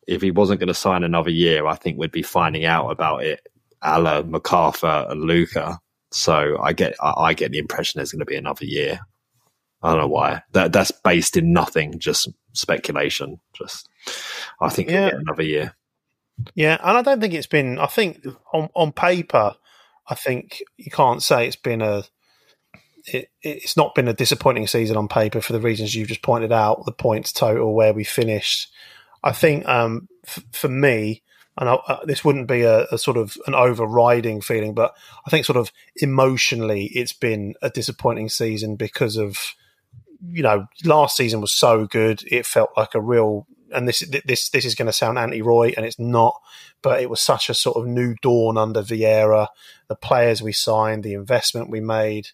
if 0.06 0.20
he 0.20 0.30
wasn't 0.30 0.60
going 0.60 0.68
to 0.68 0.74
sign 0.74 1.02
another 1.02 1.30
year, 1.30 1.66
I 1.66 1.76
think 1.76 1.98
we'd 1.98 2.12
be 2.12 2.22
finding 2.22 2.66
out 2.66 2.90
about 2.90 3.24
it, 3.24 3.46
a 3.80 3.98
McArthur 4.00 5.10
and 5.10 5.22
Luca. 5.22 5.78
So 6.10 6.58
I 6.62 6.74
get 6.74 6.94
I 7.02 7.34
get 7.34 7.52
the 7.52 7.58
impression 7.58 7.98
there's 7.98 8.12
going 8.12 8.20
to 8.20 8.26
be 8.26 8.36
another 8.36 8.66
year. 8.66 9.00
I 9.84 9.90
don't 9.90 10.00
know 10.00 10.08
why. 10.08 10.42
That 10.52 10.72
that's 10.72 10.90
based 10.90 11.36
in 11.36 11.52
nothing, 11.52 11.98
just 11.98 12.28
speculation. 12.54 13.38
Just 13.52 13.88
I 14.60 14.70
think 14.70 14.88
Yeah. 14.88 15.10
another 15.12 15.42
year. 15.42 15.76
Yeah, 16.54 16.78
and 16.82 16.96
I 16.98 17.02
don't 17.02 17.20
think 17.20 17.34
it's 17.34 17.46
been. 17.46 17.78
I 17.78 17.86
think 17.86 18.26
on 18.52 18.68
on 18.74 18.92
paper, 18.92 19.54
I 20.08 20.14
think 20.14 20.62
you 20.76 20.90
can't 20.90 21.22
say 21.22 21.46
it's 21.46 21.56
been 21.56 21.82
a. 21.82 22.04
It, 23.06 23.28
it's 23.42 23.76
not 23.76 23.94
been 23.94 24.08
a 24.08 24.14
disappointing 24.14 24.66
season 24.66 24.96
on 24.96 25.08
paper 25.08 25.42
for 25.42 25.52
the 25.52 25.60
reasons 25.60 25.94
you've 25.94 26.08
just 26.08 26.22
pointed 26.22 26.52
out. 26.52 26.86
The 26.86 26.92
points 26.92 27.32
total 27.32 27.74
where 27.74 27.92
we 27.92 28.02
finished. 28.02 28.72
I 29.22 29.32
think 29.32 29.68
um, 29.68 30.08
f- 30.26 30.42
for 30.52 30.68
me, 30.68 31.22
and 31.58 31.68
I, 31.68 31.74
uh, 31.74 32.04
this 32.06 32.24
wouldn't 32.24 32.48
be 32.48 32.62
a, 32.62 32.86
a 32.90 32.96
sort 32.98 33.18
of 33.18 33.36
an 33.46 33.54
overriding 33.54 34.40
feeling, 34.40 34.74
but 34.74 34.94
I 35.26 35.30
think 35.30 35.44
sort 35.44 35.58
of 35.58 35.70
emotionally, 35.96 36.86
it's 36.94 37.12
been 37.12 37.54
a 37.62 37.68
disappointing 37.70 38.30
season 38.30 38.76
because 38.76 39.16
of 39.18 39.38
you 40.30 40.42
know, 40.42 40.66
last 40.84 41.16
season 41.16 41.40
was 41.40 41.52
so 41.52 41.86
good. 41.86 42.22
It 42.26 42.46
felt 42.46 42.70
like 42.76 42.94
a 42.94 43.00
real, 43.00 43.46
and 43.72 43.88
this 43.88 44.00
this 44.24 44.48
this 44.50 44.64
is 44.64 44.74
going 44.74 44.86
to 44.86 44.92
sound 44.92 45.18
anti-Roy, 45.18 45.74
and 45.76 45.84
it's 45.84 45.98
not, 45.98 46.40
but 46.82 47.00
it 47.00 47.10
was 47.10 47.20
such 47.20 47.48
a 47.48 47.54
sort 47.54 47.76
of 47.76 47.86
new 47.86 48.14
dawn 48.22 48.56
under 48.56 48.82
Vieira. 48.82 49.48
The 49.88 49.96
players 49.96 50.42
we 50.42 50.52
signed, 50.52 51.02
the 51.02 51.14
investment 51.14 51.70
we 51.70 51.80
made, 51.80 52.28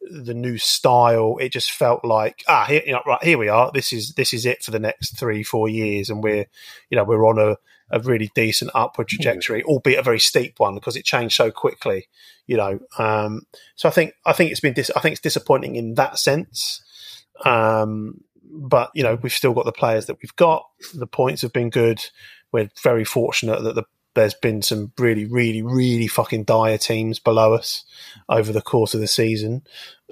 the 0.00 0.34
new 0.34 0.58
style. 0.58 1.36
It 1.40 1.52
just 1.52 1.72
felt 1.72 2.04
like 2.04 2.44
ah, 2.48 2.64
here, 2.66 2.82
you 2.86 2.92
know, 2.92 3.02
right 3.06 3.22
here 3.22 3.38
we 3.38 3.48
are. 3.48 3.70
This 3.72 3.92
is 3.92 4.14
this 4.14 4.32
is 4.32 4.46
it 4.46 4.62
for 4.62 4.70
the 4.70 4.78
next 4.78 5.18
three 5.18 5.42
four 5.42 5.68
years, 5.68 6.10
and 6.10 6.22
we're 6.22 6.46
you 6.90 6.96
know 6.96 7.04
we're 7.04 7.26
on 7.26 7.38
a 7.38 7.56
a 7.90 8.00
really 8.00 8.30
decent 8.34 8.70
upward 8.74 9.08
trajectory, 9.08 9.62
albeit 9.64 9.98
a 9.98 10.02
very 10.02 10.18
steep 10.18 10.58
one 10.58 10.74
because 10.74 10.96
it 10.96 11.04
changed 11.04 11.36
so 11.36 11.50
quickly. 11.50 12.08
You 12.46 12.56
know, 12.56 12.80
um, 12.98 13.46
so 13.76 13.88
I 13.88 13.92
think 13.92 14.14
I 14.26 14.32
think 14.32 14.50
it's 14.50 14.60
been 14.60 14.74
dis- 14.74 14.90
I 14.94 15.00
think 15.00 15.12
it's 15.12 15.22
disappointing 15.22 15.76
in 15.76 15.94
that 15.94 16.18
sense. 16.18 16.82
Um, 17.44 18.20
but 18.50 18.90
you 18.94 19.02
know, 19.02 19.18
we've 19.20 19.32
still 19.32 19.52
got 19.52 19.64
the 19.64 19.72
players 19.72 20.06
that 20.06 20.18
we've 20.22 20.36
got. 20.36 20.68
The 20.94 21.06
points 21.06 21.42
have 21.42 21.52
been 21.52 21.70
good. 21.70 22.04
We're 22.52 22.70
very 22.82 23.04
fortunate 23.04 23.62
that 23.62 23.74
the, 23.74 23.84
there's 24.14 24.34
been 24.34 24.62
some 24.62 24.92
really, 24.98 25.24
really, 25.24 25.62
really 25.62 26.06
fucking 26.06 26.44
dire 26.44 26.78
teams 26.78 27.18
below 27.18 27.54
us 27.54 27.84
over 28.28 28.52
the 28.52 28.62
course 28.62 28.94
of 28.94 29.00
the 29.00 29.08
season. 29.08 29.62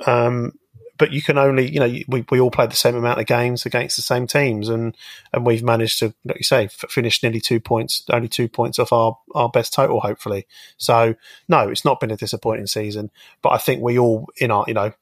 Um, 0.06 0.52
but 0.98 1.12
you 1.12 1.22
can 1.22 1.38
only, 1.38 1.68
you 1.68 1.80
know, 1.80 1.92
we, 2.06 2.24
we 2.30 2.38
all 2.38 2.50
played 2.50 2.70
the 2.70 2.76
same 2.76 2.94
amount 2.94 3.18
of 3.18 3.26
games 3.26 3.66
against 3.66 3.96
the 3.96 4.02
same 4.02 4.26
teams, 4.26 4.68
and 4.68 4.96
and 5.32 5.44
we've 5.44 5.62
managed 5.62 5.98
to, 6.00 6.14
like 6.24 6.38
you 6.38 6.44
say, 6.44 6.68
finish 6.68 7.22
nearly 7.22 7.40
two 7.40 7.58
points, 7.58 8.04
only 8.12 8.28
two 8.28 8.48
points 8.48 8.78
off 8.78 8.92
our 8.92 9.18
our 9.34 9.48
best 9.48 9.72
total, 9.72 10.00
hopefully. 10.00 10.46
So 10.76 11.14
no, 11.48 11.68
it's 11.68 11.84
not 11.84 11.98
been 11.98 12.10
a 12.10 12.16
disappointing 12.16 12.66
season, 12.66 13.10
but 13.42 13.50
I 13.50 13.58
think 13.58 13.82
we 13.82 13.98
all 13.98 14.28
in 14.36 14.50
our, 14.50 14.64
you 14.68 14.74
know, 14.74 14.92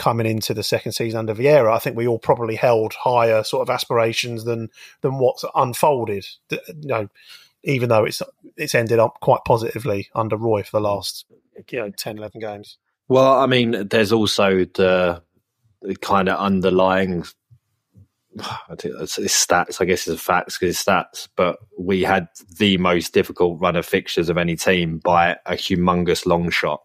coming 0.00 0.26
into 0.26 0.54
the 0.54 0.62
second 0.62 0.92
season 0.92 1.18
under 1.18 1.34
Vieira, 1.34 1.70
I 1.70 1.78
think 1.78 1.94
we 1.94 2.06
all 2.06 2.18
probably 2.18 2.56
held 2.56 2.94
higher 2.94 3.44
sort 3.44 3.68
of 3.68 3.70
aspirations 3.72 4.44
than 4.44 4.70
than 5.02 5.18
what's 5.18 5.44
unfolded. 5.54 6.26
You 6.50 6.60
know, 6.82 7.08
even 7.64 7.90
though 7.90 8.06
it's 8.06 8.22
it's 8.56 8.74
ended 8.74 8.98
up 8.98 9.20
quite 9.20 9.40
positively 9.46 10.08
under 10.14 10.36
Roy 10.36 10.62
for 10.62 10.78
the 10.78 10.80
last 10.80 11.26
you 11.70 11.78
know 11.78 11.90
10, 11.90 12.16
11 12.16 12.40
games. 12.40 12.78
Well, 13.08 13.38
I 13.38 13.46
mean, 13.46 13.88
there's 13.88 14.12
also 14.12 14.64
the, 14.64 15.22
the 15.82 15.96
kind 15.96 16.28
of 16.28 16.38
underlying 16.38 17.24
I 18.38 18.76
think 18.78 18.94
it's, 19.00 19.18
stats. 19.18 19.80
I 19.80 19.84
guess 19.84 20.06
it's 20.06 20.22
facts 20.22 20.56
because 20.56 20.74
it's 20.76 20.84
stats. 20.84 21.28
But 21.36 21.58
we 21.78 22.02
had 22.02 22.28
the 22.58 22.78
most 22.78 23.12
difficult 23.12 23.60
run 23.60 23.76
of 23.76 23.84
fixtures 23.84 24.28
of 24.28 24.38
any 24.38 24.56
team 24.56 24.98
by 24.98 25.36
a 25.44 25.54
humongous 25.54 26.24
long 26.24 26.48
shot. 26.48 26.82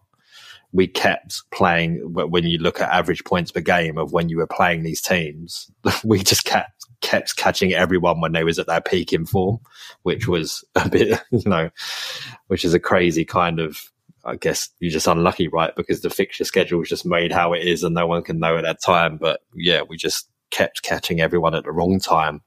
We 0.76 0.86
kept 0.86 1.42
playing. 1.50 2.12
When 2.12 2.44
you 2.44 2.58
look 2.58 2.80
at 2.80 2.90
average 2.90 3.24
points 3.24 3.50
per 3.50 3.60
game 3.60 3.98
of 3.98 4.12
when 4.12 4.28
you 4.28 4.38
were 4.38 4.46
playing 4.46 4.82
these 4.82 5.00
teams, 5.00 5.70
we 6.04 6.22
just 6.22 6.44
kept 6.44 6.86
kept 7.00 7.36
catching 7.36 7.72
everyone 7.72 8.20
when 8.20 8.32
they 8.32 8.44
was 8.44 8.58
at 8.58 8.66
their 8.66 8.80
peak 8.80 9.12
in 9.12 9.26
form, 9.26 9.58
which 10.02 10.26
was 10.26 10.64
a 10.74 10.88
bit, 10.88 11.20
you 11.30 11.42
know, 11.46 11.70
which 12.48 12.64
is 12.64 12.74
a 12.74 12.80
crazy 12.80 13.24
kind 13.24 13.60
of 13.60 13.90
I 14.24 14.34
guess 14.34 14.68
you're 14.80 14.90
just 14.90 15.06
unlucky, 15.06 15.48
right? 15.48 15.74
Because 15.76 16.00
the 16.00 16.10
fixture 16.10 16.44
schedule 16.44 16.82
is 16.82 16.88
just 16.88 17.06
made 17.06 17.30
how 17.30 17.52
it 17.52 17.62
is 17.62 17.84
and 17.84 17.94
no 17.94 18.06
one 18.06 18.22
can 18.22 18.40
know 18.40 18.56
at 18.56 18.64
that 18.64 18.82
time. 18.82 19.18
But 19.18 19.40
yeah, 19.54 19.82
we 19.88 19.96
just 19.96 20.28
kept 20.50 20.82
catching 20.82 21.20
everyone 21.20 21.54
at 21.54 21.64
the 21.64 21.70
wrong 21.70 22.00
time, 22.00 22.42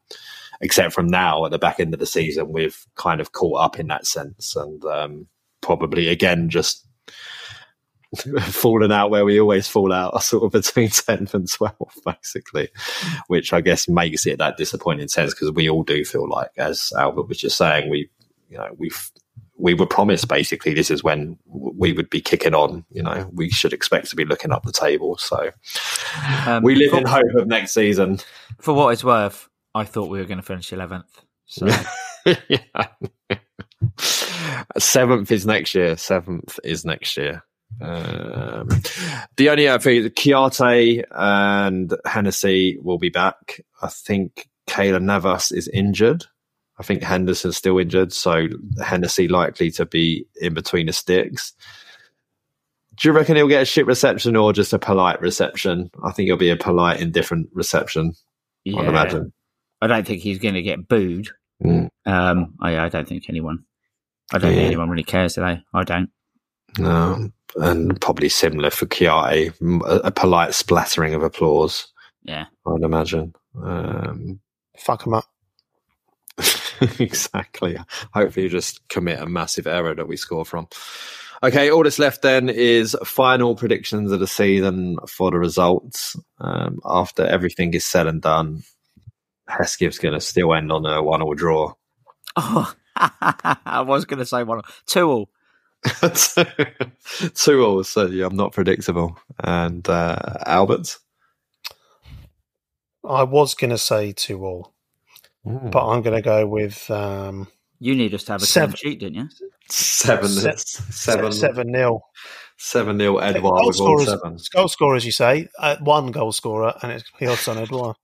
except 0.62 0.94
from 0.94 1.08
now 1.08 1.46
at 1.46 1.52
the 1.52 1.58
back 1.58 1.80
end 1.80 1.94
of 1.94 2.00
the 2.00 2.06
season, 2.06 2.52
we've 2.52 2.86
kind 2.96 3.22
of 3.22 3.32
caught 3.32 3.62
up 3.62 3.80
in 3.80 3.88
that 3.88 4.06
sense 4.06 4.56
and 4.56 4.84
um, 4.86 5.28
probably 5.62 6.08
again 6.08 6.50
just 6.50 6.86
fallen 8.42 8.92
out 8.92 9.10
where 9.10 9.26
we 9.26 9.40
always 9.40 9.68
fall 9.68 9.94
out, 9.94 10.22
sort 10.24 10.44
of 10.44 10.52
between 10.52 10.88
10th 10.90 11.34
and 11.34 11.48
12th, 11.48 12.04
basically, 12.06 12.70
which 13.28 13.54
I 13.54 13.62
guess 13.62 13.88
makes 13.88 14.26
it 14.26 14.40
that 14.40 14.58
disappointing 14.58 15.08
sense 15.10 15.34
because 15.34 15.52
we 15.52 15.70
all 15.70 15.84
do 15.84 16.04
feel 16.04 16.28
like, 16.28 16.52
as 16.58 16.92
Albert 16.98 17.28
was 17.28 17.38
just 17.38 17.58
saying, 17.58 17.90
we, 17.90 18.10
you 18.50 18.58
know, 18.58 18.70
we've, 18.78 19.12
we 19.58 19.74
were 19.74 19.86
promised 19.86 20.28
basically 20.28 20.74
this 20.74 20.90
is 20.90 21.04
when 21.04 21.38
we 21.46 21.92
would 21.92 22.10
be 22.10 22.22
kicking 22.22 22.56
on. 22.56 22.86
You 22.90 23.04
know, 23.04 23.30
we 23.34 23.50
should 23.50 23.74
expect 23.74 24.10
to 24.10 24.16
be 24.16 24.26
looking 24.26 24.52
up 24.52 24.64
the 24.64 24.72
table. 24.72 25.18
So 25.18 25.52
Um, 26.48 26.64
we 26.64 26.76
live 26.76 26.92
for, 26.92 26.98
in 27.00 27.06
hope 27.06 27.36
of 27.36 27.46
next 27.48 27.74
season. 27.74 28.20
for 28.60 28.74
what 28.74 28.94
it's 28.94 29.04
worth, 29.04 29.50
I 29.76 29.84
thought 29.84 30.10
we 30.10 30.20
were 30.20 30.26
going 30.26 30.40
to 30.40 30.44
finish 30.44 30.72
eleventh. 30.72 31.22
So 31.46 31.68
yeah. 32.48 32.88
Seventh 34.78 35.32
is 35.32 35.46
next 35.46 35.76
year. 35.76 35.98
Seventh 35.98 36.60
is 36.64 36.86
next 36.86 37.18
year. 37.18 37.44
Um, 37.82 38.68
the 39.38 39.50
only 39.50 39.68
other 39.68 39.82
thing, 39.82 40.04
Kouyaté 40.10 41.04
and 41.12 41.94
Hennessey 42.06 42.78
will 42.82 42.98
be 42.98 43.10
back. 43.10 43.62
I 43.82 43.88
think 43.88 44.50
Keylor 44.68 45.02
Navas 45.02 45.52
is 45.52 45.68
injured. 45.70 46.26
I 46.78 46.84
think 46.84 47.04
Henderson's 47.04 47.58
still 47.58 47.78
injured, 47.78 48.14
so 48.14 48.48
Hennessey 48.84 49.28
likely 49.28 49.70
to 49.72 49.86
be 49.86 50.26
in 50.40 50.54
between 50.54 50.86
the 50.86 50.94
sticks. 50.94 51.54
Do 52.96 53.08
you 53.08 53.14
reckon 53.14 53.36
he'll 53.36 53.48
get 53.48 53.62
a 53.62 53.66
shit 53.66 53.86
reception 53.86 54.36
or 54.36 54.54
just 54.54 54.74
a 54.74 54.80
polite 54.80 55.22
reception? 55.22 55.90
I 56.04 56.12
think 56.12 56.28
it'll 56.28 56.38
be 56.38 56.50
a 56.50 56.58
polite, 56.58 57.00
indifferent 57.02 57.50
reception. 57.54 58.14
I'd 58.68 58.86
imagine. 58.86 59.34
I 59.82 59.88
don't 59.88 60.06
think 60.06 60.22
he's 60.22 60.40
going 60.40 60.56
to 60.56 60.62
get 60.62 60.88
booed. 60.88 61.30
Mm. 61.64 61.90
Um, 62.06 62.54
I, 62.62 62.78
I 62.78 62.90
don't 62.90 63.08
think 63.08 63.26
anyone. 63.30 63.64
I 64.34 64.38
don't 64.38 64.52
Yeah. 64.52 64.58
think 64.58 64.68
anyone 64.68 64.90
really 64.90 65.04
cares 65.04 65.34
today. 65.36 65.62
I 65.74 65.84
don't. 65.84 66.10
No, 66.78 67.32
and 67.56 68.00
probably 68.00 68.30
similar 68.30 68.70
for 68.70 68.86
Kouyaté, 68.86 69.54
a, 69.86 70.12
polite 70.12 70.54
splattering 70.54 71.14
of 71.14 71.24
applause. 71.24 71.88
Yeah. 72.24 72.46
I'd 72.68 72.84
imagine. 72.84 73.34
Um, 73.62 74.40
Fuck 74.78 75.04
them 75.04 75.16
up. 75.16 75.26
exactly. 77.00 77.78
Hopefully, 78.14 78.44
you 78.44 78.50
just 78.50 78.88
commit 78.88 79.20
a 79.20 79.26
massive 79.26 79.68
error 79.68 79.96
that 79.96 80.08
we 80.08 80.16
score 80.16 80.46
from. 80.46 80.68
Okay, 81.42 81.72
all 81.72 81.84
that's 81.84 82.00
left 82.00 82.22
then 82.22 82.50
is 82.50 82.98
final 83.04 83.56
predictions 83.56 84.12
of 84.12 84.20
the 84.20 84.28
season 84.28 84.98
for 85.08 85.32
the 85.32 85.40
results. 85.40 86.18
Um, 86.40 86.80
after 86.84 87.26
everything 87.26 87.74
is 87.74 87.86
said 87.86 88.08
and 88.08 88.22
done, 88.22 88.64
Hesketh's 89.50 90.00
going 90.00 90.14
to 90.14 90.22
still 90.22 90.54
end 90.54 90.72
on 90.72 90.86
a 90.86 91.02
one 91.02 91.22
or 91.22 91.36
draw. 91.36 91.74
Oh, 92.36 92.74
I 92.96 93.84
was 93.86 94.06
going 94.06 94.20
to 94.20 94.26
say 94.26 94.44
one, 94.44 94.62
two 94.86 95.10
all. 95.10 95.30
Two 97.36 97.64
all, 97.64 97.84
so 97.84 98.06
yeah, 98.08 98.26
I'm 98.26 98.36
not 98.36 98.54
predictable. 98.54 99.18
And 99.44 99.88
uh, 99.90 100.18
Albert? 100.46 100.98
I 103.08 103.24
was 103.24 103.54
going 103.56 103.72
to 103.72 103.78
say 103.78 104.12
two 104.12 104.44
all, 104.46 104.74
Hmm. 105.46 105.70
but 105.70 105.88
I'm 105.88 106.02
going 106.02 106.16
to 106.18 106.22
go 106.22 106.46
with 106.46 106.90
um, 106.92 107.48
You 107.80 107.96
need 107.96 108.14
us 108.14 108.24
to 108.26 108.34
have 108.34 108.44
a 108.44 108.46
Seven. 108.46 108.76
clean 108.76 108.92
sheet, 108.94 109.00
didn't 109.00 109.16
you? 109.16 109.30
Seven, 109.70 110.28
Se- 110.28 110.52
seven, 110.92 111.32
seven 111.32 111.68
nil. 111.72 112.02
seven 112.58 112.98
nil. 112.98 113.20
Edouard 113.22 113.42
Goal 113.42 113.68
with 113.68 113.80
all 113.80 114.00
scorers, 114.00 114.06
seven. 114.22 114.38
goal 114.54 114.68
scorers, 114.68 115.06
you 115.06 115.12
say? 115.14 115.48
Uh, 115.58 115.78
one 115.80 116.12
goal 116.12 116.32
scorer, 116.34 116.74
and 116.82 116.92
it's 116.92 117.10
Odsonne 117.22 117.58
Edouard. 117.58 117.96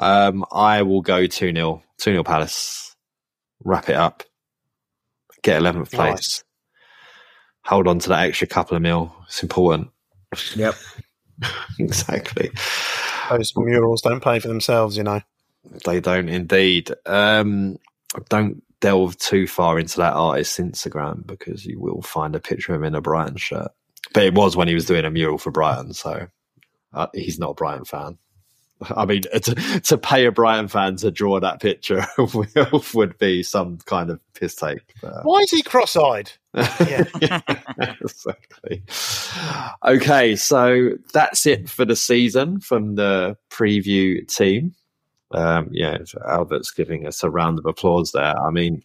Um, 0.00 0.44
I 0.50 0.82
will 0.82 1.02
go 1.02 1.26
two 1.26 1.52
0 1.52 1.82
two 1.98 2.12
0 2.12 2.24
Palace. 2.24 2.96
Wrap 3.64 3.88
it 3.90 3.96
up. 3.96 4.22
Get 5.42 5.58
eleventh 5.58 5.90
place. 5.90 6.10
Nice. 6.12 6.44
Hold 7.64 7.86
on 7.86 7.98
to 8.00 8.08
that 8.10 8.26
extra 8.26 8.46
couple 8.46 8.76
of 8.76 8.82
mil. 8.82 9.14
It's 9.26 9.42
important. 9.42 9.88
Yep. 10.56 10.74
exactly. 11.78 12.50
Those 13.30 13.52
murals 13.56 14.02
don't 14.02 14.22
pay 14.22 14.38
for 14.40 14.48
themselves, 14.48 14.96
you 14.96 15.02
know. 15.02 15.20
They 15.84 16.00
don't 16.00 16.28
indeed. 16.28 16.90
Um, 17.06 17.78
don't 18.28 18.62
delve 18.80 19.16
too 19.18 19.46
far 19.46 19.78
into 19.78 19.98
that 19.98 20.14
artist's 20.14 20.58
Instagram 20.58 21.26
because 21.26 21.64
you 21.64 21.80
will 21.80 22.02
find 22.02 22.34
a 22.34 22.40
picture 22.40 22.74
of 22.74 22.80
him 22.80 22.84
in 22.84 22.94
a 22.94 23.00
Brighton 23.00 23.36
shirt. 23.36 23.70
But 24.12 24.24
it 24.24 24.34
was 24.34 24.56
when 24.56 24.68
he 24.68 24.74
was 24.74 24.86
doing 24.86 25.04
a 25.04 25.10
mural 25.10 25.38
for 25.38 25.50
Brighton, 25.50 25.94
so 25.94 26.26
uh, 26.92 27.06
he's 27.14 27.38
not 27.38 27.50
a 27.50 27.54
Brighton 27.54 27.84
fan. 27.84 28.18
I 28.96 29.04
mean, 29.04 29.22
to, 29.22 29.80
to 29.84 29.98
pay 29.98 30.26
a 30.26 30.32
Brighton 30.32 30.68
fan 30.68 30.96
to 30.96 31.10
draw 31.10 31.38
that 31.40 31.60
picture 31.60 32.04
would 32.94 33.18
be 33.18 33.42
some 33.42 33.78
kind 33.86 34.10
of 34.10 34.20
piss 34.34 34.54
take. 34.54 34.80
But, 35.00 35.24
Why 35.24 35.38
is 35.40 35.50
he 35.50 35.62
cross-eyed? 35.62 36.32
Yeah. 36.86 37.04
exactly. 38.00 38.82
Okay, 39.84 40.36
so 40.36 40.90
that's 41.12 41.46
it 41.46 41.68
for 41.68 41.84
the 41.84 41.96
season 41.96 42.60
from 42.60 42.94
the 42.96 43.36
preview 43.50 44.26
team. 44.28 44.74
Um, 45.32 45.68
yeah, 45.72 45.98
Albert's 46.28 46.70
giving 46.70 47.06
us 47.06 47.22
a 47.22 47.30
round 47.30 47.58
of 47.58 47.64
applause 47.66 48.12
there. 48.12 48.38
I 48.38 48.50
mean, 48.50 48.82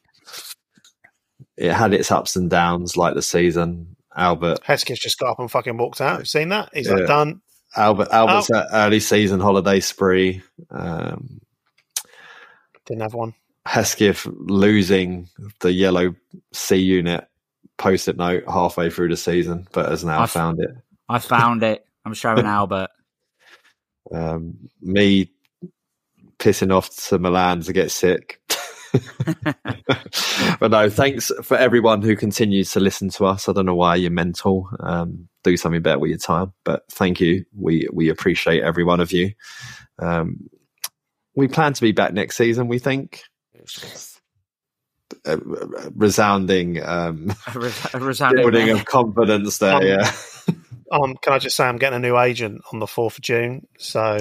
it 1.57 1.73
had 1.73 1.93
its 1.93 2.11
ups 2.11 2.35
and 2.35 2.49
downs 2.49 2.95
like 2.95 3.15
the 3.15 3.21
season. 3.21 3.95
Albert, 4.15 4.59
Hesketh 4.63 4.99
just 4.99 5.19
got 5.19 5.31
up 5.31 5.39
and 5.39 5.51
fucking 5.51 5.77
walked 5.77 6.01
out. 6.01 6.19
You've 6.19 6.27
seen 6.29 6.49
that? 6.49 6.69
He's 6.73 6.87
Yeah. 6.87 6.93
like, 6.95 7.07
done. 7.07 7.41
Albert, 7.76 8.07
Albert's 8.11 8.49
at 8.51 8.68
early 8.72 8.99
season 8.99 9.39
holiday 9.39 9.80
spree. 9.80 10.41
Um, 10.72 11.41
Didn't 12.86 13.01
have 13.01 13.13
one. 13.13 13.34
Hesketh 13.65 14.26
losing 14.26 15.28
the 15.59 15.72
yellow 15.72 16.15
C 16.53 16.78
unit 16.78 17.28
post-it 17.78 18.18
note 18.18 18.43
halfway 18.47 18.89
through 18.89 19.09
the 19.09 19.18
season, 19.18 19.68
but 19.74 19.89
has 19.89 20.03
now 20.03 20.22
I've- 20.22 20.32
found 20.32 20.59
it. 20.61 20.72
I 21.09 21.20
found 21.20 21.63
it. 21.63 21.86
I'm 22.05 22.13
showing 22.13 22.45
Albert. 22.45 22.89
Um, 24.11 24.70
me 24.82 25.32
pissing 26.39 26.74
off 26.74 26.95
to 27.09 27.20
Milan 27.20 27.61
to 27.61 27.74
get 27.74 27.91
sick. 27.91 28.41
but 30.59 30.71
no, 30.71 30.89
thanks 30.89 31.31
for 31.43 31.57
everyone 31.57 32.01
who 32.01 32.15
continues 32.15 32.71
to 32.71 32.79
listen 32.79 33.09
to 33.09 33.25
us. 33.25 33.47
I 33.47 33.53
don't 33.53 33.65
know 33.65 33.75
why 33.75 33.95
you're 33.95 34.11
mental. 34.11 34.69
Um, 34.79 35.27
do 35.43 35.57
something 35.57 35.81
better 35.81 35.99
with 35.99 36.09
your 36.09 36.19
time, 36.19 36.53
but 36.63 36.83
thank 36.91 37.19
you. 37.19 37.45
We 37.55 37.87
we 37.91 38.09
appreciate 38.09 38.63
every 38.63 38.83
one 38.83 38.99
of 38.99 39.11
you. 39.11 39.31
Um, 39.99 40.49
we 41.35 41.47
plan 41.47 41.73
to 41.73 41.81
be 41.81 41.91
back 41.91 42.13
next 42.13 42.37
season. 42.37 42.67
We 42.67 42.79
think. 42.79 43.23
A, 45.25 45.37
resounding, 45.95 46.83
um, 46.83 47.33
a, 47.55 47.59
re- 47.59 47.71
a 47.93 47.99
resounding 47.99 48.43
building 48.43 48.69
of 48.71 48.85
confidence 48.85 49.57
there. 49.57 49.75
Um, 49.75 49.83
yeah. 49.83 50.11
Um, 50.91 51.15
can 51.21 51.33
I 51.33 51.39
just 51.39 51.55
say 51.55 51.65
I'm 51.65 51.77
getting 51.77 51.97
a 51.97 51.99
new 51.99 52.17
agent 52.17 52.61
on 52.71 52.79
the 52.79 52.87
fourth 52.87 53.17
of 53.17 53.23
June, 53.23 53.67
so 53.77 54.17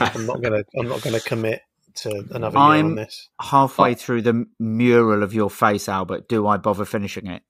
I'm 0.00 0.26
not 0.26 0.42
gonna 0.42 0.64
I'm 0.78 0.88
not 0.88 1.02
gonna 1.02 1.20
commit 1.20 1.62
to 1.96 2.24
another 2.32 2.58
year 2.58 2.62
I'm 2.66 2.86
on 2.86 2.94
this. 2.96 3.28
halfway 3.40 3.94
through 3.94 4.22
the 4.22 4.46
mural 4.58 5.22
of 5.22 5.34
your 5.34 5.50
face, 5.50 5.88
Albert. 5.88 6.28
Do 6.28 6.46
I 6.46 6.56
bother 6.56 6.84
finishing 6.84 7.26
it? 7.26 7.42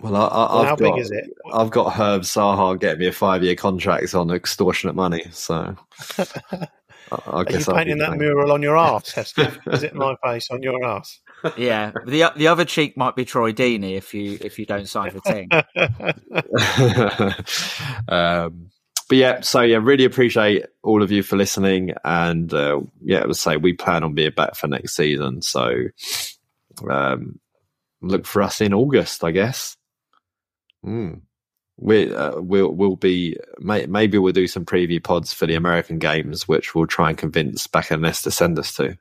Well, 0.00 0.16
I, 0.16 0.26
I, 0.26 0.56
Well, 0.56 0.62
I've 0.62 0.68
how 0.68 0.76
got, 0.76 0.78
big 0.78 0.98
is 0.98 1.10
it? 1.10 1.24
I've 1.52 1.70
got 1.70 1.92
Herb 1.94 2.22
Saha 2.22 2.78
getting 2.80 2.98
me 3.00 3.06
a 3.08 3.12
five 3.12 3.42
year 3.44 3.54
contract 3.54 4.14
on 4.14 4.30
extortionate 4.30 4.96
money. 4.96 5.24
So 5.30 5.76
I, 6.18 7.16
I 7.26 7.44
Are 7.44 7.52
you 7.52 7.64
painting 7.64 7.98
that 7.98 8.08
paying. 8.10 8.18
mural 8.20 8.52
on 8.52 8.62
your 8.62 8.76
ass, 8.76 9.10
Hesketh? 9.14 9.58
Is 9.68 9.82
it 9.82 9.94
my 9.94 10.16
face 10.24 10.50
on 10.50 10.62
your 10.62 10.84
ass? 10.84 11.20
Yeah, 11.56 11.90
the 12.06 12.30
the 12.36 12.46
other 12.46 12.64
cheek 12.64 12.96
might 12.96 13.16
be 13.16 13.24
Troy 13.24 13.52
Deeney 13.52 13.96
if 13.96 14.14
you 14.14 14.38
if 14.40 14.60
you 14.60 14.66
don't 14.66 14.88
sign 14.88 15.10
for 15.10 15.18
Ting. 15.20 15.48
um, 18.08 18.70
but 19.12 19.18
yeah, 19.18 19.40
so 19.42 19.60
yeah, 19.60 19.76
really 19.76 20.06
appreciate 20.06 20.64
all 20.82 21.02
of 21.02 21.10
you 21.10 21.22
for 21.22 21.36
listening, 21.36 21.92
and 22.02 22.50
uh, 22.54 22.80
yeah, 23.02 23.24
let's 23.24 23.42
say 23.42 23.58
we 23.58 23.74
plan 23.74 24.04
on 24.04 24.14
being 24.14 24.30
back 24.30 24.54
for 24.54 24.68
next 24.68 24.96
season. 24.96 25.42
So 25.42 25.88
um, 26.88 27.38
look 28.00 28.24
for 28.24 28.40
us 28.40 28.62
in 28.62 28.72
August, 28.72 29.22
I 29.22 29.32
guess. 29.32 29.76
Mm. 30.82 31.20
We 31.76 32.14
uh, 32.14 32.40
we'll 32.40 32.70
we'll 32.70 32.96
be 32.96 33.36
may, 33.58 33.84
maybe 33.84 34.16
we'll 34.16 34.32
do 34.32 34.46
some 34.46 34.64
preview 34.64 35.04
pods 35.04 35.34
for 35.34 35.44
the 35.44 35.56
American 35.56 35.98
games, 35.98 36.48
which 36.48 36.74
we'll 36.74 36.86
try 36.86 37.10
and 37.10 37.18
convince 37.18 37.66
back 37.66 37.90
and 37.90 38.00
Nest 38.00 38.24
to 38.24 38.30
send 38.30 38.58
us 38.58 38.74
to. 38.76 38.96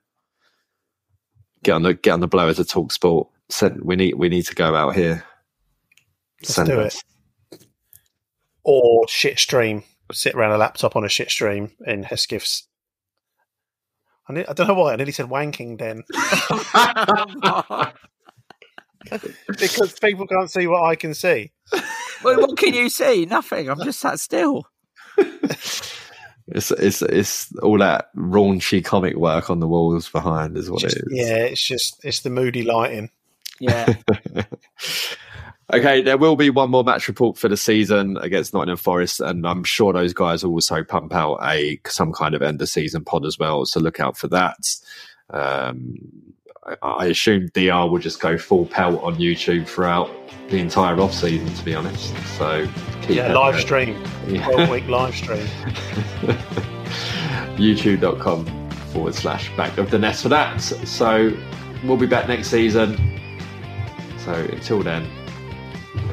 Get 1.63 1.71
on 1.71 1.83
the 1.83 1.93
get 1.93 2.11
on 2.11 2.19
the 2.19 2.27
blower 2.27 2.53
to 2.53 2.65
talk 2.65 2.91
sport. 2.91 3.29
Send, 3.47 3.81
we 3.81 3.95
need 3.95 4.15
we 4.15 4.27
need 4.27 4.47
to 4.47 4.55
go 4.55 4.75
out 4.75 4.93
here. 4.93 5.23
Let's 6.41 6.55
do 6.55 6.81
it. 6.81 7.01
Or 8.65 9.07
shit 9.07 9.39
stream. 9.39 9.85
Sit 10.11 10.35
around 10.35 10.51
a 10.51 10.57
laptop 10.57 10.95
on 10.95 11.03
a 11.05 11.09
shit 11.09 11.29
stream 11.29 11.71
in 11.85 12.03
Hesketh's. 12.03 12.67
I, 14.29 14.33
ne- 14.33 14.45
I 14.45 14.53
don't 14.53 14.67
know 14.67 14.73
why 14.75 14.93
I 14.93 14.95
nearly 14.95 15.11
said 15.11 15.27
wanking 15.27 15.77
then 15.79 16.03
because 19.47 19.97
people 19.99 20.27
can't 20.27 20.51
see 20.51 20.67
what 20.67 20.83
I 20.83 20.95
can 20.95 21.13
see. 21.13 21.51
well, 22.23 22.39
what 22.39 22.57
can 22.57 22.73
you 22.73 22.89
see? 22.89 23.25
Nothing. 23.25 23.69
I'm 23.69 23.83
just 23.83 23.99
sat 23.99 24.19
still. 24.19 24.65
It's 26.53 26.71
it's 26.71 27.01
it's 27.01 27.55
all 27.59 27.77
that 27.79 28.13
raunchy 28.15 28.83
comic 28.83 29.15
work 29.15 29.49
on 29.49 29.59
the 29.59 29.67
walls 29.67 30.09
behind 30.09 30.57
is 30.57 30.69
what 30.69 30.81
Just- 30.81 30.97
it 30.97 31.03
is. 31.07 31.11
yeah, 31.11 31.35
it's 31.45 31.65
just 31.65 32.03
it's 32.03 32.21
the 32.21 32.29
moody 32.29 32.63
lighting. 32.63 33.09
Yeah. 33.61 33.93
Okay, 35.73 36.01
there 36.01 36.17
will 36.17 36.35
be 36.35 36.49
one 36.49 36.69
more 36.69 36.83
match 36.83 37.07
report 37.07 37.37
for 37.37 37.47
the 37.47 37.55
season 37.55 38.17
against 38.17 38.53
Nottingham 38.53 38.75
Forest, 38.77 39.21
and 39.21 39.47
I'm 39.47 39.63
sure 39.63 39.93
those 39.93 40.11
guys 40.13 40.43
will 40.43 40.51
also 40.53 40.83
pump 40.83 41.15
out 41.15 41.37
a 41.43 41.79
some 41.87 42.11
kind 42.11 42.35
of 42.35 42.41
end 42.41 42.61
of 42.61 42.67
season 42.67 43.05
pod 43.05 43.25
as 43.25 43.39
well. 43.39 43.65
So 43.65 43.79
look 43.79 43.99
out 43.99 44.17
for 44.17 44.27
that. 44.29 44.75
Um, 45.29 45.97
I, 46.65 46.75
I 46.85 47.05
assume 47.05 47.47
DR 47.53 47.89
will 47.89 47.99
just 47.99 48.19
go 48.19 48.37
full 48.37 48.65
pelt 48.65 49.01
on 49.01 49.15
YouTube 49.15 49.65
throughout 49.65 50.09
the 50.49 50.57
entire 50.59 50.99
off 50.99 51.13
season. 51.13 51.53
To 51.53 51.63
be 51.63 51.73
honest, 51.73 52.13
so 52.37 52.67
keep 53.03 53.15
Yeah, 53.15 53.33
live 53.33 53.57
stream, 53.59 53.95
Yeah. 54.27 54.43
twelve 54.45 54.69
week 54.69 54.87
live 54.89 55.15
stream. 55.15 55.47
youtube.com 57.55 58.45
forward 58.91 59.13
slash 59.15 59.55
back 59.55 59.77
of 59.77 59.89
the 59.91 59.99
nest 59.99 60.23
for 60.23 60.29
that. 60.29 60.59
So 60.61 61.31
we'll 61.85 61.97
be 61.97 62.07
back 62.07 62.27
next 62.27 62.47
season. 62.49 62.97
So 64.17 64.33
until 64.33 64.83
then, 64.83 65.07